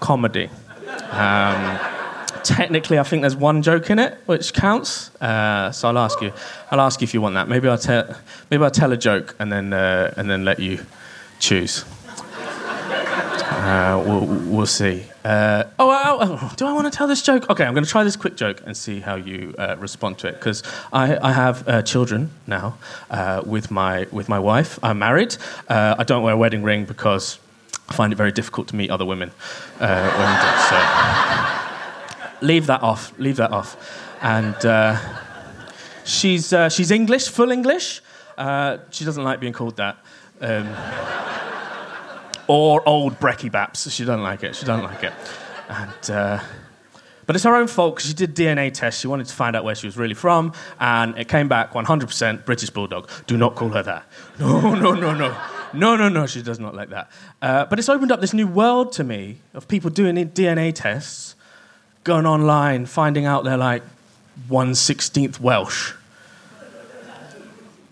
comedy. 0.00 0.50
Um, 1.12 1.78
technically, 2.42 2.98
I 2.98 3.04
think 3.04 3.22
there's 3.22 3.36
one 3.36 3.62
joke 3.62 3.88
in 3.90 3.98
it 3.98 4.18
which 4.26 4.52
counts. 4.52 5.14
Uh, 5.16 5.70
so 5.72 5.88
I'll 5.88 5.98
ask 5.98 6.20
you. 6.20 6.32
I'll 6.70 6.80
ask 6.80 7.00
you 7.00 7.04
if 7.04 7.14
you 7.14 7.20
want 7.20 7.34
that. 7.34 7.48
Maybe 7.48 7.68
I'll 7.68 7.78
tell. 7.78 8.16
Maybe 8.50 8.62
I'll 8.64 8.70
tell 8.70 8.92
a 8.92 8.96
joke 8.96 9.34
and 9.38 9.50
then 9.52 9.72
uh, 9.72 10.12
and 10.16 10.28
then 10.28 10.44
let 10.44 10.58
you 10.58 10.84
choose. 11.38 11.84
Uh, 13.50 14.02
we'll, 14.06 14.24
we'll 14.24 14.66
see. 14.66 15.04
Uh, 15.24 15.64
oh, 15.78 15.90
oh, 15.90 16.38
oh, 16.40 16.52
do 16.56 16.66
I 16.66 16.72
want 16.72 16.90
to 16.90 16.96
tell 16.96 17.06
this 17.06 17.22
joke? 17.22 17.50
Okay, 17.50 17.64
I'm 17.64 17.74
going 17.74 17.84
to 17.84 17.90
try 17.90 18.04
this 18.04 18.16
quick 18.16 18.36
joke 18.36 18.62
and 18.64 18.76
see 18.76 19.00
how 19.00 19.16
you 19.16 19.54
uh, 19.58 19.76
respond 19.78 20.18
to 20.18 20.28
it. 20.28 20.34
Because 20.34 20.62
I, 20.92 21.18
I 21.18 21.32
have 21.32 21.68
uh, 21.68 21.82
children 21.82 22.30
now 22.46 22.78
uh, 23.10 23.42
with 23.44 23.70
my 23.70 24.06
with 24.10 24.28
my 24.28 24.38
wife. 24.38 24.78
I'm 24.82 24.98
married. 25.00 25.36
Uh, 25.68 25.96
I 25.98 26.04
don't 26.04 26.22
wear 26.22 26.34
a 26.34 26.36
wedding 26.36 26.62
ring 26.62 26.84
because 26.84 27.38
I 27.88 27.94
find 27.94 28.12
it 28.12 28.16
very 28.16 28.32
difficult 28.32 28.68
to 28.68 28.76
meet 28.76 28.90
other 28.90 29.04
women. 29.04 29.32
So 29.78 29.86
leave 32.40 32.66
that 32.66 32.82
off. 32.82 33.12
Leave 33.18 33.36
that 33.36 33.50
off. 33.50 33.76
And 34.22 34.56
she's 36.04 36.54
she's 36.70 36.90
English, 36.90 37.28
full 37.28 37.50
English. 37.50 38.00
she 38.90 39.04
doesn't 39.04 39.24
like 39.24 39.40
being 39.40 39.52
called 39.52 39.76
that. 39.76 39.98
Um, 40.40 40.74
or 42.48 42.86
old 42.88 43.20
Brecky 43.20 43.50
Baps. 43.50 43.90
She 43.90 44.04
doesn't 44.04 44.22
like 44.22 44.42
it. 44.42 44.56
She 44.56 44.64
doesn't 44.64 44.84
like 44.84 45.04
it. 45.04 45.12
And, 45.68 46.10
uh, 46.10 46.40
but 47.26 47.36
it's 47.36 47.44
her 47.44 47.54
own 47.54 47.66
fault 47.66 47.96
because 47.96 48.08
she 48.08 48.14
did 48.14 48.34
DNA 48.34 48.72
tests. 48.72 49.02
She 49.02 49.06
wanted 49.06 49.26
to 49.26 49.34
find 49.34 49.54
out 49.54 49.62
where 49.62 49.74
she 49.74 49.86
was 49.86 49.98
really 49.98 50.14
from, 50.14 50.54
and 50.80 51.16
it 51.18 51.28
came 51.28 51.46
back 51.46 51.72
100% 51.72 52.46
British 52.46 52.70
Bulldog. 52.70 53.10
Do 53.26 53.36
not 53.36 53.54
call 53.54 53.68
her 53.68 53.82
that. 53.82 54.06
No, 54.40 54.74
no, 54.74 54.94
no, 54.94 55.14
no. 55.14 55.36
No, 55.74 55.96
no, 55.96 56.08
no, 56.08 56.26
she 56.26 56.40
does 56.40 56.58
not 56.58 56.74
like 56.74 56.88
that. 56.88 57.10
Uh, 57.42 57.66
but 57.66 57.78
it's 57.78 57.90
opened 57.90 58.10
up 58.10 58.22
this 58.22 58.32
new 58.32 58.46
world 58.46 58.92
to 58.92 59.04
me 59.04 59.40
of 59.52 59.68
people 59.68 59.90
doing 59.90 60.14
DNA 60.30 60.74
tests, 60.74 61.34
going 62.02 62.24
online, 62.24 62.86
finding 62.86 63.26
out 63.26 63.44
they're 63.44 63.58
like 63.58 63.82
116th 64.48 65.38
Welsh, 65.38 65.92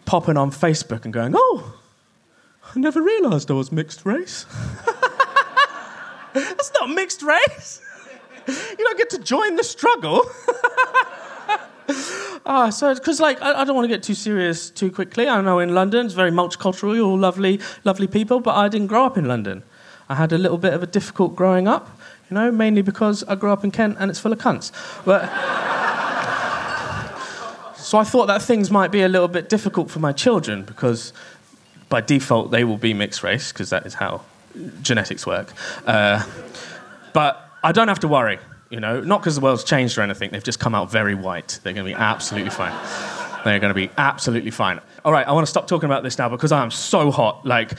popping 0.06 0.38
on 0.38 0.50
Facebook 0.50 1.04
and 1.04 1.12
going, 1.12 1.34
oh, 1.36 1.74
I 2.76 2.78
never 2.78 3.00
realised 3.00 3.50
I 3.50 3.54
was 3.54 3.72
mixed 3.72 4.04
race. 4.04 4.44
That's 6.34 6.70
not 6.78 6.90
mixed 6.90 7.22
race. 7.22 7.80
You 8.46 8.76
don't 8.76 8.98
get 8.98 9.08
to 9.10 9.18
join 9.18 9.56
the 9.56 9.64
struggle. 9.64 10.24
Ah, 12.48 12.70
so 12.70 12.94
because 12.94 13.18
like 13.18 13.42
I, 13.42 13.62
I 13.62 13.64
don't 13.64 13.74
want 13.74 13.86
to 13.86 13.88
get 13.88 14.04
too 14.04 14.14
serious 14.14 14.70
too 14.70 14.88
quickly. 14.88 15.28
I 15.28 15.40
know 15.40 15.58
in 15.58 15.74
London 15.74 16.06
it's 16.06 16.14
very 16.14 16.30
multicultural, 16.30 16.94
you're 16.94 17.04
all 17.04 17.18
lovely, 17.18 17.58
lovely 17.82 18.06
people, 18.06 18.38
but 18.38 18.54
I 18.54 18.68
didn't 18.68 18.86
grow 18.86 19.04
up 19.04 19.18
in 19.18 19.24
London. 19.24 19.64
I 20.08 20.14
had 20.14 20.32
a 20.32 20.38
little 20.38 20.56
bit 20.56 20.72
of 20.72 20.80
a 20.80 20.86
difficult 20.86 21.34
growing 21.34 21.66
up, 21.66 21.98
you 22.30 22.36
know, 22.36 22.52
mainly 22.52 22.82
because 22.82 23.24
I 23.24 23.34
grew 23.34 23.50
up 23.50 23.64
in 23.64 23.72
Kent 23.72 23.96
and 23.98 24.10
it's 24.10 24.20
full 24.20 24.32
of 24.32 24.38
cunts. 24.38 24.70
But 25.04 25.22
so 27.76 27.98
I 27.98 28.04
thought 28.04 28.26
that 28.26 28.42
things 28.42 28.70
might 28.70 28.92
be 28.92 29.02
a 29.02 29.08
little 29.08 29.28
bit 29.28 29.48
difficult 29.48 29.90
for 29.90 29.98
my 29.98 30.12
children 30.12 30.62
because 30.62 31.12
by 31.88 32.00
default, 32.00 32.50
they 32.50 32.64
will 32.64 32.78
be 32.78 32.94
mixed 32.94 33.22
race 33.22 33.52
because 33.52 33.70
that 33.70 33.86
is 33.86 33.94
how 33.94 34.22
genetics 34.82 35.26
work. 35.26 35.52
Uh, 35.86 36.24
but 37.12 37.50
I 37.62 37.72
don't 37.72 37.88
have 37.88 38.00
to 38.00 38.08
worry, 38.08 38.38
you 38.70 38.80
know, 38.80 39.00
not 39.00 39.20
because 39.20 39.34
the 39.34 39.40
world's 39.40 39.64
changed 39.64 39.98
or 39.98 40.02
anything. 40.02 40.30
They've 40.30 40.42
just 40.42 40.60
come 40.60 40.74
out 40.74 40.90
very 40.90 41.14
white. 41.14 41.60
They're 41.62 41.72
going 41.72 41.86
to 41.86 41.92
be 41.92 42.00
absolutely 42.00 42.50
fine. 42.50 42.74
They're 43.44 43.60
going 43.60 43.70
to 43.70 43.74
be 43.74 43.90
absolutely 43.96 44.50
fine. 44.50 44.80
All 45.04 45.12
right, 45.12 45.26
I 45.26 45.32
want 45.32 45.46
to 45.46 45.50
stop 45.50 45.68
talking 45.68 45.86
about 45.86 46.02
this 46.02 46.18
now 46.18 46.28
because 46.28 46.50
I 46.50 46.62
am 46.62 46.70
so 46.70 47.10
hot. 47.10 47.46
Like, 47.46 47.72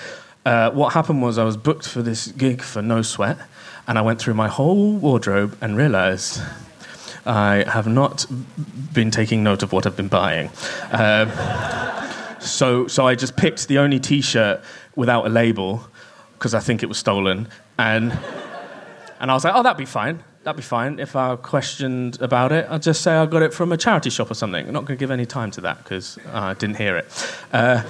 uh, 0.45 0.71
what 0.71 0.93
happened 0.93 1.21
was 1.21 1.37
I 1.37 1.43
was 1.43 1.57
booked 1.57 1.87
for 1.87 2.01
this 2.01 2.27
gig 2.27 2.61
for 2.61 2.81
No 2.81 3.01
Sweat, 3.01 3.37
and 3.85 3.97
I 3.97 4.01
went 4.01 4.19
through 4.19 4.35
my 4.35 4.47
whole 4.47 4.93
wardrobe 4.93 5.57
and 5.59 5.75
realized 5.75 6.41
I 7.25 7.65
have 7.67 7.87
not 7.87 8.25
been 8.93 9.11
taking 9.11 9.43
note 9.43 9.61
of 9.61 9.73
what 9.73 9.85
I've 9.85 9.97
been 9.97 10.07
buying. 10.07 10.49
Uh, 10.91 11.96
so, 12.39 12.87
so 12.87 13.07
I 13.07 13.15
just 13.15 13.35
picked 13.35 13.67
the 13.67 13.79
only 13.79 13.99
T-shirt 13.99 14.61
without 14.95 15.25
a 15.25 15.29
label 15.29 15.87
because 16.33 16.53
I 16.53 16.59
think 16.59 16.83
it 16.83 16.87
was 16.87 16.97
stolen, 16.97 17.47
and 17.77 18.17
and 19.19 19.31
I 19.31 19.33
was 19.33 19.43
like, 19.43 19.53
oh, 19.55 19.63
that'd 19.63 19.77
be 19.77 19.85
fine. 19.85 20.23
That'd 20.43 20.57
be 20.57 20.63
fine. 20.63 20.99
If 20.99 21.15
I 21.15 21.35
questioned 21.35 22.21
about 22.21 22.51
it, 22.51 22.67
I'd 22.69 22.81
just 22.81 23.01
say 23.01 23.13
I 23.13 23.25
got 23.25 23.41
it 23.41 23.53
from 23.53 23.71
a 23.71 23.77
charity 23.77 24.09
shop 24.09 24.31
or 24.31 24.35
something. 24.35 24.67
I'm 24.67 24.73
not 24.73 24.85
going 24.85 24.97
to 24.97 24.99
give 24.99 25.11
any 25.11 25.25
time 25.25 25.51
to 25.51 25.61
that 25.61 25.83
because 25.83 26.17
I 26.31 26.53
didn't 26.53 26.77
hear 26.77 26.95
it. 26.97 27.05
Uh, 27.51 27.83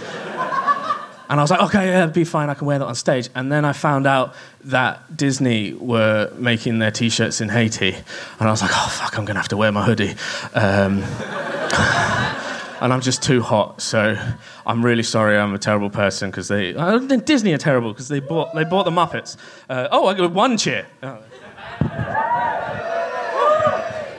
and 1.30 1.40
I 1.40 1.44
was 1.44 1.52
like, 1.52 1.62
okay, 1.62 1.88
yeah, 1.88 2.04
it'd 2.04 2.14
be 2.14 2.24
fine. 2.24 2.50
I 2.50 2.54
can 2.54 2.66
wear 2.66 2.80
that 2.80 2.86
on 2.86 2.96
stage. 2.96 3.30
And 3.36 3.52
then 3.52 3.66
I 3.66 3.74
found 3.74 4.08
out 4.08 4.34
that 4.64 5.16
Disney 5.16 5.74
were 5.74 6.32
making 6.36 6.80
their 6.80 6.92
T-shirts 6.92 7.42
in 7.42 7.50
Haiti, 7.50 7.94
and 7.94 8.48
I 8.48 8.50
was 8.50 8.62
like, 8.62 8.72
oh 8.74 8.90
fuck, 8.90 9.18
I'm 9.18 9.26
going 9.26 9.36
to 9.36 9.42
have 9.42 9.50
to 9.50 9.58
wear 9.58 9.72
my 9.72 9.84
hoodie. 9.84 10.16
Um, 10.54 11.04
and 12.82 12.94
I'm 12.94 13.02
just 13.02 13.24
too 13.24 13.42
hot. 13.42 13.82
So 13.82 14.18
I'm 14.66 14.84
really 14.84 15.04
sorry. 15.04 15.38
I'm 15.38 15.54
a 15.54 15.60
terrible 15.60 15.90
person 15.90 16.30
because 16.30 16.48
they 16.48 16.76
uh, 16.76 16.98
Disney 17.00 17.54
are 17.54 17.58
terrible 17.58 17.92
because 17.92 18.08
they 18.08 18.20
bought 18.20 18.54
they 18.56 18.64
bought 18.64 18.84
the 18.84 18.92
Muppets. 18.92 19.38
Uh, 19.70 19.88
oh, 19.92 20.08
I 20.08 20.14
got 20.14 20.32
one 20.32 20.58
cheer. 20.58 20.88
Oh. 21.04 21.20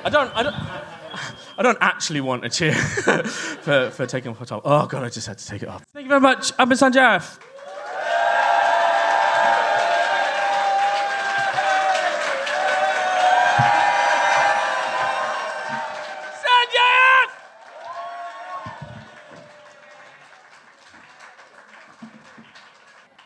I 0.04 0.11
don't. 0.11 0.34
I 0.34 0.42
don't. 0.42 0.54
I 1.59 1.62
don't 1.62 1.78
actually 1.80 2.20
want 2.20 2.44
a 2.44 2.48
cheer 2.48 2.72
for, 2.74 3.90
for 3.90 4.06
taking 4.06 4.30
off 4.30 4.38
the 4.38 4.46
top. 4.46 4.62
Oh 4.64 4.86
god, 4.86 5.02
I 5.02 5.09
just 5.09 5.26
had 5.26 5.38
to 5.38 5.46
take 5.46 5.62
it 5.64 5.68
off. 5.68 5.84
Thank 5.92 6.04
you 6.04 6.09
very 6.09 6.20
much, 6.20 6.56
Abin 6.56 6.78
Sanjaf. 6.78 7.38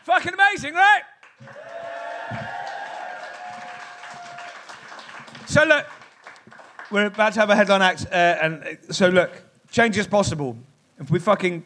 Fucking 0.03 0.33
amazing, 0.33 0.73
right? 0.73 1.01
So 5.45 5.63
look, 5.63 5.85
we're 6.93 7.07
about 7.07 7.33
to 7.33 7.39
have 7.39 7.49
a 7.49 7.55
headline 7.55 7.81
act, 7.81 8.05
uh, 8.05 8.15
and 8.15 8.63
uh, 8.63 8.93
so 8.93 9.09
look, 9.09 9.31
change 9.71 9.97
is 9.97 10.07
possible. 10.07 10.55
If 10.99 11.09
we 11.09 11.19
fucking 11.19 11.65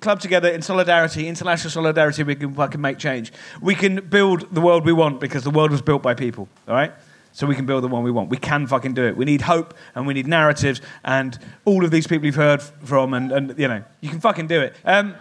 club 0.00 0.20
together 0.20 0.48
in 0.48 0.60
solidarity, 0.62 1.28
international 1.28 1.70
solidarity, 1.70 2.24
we 2.24 2.34
can 2.34 2.52
fucking 2.52 2.80
make 2.80 2.98
change. 2.98 3.32
We 3.62 3.76
can 3.76 4.06
build 4.08 4.52
the 4.52 4.60
world 4.60 4.84
we 4.84 4.92
want 4.92 5.20
because 5.20 5.44
the 5.44 5.50
world 5.50 5.70
was 5.70 5.80
built 5.80 6.02
by 6.02 6.14
people. 6.14 6.48
All 6.68 6.74
right. 6.74 6.92
So 7.32 7.46
we 7.46 7.54
can 7.54 7.66
build 7.66 7.82
the 7.82 7.88
one 7.88 8.02
we 8.04 8.10
want. 8.10 8.30
We 8.30 8.36
can 8.36 8.66
fucking 8.66 8.94
do 8.94 9.04
it. 9.04 9.16
We 9.16 9.24
need 9.24 9.40
hope 9.40 9.74
and 9.94 10.06
we 10.06 10.14
need 10.14 10.26
narratives 10.26 10.80
and 11.04 11.38
all 11.64 11.84
of 11.84 11.90
these 11.90 12.06
people 12.06 12.26
you've 12.26 12.34
heard 12.34 12.62
from, 12.62 13.14
and, 13.14 13.32
and 13.32 13.58
you 13.58 13.66
know, 13.66 13.82
you 14.00 14.10
can 14.10 14.20
fucking 14.20 14.46
do 14.48 14.60
it. 14.60 14.74
Um, 14.84 15.14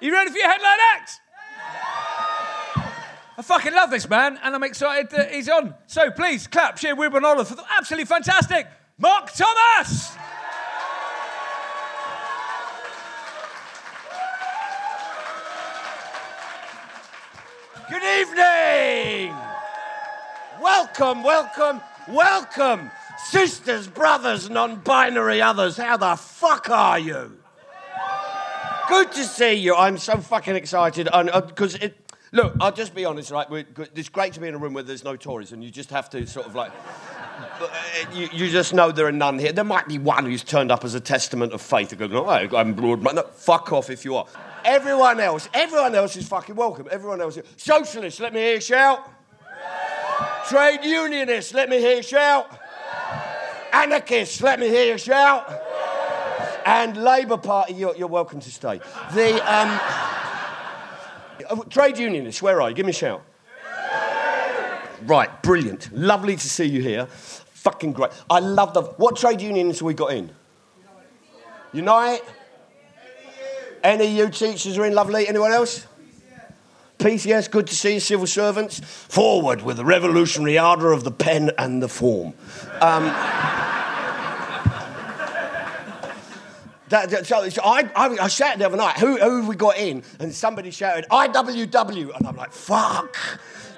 you 0.00 0.12
ready 0.12 0.30
for 0.30 0.38
your 0.38 0.48
headline 0.48 0.78
act? 0.94 1.20
I 3.38 3.42
fucking 3.42 3.74
love 3.74 3.90
this 3.90 4.08
man, 4.08 4.38
and 4.42 4.54
I'm 4.54 4.62
excited 4.62 5.10
that 5.10 5.30
he's 5.30 5.46
on. 5.50 5.74
So 5.86 6.10
please 6.10 6.46
clap, 6.46 6.76
cheer, 6.76 6.94
and 6.98 7.26
Olive 7.26 7.46
for 7.46 7.54
the 7.54 7.64
absolutely 7.76 8.06
fantastic 8.06 8.66
Mark 8.96 9.30
Thomas. 9.30 10.16
Good 17.90 18.02
evening. 18.02 19.36
Welcome, 20.62 21.22
welcome, 21.22 21.82
welcome, 22.08 22.90
sisters, 23.26 23.86
brothers, 23.86 24.48
non-binary 24.48 25.42
others. 25.42 25.76
How 25.76 25.98
the 25.98 26.16
fuck 26.16 26.70
are 26.70 26.98
you? 26.98 27.38
Good 28.88 29.12
to 29.12 29.24
see 29.24 29.52
you. 29.54 29.74
I'm 29.74 29.98
so 29.98 30.16
fucking 30.16 30.56
excited 30.56 31.08
and 31.12 31.28
uh, 31.28 31.42
because 31.42 31.74
it. 31.74 32.05
Look, 32.36 32.54
I'll 32.60 32.70
just 32.70 32.94
be 32.94 33.06
honest, 33.06 33.30
right? 33.30 33.48
We're, 33.48 33.64
it's 33.94 34.10
great 34.10 34.34
to 34.34 34.40
be 34.40 34.46
in 34.46 34.54
a 34.54 34.58
room 34.58 34.74
where 34.74 34.82
there's 34.82 35.04
no 35.04 35.16
Tories, 35.16 35.52
and 35.52 35.64
you 35.64 35.70
just 35.70 35.88
have 35.88 36.10
to 36.10 36.26
sort 36.26 36.44
of 36.44 36.54
like. 36.54 36.70
uh, 36.70 37.68
You, 38.12 38.28
you 38.30 38.50
just 38.50 38.74
know 38.74 38.92
there 38.92 39.06
are 39.06 39.12
none 39.12 39.38
here. 39.38 39.52
There 39.52 39.64
might 39.64 39.88
be 39.88 39.96
one 39.96 40.26
who's 40.26 40.44
turned 40.44 40.70
up 40.70 40.84
as 40.84 40.94
a 40.94 41.00
testament 41.00 41.54
of 41.54 41.62
faith. 41.62 41.92
and 41.92 42.10
go, 42.10 42.26
oh, 42.28 42.28
I'm 42.54 42.74
broad. 42.74 43.02
No, 43.02 43.22
fuck 43.22 43.72
off 43.72 43.88
if 43.88 44.04
you 44.04 44.16
are. 44.16 44.26
Everyone 44.66 45.18
else, 45.18 45.48
everyone 45.54 45.94
else 45.94 46.14
is 46.14 46.28
fucking 46.28 46.56
welcome. 46.56 46.86
Everyone 46.90 47.22
else. 47.22 47.38
Socialists, 47.56 48.20
let 48.20 48.34
me 48.34 48.40
hear 48.40 48.56
you 48.56 48.60
shout. 48.60 49.10
Trade 50.46 50.80
unionists, 50.84 51.54
let 51.54 51.70
me 51.70 51.78
hear 51.78 51.96
you 51.96 52.02
shout. 52.02 52.50
Anarchists, 53.72 54.42
let 54.42 54.60
me 54.60 54.68
hear 54.68 54.92
you 54.92 54.98
shout. 54.98 55.50
And 56.66 56.98
Labour 56.98 57.38
Party, 57.38 57.72
you're, 57.72 57.96
you're 57.96 58.08
welcome 58.08 58.40
to 58.40 58.50
stay. 58.50 58.78
The 59.14 59.40
um, 59.50 59.80
trade 61.70 61.98
unionists, 61.98 62.42
where 62.42 62.60
are 62.60 62.70
you? 62.70 62.76
Give 62.76 62.86
me 62.86 62.90
a 62.90 62.94
shout. 62.94 63.22
Right, 65.02 65.42
brilliant. 65.42 65.92
Lovely 65.92 66.36
to 66.36 66.48
see 66.48 66.64
you 66.64 66.82
here. 66.82 67.06
Fucking 67.06 67.92
great. 67.92 68.10
I 68.30 68.40
love 68.40 68.74
the. 68.74 68.82
What 68.82 69.16
trade 69.16 69.40
unions 69.40 69.82
we 69.82 69.94
got 69.94 70.12
in? 70.12 70.30
Unite? 71.72 72.22
NEU 73.84 74.30
teachers 74.30 74.78
are 74.78 74.84
in, 74.84 74.94
lovely. 74.94 75.28
Anyone 75.28 75.52
else? 75.52 75.86
PCS, 76.98 77.50
good 77.50 77.66
to 77.66 77.74
see 77.74 77.94
you, 77.94 78.00
civil 78.00 78.26
servants. 78.26 78.80
Forward 78.80 79.62
with 79.62 79.76
the 79.76 79.84
revolutionary 79.84 80.56
ardour 80.56 80.92
of 80.92 81.04
the 81.04 81.10
pen 81.10 81.50
and 81.58 81.82
the 81.82 81.88
form. 81.88 82.32
Um, 82.80 83.04
that, 86.88 87.10
that- 87.10 87.26
so, 87.26 87.48
so 87.48 87.62
I, 87.64 87.90
I, 87.94 88.16
I 88.22 88.28
shouted 88.28 88.60
the 88.60 88.66
other 88.66 88.76
night, 88.76 88.96
who, 88.98 89.16
who 89.18 89.36
have 89.38 89.48
we 89.48 89.56
got 89.56 89.76
in? 89.76 90.02
And 90.20 90.32
somebody 90.34 90.70
shouted, 90.70 91.06
IWW. 91.10 92.16
And 92.16 92.26
I'm 92.26 92.36
like, 92.36 92.52
fuck. 92.52 93.16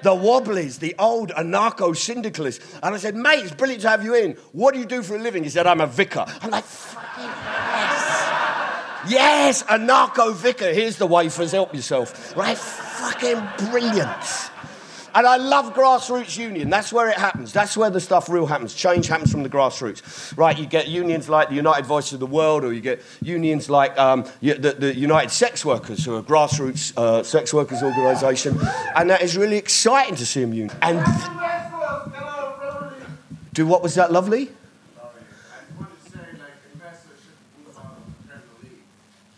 The 0.01 0.11
Wobblies, 0.11 0.79
the 0.79 0.95
old 0.97 1.31
anarcho 1.31 1.95
syndicalists. 1.95 2.63
And 2.81 2.95
I 2.95 2.97
said, 2.97 3.15
mate, 3.17 3.39
it's 3.43 3.51
brilliant 3.53 3.81
to 3.81 3.89
have 3.89 4.03
you 4.03 4.15
in. 4.15 4.33
What 4.53 4.73
do 4.73 4.79
you 4.79 4.85
do 4.85 5.03
for 5.03 5.15
a 5.15 5.19
living? 5.19 5.43
He 5.43 5.49
said, 5.49 5.67
I'm 5.67 5.81
a 5.81 5.87
vicar. 5.87 6.25
I'm 6.41 6.51
like, 6.51 6.63
fucking 6.63 7.25
yes. 7.25 8.25
Yes, 9.09 9.63
anarcho 9.63 10.33
vicar. 10.35 10.71
Here's 10.71 10.95
the 10.97 11.07
wafers, 11.07 11.51
help 11.51 11.73
yourself. 11.73 12.35
Right? 12.37 12.57
Fucking 12.57 13.69
brilliant. 13.69 14.23
And 15.13 15.25
I 15.25 15.37
love 15.37 15.73
grassroots 15.73 16.37
union. 16.37 16.69
That's 16.69 16.93
where 16.93 17.09
it 17.09 17.17
happens. 17.17 17.51
That's 17.51 17.75
where 17.75 17.89
the 17.89 17.99
stuff 17.99 18.29
real 18.29 18.45
happens. 18.45 18.73
Change 18.73 19.07
happens 19.07 19.31
from 19.31 19.43
the 19.43 19.49
grassroots. 19.49 20.37
Right? 20.37 20.57
You 20.57 20.65
get 20.65 20.87
unions 20.87 21.29
like 21.29 21.49
the 21.49 21.55
United 21.55 21.85
Voices 21.85 22.13
of 22.13 22.19
the 22.19 22.25
World, 22.25 22.63
or 22.63 22.73
you 22.73 22.81
get 22.81 23.01
unions 23.21 23.69
like 23.69 23.97
um, 23.97 24.25
the, 24.41 24.75
the 24.77 24.95
United 24.95 25.31
Sex 25.31 25.65
Workers, 25.65 26.05
who 26.05 26.15
are 26.15 26.19
a 26.19 26.23
grassroots 26.23 26.97
uh, 26.97 27.23
sex 27.23 27.53
workers 27.53 27.81
organisation. 27.83 28.59
And 28.95 29.09
that 29.09 29.21
is 29.21 29.37
really 29.37 29.57
exciting 29.57 30.15
to 30.15 30.25
see 30.25 30.41
them 30.41 30.53
union. 30.53 30.75
And 30.81 31.03
do 33.53 33.65
what 33.65 33.81
was 33.81 33.95
that 33.95 34.11
lovely? 34.11 34.49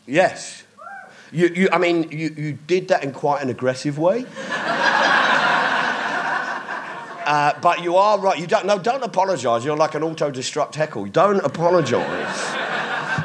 Yes. 0.05 0.63
You, 1.31 1.47
you, 1.47 1.69
I 1.71 1.77
mean, 1.77 2.11
you, 2.11 2.29
you 2.35 2.53
did 2.67 2.89
that 2.89 3.03
in 3.03 3.13
quite 3.13 3.41
an 3.41 3.49
aggressive 3.49 3.97
way. 3.97 4.25
Uh, 7.31 7.57
but 7.61 7.81
you 7.81 7.95
are 7.95 8.19
right. 8.19 8.37
You 8.37 8.45
don't 8.45 8.65
no. 8.65 8.77
Don't 8.77 9.01
apologise. 9.03 9.63
You're 9.63 9.77
like 9.77 9.95
an 9.95 10.03
auto-destruct 10.03 10.75
heckle. 10.75 11.05
Don't 11.05 11.39
apologise. 11.45 12.01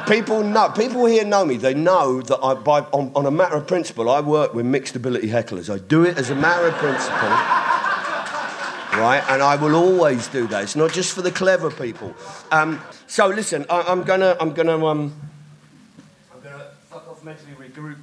people 0.06 0.44
know. 0.44 0.68
People 0.68 1.06
here 1.06 1.24
know 1.24 1.44
me. 1.44 1.56
They 1.56 1.74
know 1.74 2.22
that 2.22 2.38
I, 2.40 2.54
by, 2.54 2.82
on, 2.92 3.10
on 3.16 3.26
a 3.26 3.32
matter 3.32 3.56
of 3.56 3.66
principle, 3.66 4.08
I 4.08 4.20
work 4.20 4.54
with 4.54 4.64
mixed 4.64 4.94
ability 4.94 5.26
hecklers. 5.26 5.68
I 5.68 5.78
do 5.78 6.04
it 6.04 6.18
as 6.18 6.30
a 6.30 6.36
matter 6.36 6.68
of 6.68 6.74
principle, 6.74 7.30
right? 9.00 9.24
And 9.28 9.42
I 9.42 9.56
will 9.56 9.74
always 9.74 10.28
do 10.28 10.46
that. 10.46 10.62
It's 10.62 10.76
not 10.76 10.92
just 10.92 11.12
for 11.12 11.22
the 11.22 11.32
clever 11.32 11.72
people. 11.72 12.14
Um, 12.52 12.80
so 13.08 13.26
listen, 13.26 13.66
I, 13.68 13.82
I'm 13.82 14.04
gonna, 14.04 14.36
I'm 14.38 14.52
gonna, 14.52 14.86
um, 14.86 15.20
I'm 16.32 16.40
gonna 16.42 16.68
fuck 16.88 17.08
off 17.08 17.24
mentally 17.24 17.54
regroup. 17.54 17.96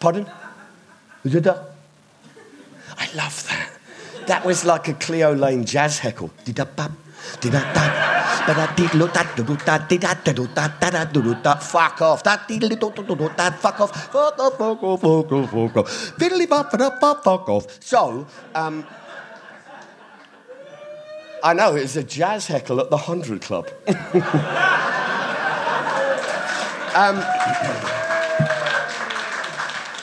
Pardon? 0.00 0.26
Who 1.22 1.28
did 1.28 1.44
that? 1.44 1.74
I 2.96 3.12
love 3.14 3.46
that. 3.50 3.77
That 4.28 4.44
was 4.44 4.64
like 4.64 4.88
a 4.88 4.94
Cleo 4.94 5.34
Laine 5.34 5.64
jazz 5.64 5.98
heckle. 5.98 6.30
Fuck 11.62 12.00
off. 12.02 13.60
Fuck 13.60 13.80
off. 13.80 14.06
Fuck 14.12 14.38
off, 14.38 14.58
fuck 14.58 14.82
off, 14.82 15.00
fuck 15.00 15.32
off, 15.32 15.50
fuck 15.50 15.76
off. 15.76 15.88
Fiddly-bop-ba-da-bop, 16.18 17.24
Fuck 17.24 17.48
off. 17.48 17.82
So, 17.82 18.26
um, 18.54 18.86
I 21.42 21.54
know, 21.54 21.74
it's 21.76 21.96
a 21.96 22.02
jazz 22.02 22.46
heckle 22.46 22.80
at 22.80 22.90
the 22.90 22.96
100 22.96 23.40
Club. 23.40 23.68
um, 26.94 27.16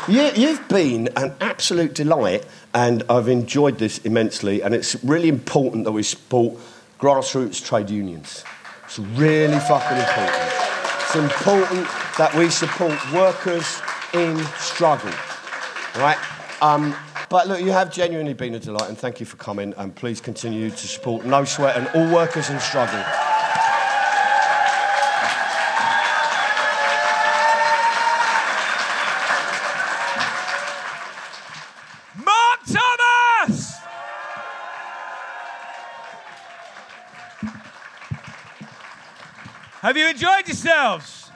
you, 0.08 0.32
you've 0.36 0.68
been 0.68 1.10
an 1.16 1.34
absolute 1.42 1.94
delight, 1.94 2.46
and 2.76 3.04
I've 3.10 3.30
enjoyed 3.30 3.80
this 3.80 4.00
immensely. 4.00 4.62
And 4.62 4.76
it's 4.76 5.02
really 5.04 5.30
important 5.30 5.86
that 5.86 5.94
we 5.94 6.04
support 6.04 6.56
grassroots 7.00 7.66
trade 7.66 7.90
unions. 7.90 8.44
It's 8.84 9.00
really 9.00 9.58
fucking 9.60 9.98
important. 9.98 10.52
It's 11.00 11.16
important 11.16 11.88
that 12.18 12.36
we 12.38 12.50
support 12.50 12.94
workers 13.14 13.82
in 14.14 14.38
struggle, 14.58 15.12
right? 15.96 16.18
Um, 16.62 16.94
but 17.30 17.48
look, 17.48 17.62
you 17.62 17.72
have 17.72 17.92
genuinely 17.92 18.34
been 18.34 18.54
a 18.56 18.60
delight, 18.60 18.90
and 18.90 18.98
thank 18.98 19.22
you 19.22 19.26
for 19.26 19.38
coming. 19.38 19.74
And 19.78 19.96
please 19.96 20.20
continue 20.20 20.70
to 20.70 20.88
support 20.88 21.26
No 21.26 21.46
Sweat 21.46 21.78
and 21.78 21.88
all 21.96 22.14
workers 22.14 22.50
in 22.50 22.60
struggle. 22.60 23.04
Have 39.86 39.98
you 39.98 40.08
enjoyed 40.08 40.48
yourselves? 40.48 41.30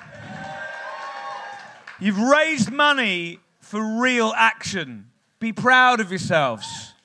You've 2.00 2.18
raised 2.18 2.72
money 2.72 3.42
for 3.60 4.02
real 4.02 4.34
action. 4.36 5.12
Be 5.40 5.54
proud 5.54 6.00
of 6.00 6.10
yourselves. 6.10 6.96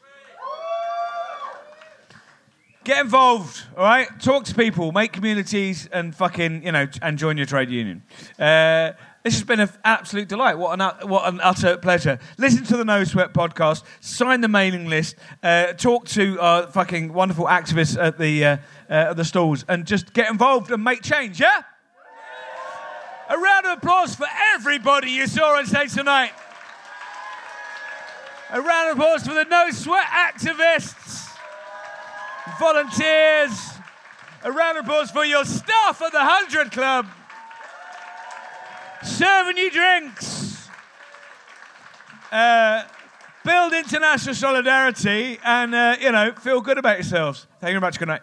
Get 2.83 3.05
involved, 3.05 3.62
all 3.77 3.85
right? 3.85 4.09
Talk 4.21 4.45
to 4.45 4.55
people, 4.55 4.91
make 4.91 5.12
communities, 5.12 5.87
and 5.93 6.16
fucking, 6.16 6.65
you 6.65 6.73
know, 6.73 6.87
and 7.03 7.19
join 7.19 7.37
your 7.37 7.45
trade 7.45 7.69
union. 7.69 8.05
Uh, 8.39 8.93
this 9.24 9.32
has 9.32 9.44
been 9.44 9.59
an 9.59 9.70
absolute 9.84 10.28
delight. 10.28 10.59
What 10.59 10.78
an, 10.78 11.09
what 11.09 11.26
an 11.26 11.40
utter 11.42 11.78
pleasure. 11.78 12.18
Listen 12.36 12.62
to 12.64 12.76
the 12.76 12.84
No 12.84 13.05
Sweat 13.05 13.32
podcast, 13.32 13.82
sign 14.01 14.42
the 14.42 14.48
mailing 14.48 14.86
list, 14.86 15.16
uh, 15.42 15.72
talk 15.72 16.06
to 16.09 16.38
our 16.40 16.66
fucking 16.66 17.10
wonderful 17.10 17.46
activists 17.46 17.98
at 17.98 18.18
the, 18.18 18.44
uh, 18.44 18.56
uh, 18.90 18.92
at 18.92 19.16
the 19.16 19.24
stalls, 19.24 19.64
and 19.66 19.86
just 19.86 20.12
get 20.12 20.30
involved 20.30 20.70
and 20.70 20.84
make 20.84 21.01
change, 21.01 21.40
yeah? 21.40 21.62
A 23.30 23.38
round 23.38 23.64
of 23.64 23.78
applause 23.78 24.14
for 24.14 24.26
everybody 24.55 25.10
you 25.10 25.26
saw 25.26 25.56
on 25.56 25.64
stage 25.64 25.94
tonight. 25.94 26.32
A 28.51 28.60
round 28.60 28.90
of 28.90 28.98
applause 28.98 29.26
for 29.26 29.32
the 29.32 29.44
No 29.44 29.70
Sweat 29.70 30.05
activists, 30.05 31.34
volunteers. 32.59 33.70
A 34.42 34.52
round 34.52 34.76
of 34.76 34.84
applause 34.84 35.10
for 35.10 35.24
your 35.24 35.46
staff 35.46 36.02
at 36.02 36.12
the 36.12 36.18
100 36.18 36.70
Club. 36.70 37.06
Serving 39.05 39.59
you 39.59 39.70
drinks. 39.70 40.68
Uh, 42.32 42.85
build 43.44 43.72
international 43.72 44.35
solidarity 44.35 45.39
and, 45.44 45.74
uh, 45.74 45.97
you 46.01 46.10
know, 46.10 46.32
feel 46.32 46.60
good 46.60 46.78
about 46.78 46.97
yourselves. 46.97 47.47
Thank 47.60 47.74
you 47.74 47.81
very 47.81 47.81
much. 47.81 47.98
Good 47.98 48.09
night. 48.09 48.22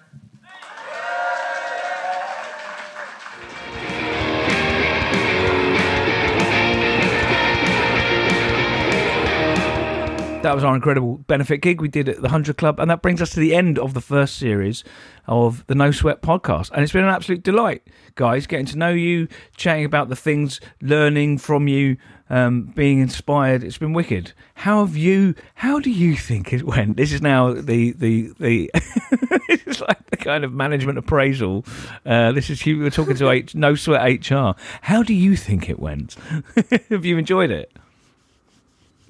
That 10.42 10.56
was 10.56 10.64
our 10.64 10.74
incredible 10.74 11.18
benefit 11.18 11.62
gig 11.62 11.82
we 11.82 11.88
did 11.88 12.10
at 12.10 12.16
the 12.16 12.24
100 12.24 12.58
Club. 12.58 12.80
And 12.80 12.90
that 12.90 13.04
brings 13.04 13.22
us 13.22 13.30
to 13.32 13.40
the 13.40 13.54
end 13.54 13.78
of 13.78 13.94
the 13.94 14.02
first 14.02 14.38
series 14.38 14.84
of 15.28 15.64
the 15.68 15.76
No 15.76 15.92
Sweat 15.92 16.24
podcast. 16.24 16.72
And 16.72 16.82
it's 16.82 16.92
been 16.92 17.04
an 17.04 17.12
absolute 17.12 17.44
delight, 17.44 17.84
guys, 18.16 18.48
getting 18.48 18.66
to 18.66 18.78
know 18.78 18.90
you, 18.90 19.28
chatting 19.56 19.86
about 19.86 20.10
the 20.10 20.16
things, 20.16 20.60
learning 20.82 21.38
from 21.38 21.68
you, 21.68 21.96
um, 22.32 22.74
being 22.76 23.00
inspired. 23.00 23.64
It's 23.64 23.78
been 23.78 23.94
wicked. 23.94 24.34
How 24.56 24.84
have 24.84 24.98
you? 24.98 25.36
How 25.54 25.80
do 25.80 25.92
you 25.92 26.16
think 26.16 26.52
it 26.52 26.64
went? 26.64 26.98
This 26.98 27.14
is 27.14 27.22
now 27.22 27.54
the 27.54 27.92
the 27.92 28.34
the. 28.40 28.72
it's 29.48 29.80
like 29.80 30.10
the 30.10 30.18
kind 30.18 30.44
of 30.44 30.52
management 30.52 30.98
appraisal. 30.98 31.66
Uh, 32.04 32.32
this 32.32 32.50
is 32.50 32.66
you 32.66 32.80
were 32.80 32.90
talking 32.90 33.16
to 33.18 33.30
H, 33.30 33.54
No 33.54 33.76
Sweat 33.76 34.32
HR. 34.32 34.56
How 34.82 35.04
do 35.04 35.14
you 35.14 35.36
think 35.36 35.70
it 35.70 35.78
went? 35.78 36.16
have 36.90 37.06
you 37.06 37.20
enjoyed 37.20 37.52
it? 37.52 37.72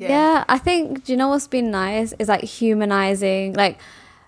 Yeah. 0.10 0.44
I 0.50 0.58
think 0.58 1.06
do 1.06 1.14
you 1.14 1.18
know 1.18 1.28
what's 1.30 1.48
been 1.48 1.72
nice 1.72 2.14
is 2.20 2.28
like 2.28 2.44
humanizing. 2.44 3.54
Like 3.54 3.80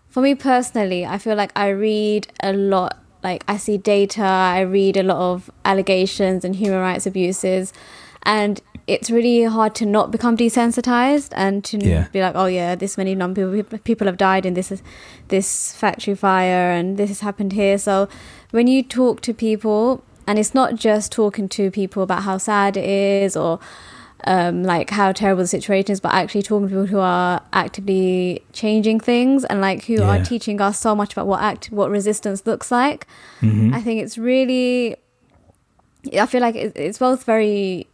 for 0.09 0.21
me 0.21 0.35
personally, 0.35 1.05
I 1.05 1.17
feel 1.17 1.35
like 1.35 1.51
I 1.55 1.69
read 1.69 2.27
a 2.41 2.53
lot. 2.53 2.99
Like 3.23 3.43
I 3.47 3.57
see 3.57 3.77
data, 3.77 4.21
I 4.23 4.61
read 4.61 4.97
a 4.97 5.03
lot 5.03 5.17
of 5.17 5.49
allegations 5.63 6.43
and 6.45 6.55
human 6.55 6.79
rights 6.79 7.05
abuses, 7.05 7.71
and 8.23 8.61
it's 8.85 9.09
really 9.09 9.43
hard 9.43 9.73
to 9.75 9.85
not 9.85 10.11
become 10.11 10.35
desensitized 10.35 11.31
and 11.35 11.63
to 11.63 11.77
Yeah. 11.77 12.07
be 12.11 12.21
like, 12.21 12.35
oh 12.35 12.47
yeah, 12.47 12.75
this 12.75 12.97
many 12.97 13.15
people 13.15 13.79
people 13.79 14.07
have 14.07 14.17
died 14.17 14.45
in 14.45 14.55
this 14.55 14.73
this 15.29 15.73
factory 15.73 16.15
fire 16.15 16.69
and 16.71 16.97
this 16.97 17.09
has 17.09 17.21
happened 17.21 17.53
here. 17.53 17.77
So 17.77 18.09
when 18.51 18.67
you 18.67 18.83
talk 18.83 19.21
to 19.21 19.33
people, 19.33 20.03
and 20.27 20.37
it's 20.37 20.53
not 20.53 20.75
just 20.75 21.11
talking 21.11 21.47
to 21.49 21.71
people 21.71 22.03
about 22.03 22.23
how 22.23 22.37
sad 22.37 22.75
it 22.77 22.83
is 22.85 23.37
or 23.37 23.59
um, 24.25 24.63
like 24.63 24.89
how 24.89 25.11
terrible 25.11 25.43
the 25.43 25.47
situation 25.47 25.91
is, 25.91 25.99
but 25.99 26.13
actually 26.13 26.41
talking 26.43 26.67
to 26.67 26.71
people 26.71 26.85
who 26.85 26.99
are 26.99 27.41
actively 27.51 28.41
changing 28.53 28.99
things 28.99 29.43
and 29.45 29.61
like 29.61 29.85
who 29.85 30.01
are 30.03 30.23
teaching 30.23 30.61
us 30.61 30.79
so 30.79 30.95
much 30.95 31.13
about 31.13 31.27
what 31.27 31.41
act 31.41 31.67
what 31.71 31.89
resistance 31.89 32.45
looks 32.45 32.71
like. 32.71 33.07
Mhm. 33.41 33.73
I 33.73 33.81
think 33.81 34.01
it's 34.01 34.17
really, 34.17 34.95
I 36.19 36.25
feel 36.25 36.41
like 36.41 36.55
it's 36.55 36.99
both 36.99 37.23
very 37.23 37.87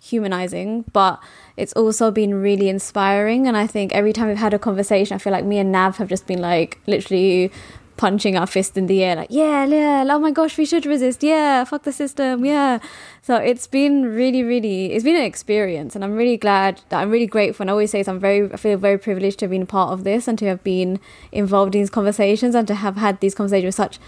humanizing, 0.00 0.84
but 0.92 1.18
it's 1.56 1.72
also 1.74 2.10
been 2.10 2.34
really 2.34 2.68
inspiring. 2.68 3.46
And 3.46 3.56
I 3.56 3.66
think 3.66 3.92
every 3.94 4.12
time 4.12 4.28
we've 4.28 4.36
had 4.36 4.52
a 4.54 4.58
conversation, 4.58 5.14
I 5.14 5.18
feel 5.18 5.32
like 5.32 5.44
me 5.44 5.58
and 5.58 5.72
Nav 5.72 5.96
have 5.98 6.08
just 6.08 6.26
been 6.26 6.40
like 6.40 6.78
literally 6.86 7.50
punching 7.96 8.36
our 8.36 8.46
fist 8.46 8.76
in 8.76 8.86
the 8.86 9.02
air, 9.02 9.16
like, 9.16 9.28
yeah, 9.30 9.64
yeah, 9.64 10.04
oh 10.08 10.18
my 10.18 10.30
gosh, 10.30 10.58
we 10.58 10.64
should 10.64 10.86
resist. 10.86 11.22
Yeah, 11.22 11.64
fuck 11.64 11.84
the 11.84 11.92
system. 11.92 12.44
Yeah. 12.44 12.78
So 13.22 13.36
it's 13.36 13.66
been 13.66 14.04
really, 14.04 14.42
really, 14.42 14.92
it's 14.92 15.04
been 15.04 15.16
an 15.16 15.22
experience. 15.22 15.94
And 15.94 16.04
I'm 16.04 16.14
really 16.14 16.36
glad 16.36 16.82
that 16.88 17.00
I'm 17.00 17.10
really 17.10 17.26
grateful. 17.26 17.64
And 17.64 17.70
I 17.70 17.72
always 17.72 17.90
say 17.90 18.00
this, 18.00 18.08
I'm 18.08 18.20
very, 18.20 18.52
I 18.52 18.56
feel 18.56 18.76
very 18.78 18.98
privileged 18.98 19.38
to 19.40 19.44
have 19.44 19.50
been 19.50 19.62
a 19.62 19.66
part 19.66 19.92
of 19.92 20.04
this 20.04 20.28
and 20.28 20.38
to 20.38 20.46
have 20.46 20.62
been 20.64 21.00
involved 21.32 21.74
in 21.74 21.82
these 21.82 21.90
conversations 21.90 22.54
and 22.54 22.66
to 22.68 22.74
have 22.74 22.96
had 22.96 23.20
these 23.20 23.34
conversations 23.34 23.66
with 23.66 23.74
such 23.74 23.98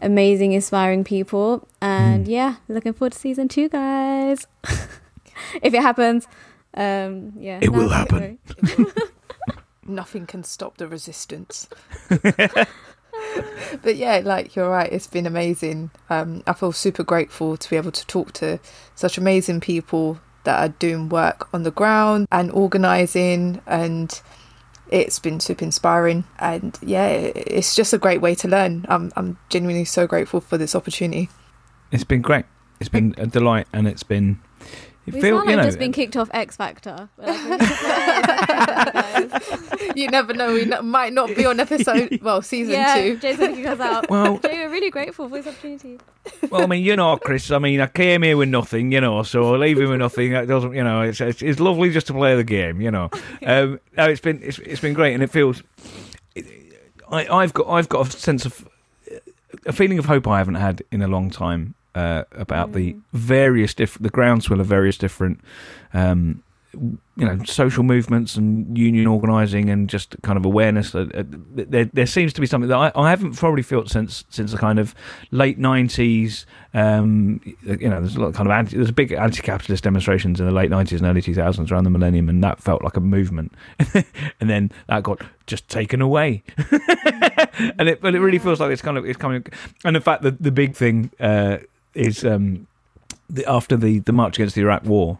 amazing, 0.00 0.52
inspiring 0.52 1.04
people. 1.04 1.66
And 1.80 2.28
yeah, 2.28 2.56
looking 2.68 2.92
forward 2.92 3.12
to 3.12 3.18
season 3.18 3.48
two, 3.48 3.68
guys. 3.68 4.46
if 5.62 5.74
it 5.74 5.82
happens, 5.82 6.26
um, 6.74 7.32
yeah, 7.38 7.58
It 7.60 7.70
will 7.70 7.88
no, 7.88 7.88
happen. 7.88 8.38
Nothing 9.86 10.26
can 10.26 10.44
stop 10.44 10.78
the 10.78 10.88
resistance. 10.88 11.68
but 13.82 13.96
yeah, 13.96 14.20
like 14.24 14.56
you're 14.56 14.70
right, 14.70 14.92
it's 14.92 15.06
been 15.06 15.26
amazing. 15.26 15.90
Um, 16.10 16.42
I 16.46 16.52
feel 16.52 16.72
super 16.72 17.02
grateful 17.02 17.56
to 17.56 17.70
be 17.70 17.76
able 17.76 17.92
to 17.92 18.06
talk 18.06 18.32
to 18.34 18.58
such 18.94 19.18
amazing 19.18 19.60
people 19.60 20.20
that 20.44 20.58
are 20.58 20.72
doing 20.78 21.08
work 21.08 21.48
on 21.54 21.62
the 21.62 21.70
ground 21.70 22.26
and 22.32 22.50
organising 22.50 23.60
and 23.66 24.20
it's 24.90 25.20
been 25.20 25.38
super 25.38 25.64
inspiring 25.64 26.24
and 26.40 26.76
yeah 26.82 27.06
it's 27.06 27.76
just 27.76 27.92
a 27.92 27.98
great 27.98 28.20
way 28.20 28.34
to 28.34 28.48
learn 28.48 28.84
i'm, 28.88 29.12
I'm 29.16 29.38
genuinely 29.48 29.84
so 29.84 30.08
grateful 30.08 30.40
for 30.40 30.58
this 30.58 30.74
opportunity 30.74 31.30
It's 31.92 32.04
been 32.04 32.22
great. 32.22 32.46
It's 32.80 32.88
been 32.88 33.14
a 33.18 33.26
delight, 33.26 33.68
and 33.72 33.86
it's 33.86 34.02
been. 34.02 34.40
It 35.06 35.14
We 35.14 35.20
feel, 35.20 35.38
sound 35.38 35.50
you 35.50 35.56
like 35.56 35.64
know, 35.64 35.68
just 35.68 35.78
been 35.80 35.92
kicked 35.92 36.16
off 36.16 36.30
X 36.32 36.56
Factor. 36.56 37.08
you 39.96 40.08
never 40.08 40.32
know 40.32 40.52
we 40.52 40.62
n- 40.70 40.86
might 40.86 41.12
not 41.12 41.34
be 41.34 41.44
on 41.44 41.58
episode 41.58 42.20
well 42.22 42.40
season 42.40 42.74
yeah, 42.74 42.94
two 42.94 43.16
Jason 43.18 43.54
kick 43.54 43.66
us 43.66 43.80
out. 43.80 44.08
Well- 44.08 44.38
Jay, 44.38 44.54
we're 44.64 44.70
really 44.70 44.90
grateful 44.90 45.28
for 45.28 45.36
this 45.36 45.46
opportunity. 45.46 45.98
well, 46.50 46.62
I 46.62 46.66
mean, 46.66 46.84
you 46.84 46.94
know, 46.94 47.16
Chris. 47.16 47.50
I 47.50 47.58
mean, 47.58 47.80
I 47.80 47.86
came 47.88 48.22
here 48.22 48.36
with 48.36 48.48
nothing, 48.48 48.92
you 48.92 49.00
know, 49.00 49.22
so 49.24 49.52
leaving 49.52 49.88
with 49.88 49.98
nothing 49.98 50.32
that 50.32 50.46
doesn't, 50.46 50.74
you 50.74 50.84
know, 50.84 51.02
it's, 51.02 51.20
it's 51.20 51.42
it's 51.42 51.60
lovely 51.60 51.90
just 51.90 52.06
to 52.08 52.12
play 52.12 52.36
the 52.36 52.44
game, 52.44 52.80
you 52.80 52.90
know. 52.90 53.10
Um, 53.44 53.80
no, 53.96 54.04
it's 54.08 54.20
been 54.20 54.40
it's, 54.42 54.58
it's 54.60 54.80
been 54.80 54.94
great, 54.94 55.14
and 55.14 55.22
it 55.22 55.30
feels. 55.30 55.62
I 57.10 57.26
I've 57.28 57.52
got 57.52 57.68
I've 57.68 57.88
got 57.88 58.06
a 58.06 58.10
sense 58.10 58.46
of 58.46 58.66
a 59.66 59.72
feeling 59.72 59.98
of 59.98 60.06
hope 60.06 60.26
I 60.28 60.38
haven't 60.38 60.54
had 60.54 60.82
in 60.90 61.02
a 61.02 61.08
long 61.08 61.30
time 61.30 61.74
uh, 61.94 62.24
about 62.32 62.72
the 62.72 62.96
various 63.12 63.74
different 63.74 64.02
the 64.02 64.10
groundswell 64.10 64.60
of 64.60 64.66
various 64.66 64.98
different. 64.98 65.40
Um, 65.92 66.42
you 66.74 67.26
know, 67.26 67.38
social 67.44 67.82
movements 67.82 68.36
and 68.36 68.76
union 68.78 69.06
organising 69.06 69.68
and 69.68 69.90
just 69.90 70.16
kind 70.22 70.38
of 70.38 70.46
awareness. 70.46 70.94
Uh, 70.94 71.06
uh, 71.14 71.22
there, 71.26 71.84
there 71.84 72.06
seems 72.06 72.32
to 72.32 72.40
be 72.40 72.46
something 72.46 72.68
that 72.70 72.78
I, 72.78 72.92
I 72.94 73.10
haven't 73.10 73.36
probably 73.36 73.62
felt 73.62 73.90
since 73.90 74.24
since 74.30 74.52
the 74.52 74.58
kind 74.58 74.78
of 74.78 74.94
late 75.30 75.58
nineties. 75.58 76.46
Um, 76.72 77.40
you 77.62 77.90
know, 77.90 78.00
there's 78.00 78.16
a 78.16 78.20
lot 78.20 78.28
of 78.28 78.34
kind 78.34 78.48
of 78.48 78.52
anti, 78.52 78.76
there's 78.76 78.90
big 78.90 79.12
anti-capitalist 79.12 79.84
demonstrations 79.84 80.40
in 80.40 80.46
the 80.46 80.52
late 80.52 80.70
nineties 80.70 81.00
and 81.00 81.08
early 81.08 81.20
two 81.20 81.34
thousands 81.34 81.70
around 81.70 81.84
the 81.84 81.90
millennium, 81.90 82.30
and 82.30 82.42
that 82.42 82.58
felt 82.58 82.82
like 82.82 82.96
a 82.96 83.00
movement. 83.00 83.52
and 84.40 84.48
then 84.48 84.72
that 84.88 85.02
got 85.02 85.20
just 85.46 85.68
taken 85.68 86.00
away, 86.00 86.42
and 87.78 87.88
it 87.90 88.00
but 88.00 88.14
it 88.14 88.20
really 88.20 88.38
feels 88.38 88.58
like 88.58 88.70
it's 88.70 88.82
kind 88.82 88.96
of 88.96 89.04
it's 89.04 89.18
coming. 89.18 89.44
And 89.84 89.96
in 89.96 90.02
fact, 90.02 90.22
the 90.22 90.30
the 90.30 90.50
big 90.50 90.74
thing 90.74 91.10
uh, 91.20 91.58
is 91.94 92.24
um, 92.24 92.66
the, 93.30 93.44
after 93.46 93.76
the 93.76 94.00
the 94.00 94.12
march 94.12 94.38
against 94.38 94.54
the 94.54 94.62
Iraq 94.62 94.84
War 94.84 95.18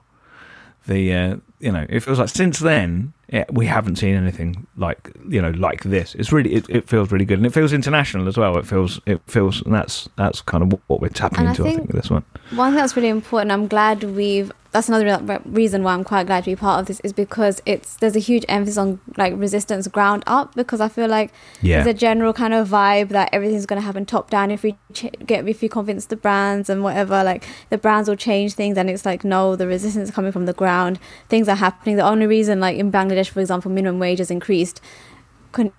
the 0.86 1.14
uh, 1.14 1.36
you 1.60 1.70
know 1.70 1.86
it 1.88 2.00
feels 2.00 2.18
like 2.18 2.28
since 2.28 2.58
then 2.58 3.12
yeah, 3.32 3.44
we 3.50 3.64
haven't 3.66 3.96
seen 3.96 4.14
anything 4.14 4.66
like 4.76 5.10
you 5.28 5.40
know 5.40 5.50
like 5.50 5.84
this. 5.84 6.14
It's 6.16 6.32
really 6.32 6.54
it, 6.54 6.68
it 6.68 6.88
feels 6.88 7.10
really 7.10 7.24
good. 7.24 7.38
And 7.38 7.46
it 7.46 7.54
feels 7.54 7.72
international 7.72 8.28
as 8.28 8.36
well. 8.36 8.58
It 8.58 8.66
feels 8.66 9.00
it 9.06 9.20
feels 9.26 9.62
and 9.62 9.72
that's 9.74 10.08
that's 10.16 10.42
kind 10.42 10.62
of 10.64 10.78
what 10.88 11.00
we're 11.00 11.08
tapping 11.08 11.40
And 11.46 11.48
into 11.48 11.62
I 11.62 11.64
think, 11.66 11.76
think- 11.78 11.92
with 11.92 12.02
this 12.02 12.10
one. 12.10 12.24
One 12.50 12.72
thing 12.72 12.76
that's 12.78 12.94
really 12.96 13.08
important, 13.08 13.52
I'm 13.52 13.68
glad 13.68 14.04
we've. 14.04 14.52
That's 14.72 14.88
another 14.88 15.18
re- 15.22 15.38
reason 15.44 15.82
why 15.82 15.92
I'm 15.92 16.02
quite 16.02 16.26
glad 16.26 16.44
to 16.44 16.50
be 16.50 16.56
part 16.56 16.80
of 16.80 16.86
this 16.86 16.98
is 17.00 17.12
because 17.12 17.60
it's 17.66 17.96
there's 17.96 18.16
a 18.16 18.20
huge 18.20 18.44
emphasis 18.48 18.78
on 18.78 19.00
like 19.18 19.34
resistance 19.36 19.86
ground 19.86 20.24
up 20.26 20.54
because 20.54 20.80
I 20.80 20.88
feel 20.88 21.08
like 21.08 21.30
Yeah. 21.60 21.82
there's 21.82 21.94
a 21.94 21.98
general 21.98 22.32
kind 22.32 22.54
of 22.54 22.68
vibe 22.68 23.10
that 23.10 23.28
everything's 23.32 23.66
going 23.66 23.80
to 23.80 23.84
happen 23.84 24.06
top 24.06 24.30
down. 24.30 24.50
If 24.50 24.62
we 24.62 24.72
ch- 24.94 25.12
get 25.26 25.46
if 25.46 25.60
we 25.60 25.68
convince 25.68 26.06
the 26.06 26.16
brands 26.16 26.70
and 26.70 26.82
whatever 26.82 27.22
like 27.22 27.44
the 27.68 27.76
brands 27.76 28.08
will 28.08 28.16
change 28.16 28.54
things 28.54 28.78
and 28.78 28.88
it's 28.88 29.04
like 29.04 29.24
no 29.24 29.56
the 29.56 29.66
resistance 29.66 30.08
is 30.08 30.14
coming 30.14 30.32
from 30.32 30.46
the 30.46 30.54
ground. 30.54 30.98
Things 31.28 31.48
are 31.48 31.56
happening. 31.56 31.96
The 31.96 32.02
only 32.08 32.26
reason 32.26 32.58
like 32.58 32.78
in 32.78 32.90
Bangladesh 32.90 33.28
for 33.28 33.40
example 33.40 33.70
minimum 33.70 34.00
wage 34.00 34.18
has 34.18 34.30
increased 34.30 34.80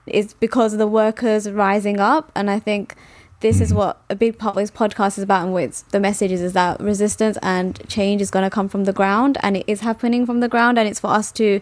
is 0.05 0.35
because 0.35 0.73
of 0.73 0.79
the 0.79 0.87
workers 0.87 1.49
rising 1.49 1.99
up. 1.99 2.31
And 2.35 2.49
I 2.49 2.59
think 2.59 2.95
this 3.43 3.59
is 3.59 3.73
mm. 3.73 3.75
what 3.75 4.01
a 4.09 4.15
big 4.15 4.39
part 4.39 4.55
of 4.55 4.61
this 4.61 4.71
podcast 4.71 5.17
is 5.17 5.23
about 5.23 5.43
and 5.43 5.53
what 5.53 5.63
it's, 5.63 5.81
the 5.83 5.99
message 5.99 6.31
is, 6.31 6.41
is 6.41 6.53
that 6.53 6.79
resistance 6.79 7.37
and 7.43 7.87
change 7.87 8.21
is 8.21 8.31
going 8.31 8.43
to 8.43 8.49
come 8.49 8.67
from 8.69 8.85
the 8.85 8.93
ground 8.93 9.37
and 9.41 9.57
it 9.57 9.65
is 9.67 9.81
happening 9.81 10.25
from 10.25 10.39
the 10.39 10.47
ground 10.47 10.79
and 10.79 10.87
it's 10.87 10.99
for 10.99 11.07
us 11.09 11.31
to 11.31 11.59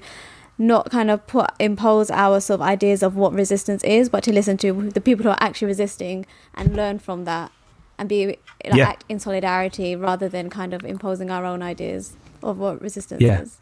not 0.58 0.92
kind 0.92 1.10
of 1.10 1.26
put 1.26 1.50
impose 1.60 2.12
our 2.12 2.40
sort 2.40 2.60
of 2.60 2.62
ideas 2.62 3.02
of 3.02 3.16
what 3.16 3.34
resistance 3.34 3.84
is 3.84 4.10
but 4.10 4.24
to 4.24 4.32
listen 4.32 4.58
to 4.58 4.90
the 4.92 5.02
people 5.02 5.24
who 5.24 5.30
are 5.30 5.38
actually 5.42 5.66
resisting 5.68 6.24
and 6.54 6.76
learn 6.76 7.00
from 7.00 7.26
that 7.26 7.52
and 7.98 8.08
be 8.08 8.28
like, 8.28 8.38
Yeah. 8.64 8.90
act 8.90 9.04
in 9.10 9.20
solidarity 9.20 9.96
rather 9.96 10.30
than 10.30 10.52
kind 10.52 10.74
of 10.76 10.86
imposing 10.86 11.32
our 11.32 11.46
own 11.46 11.64
ideas 11.64 12.16
of 12.44 12.60
what 12.60 12.80
resistance 12.80 13.22
Yeah. 13.22 13.42
is. 13.42 13.58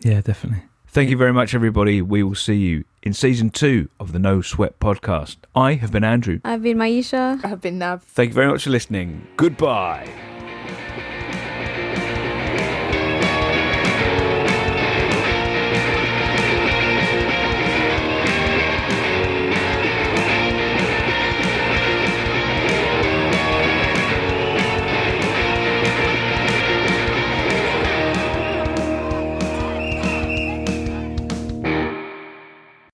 Yeah 0.00 0.22
definitely. 0.22 0.62
Thank 0.88 1.10
you 1.10 1.18
very 1.18 1.34
much 1.34 1.54
everybody. 1.54 2.00
We 2.00 2.22
will 2.22 2.34
see 2.34 2.56
you 2.56 2.84
in 3.02 3.12
season 3.12 3.50
two 3.50 3.88
of 3.98 4.12
the 4.12 4.18
no 4.18 4.40
sweat 4.42 4.78
podcast. 4.80 5.36
I 5.54 5.74
have 5.74 5.92
been 5.92 6.04
andrew. 6.04 6.40
I've 6.44 6.62
been 6.62 6.78
Mayisha. 6.78 7.44
I've 7.44 7.60
been 7.60 7.78
Nav. 7.78 8.02
Thank 8.02 8.30
you 8.30 8.34
very 8.34 8.48
much 8.48 8.64
for 8.64 8.70
listening. 8.70 9.26
Goodbye 9.36 10.08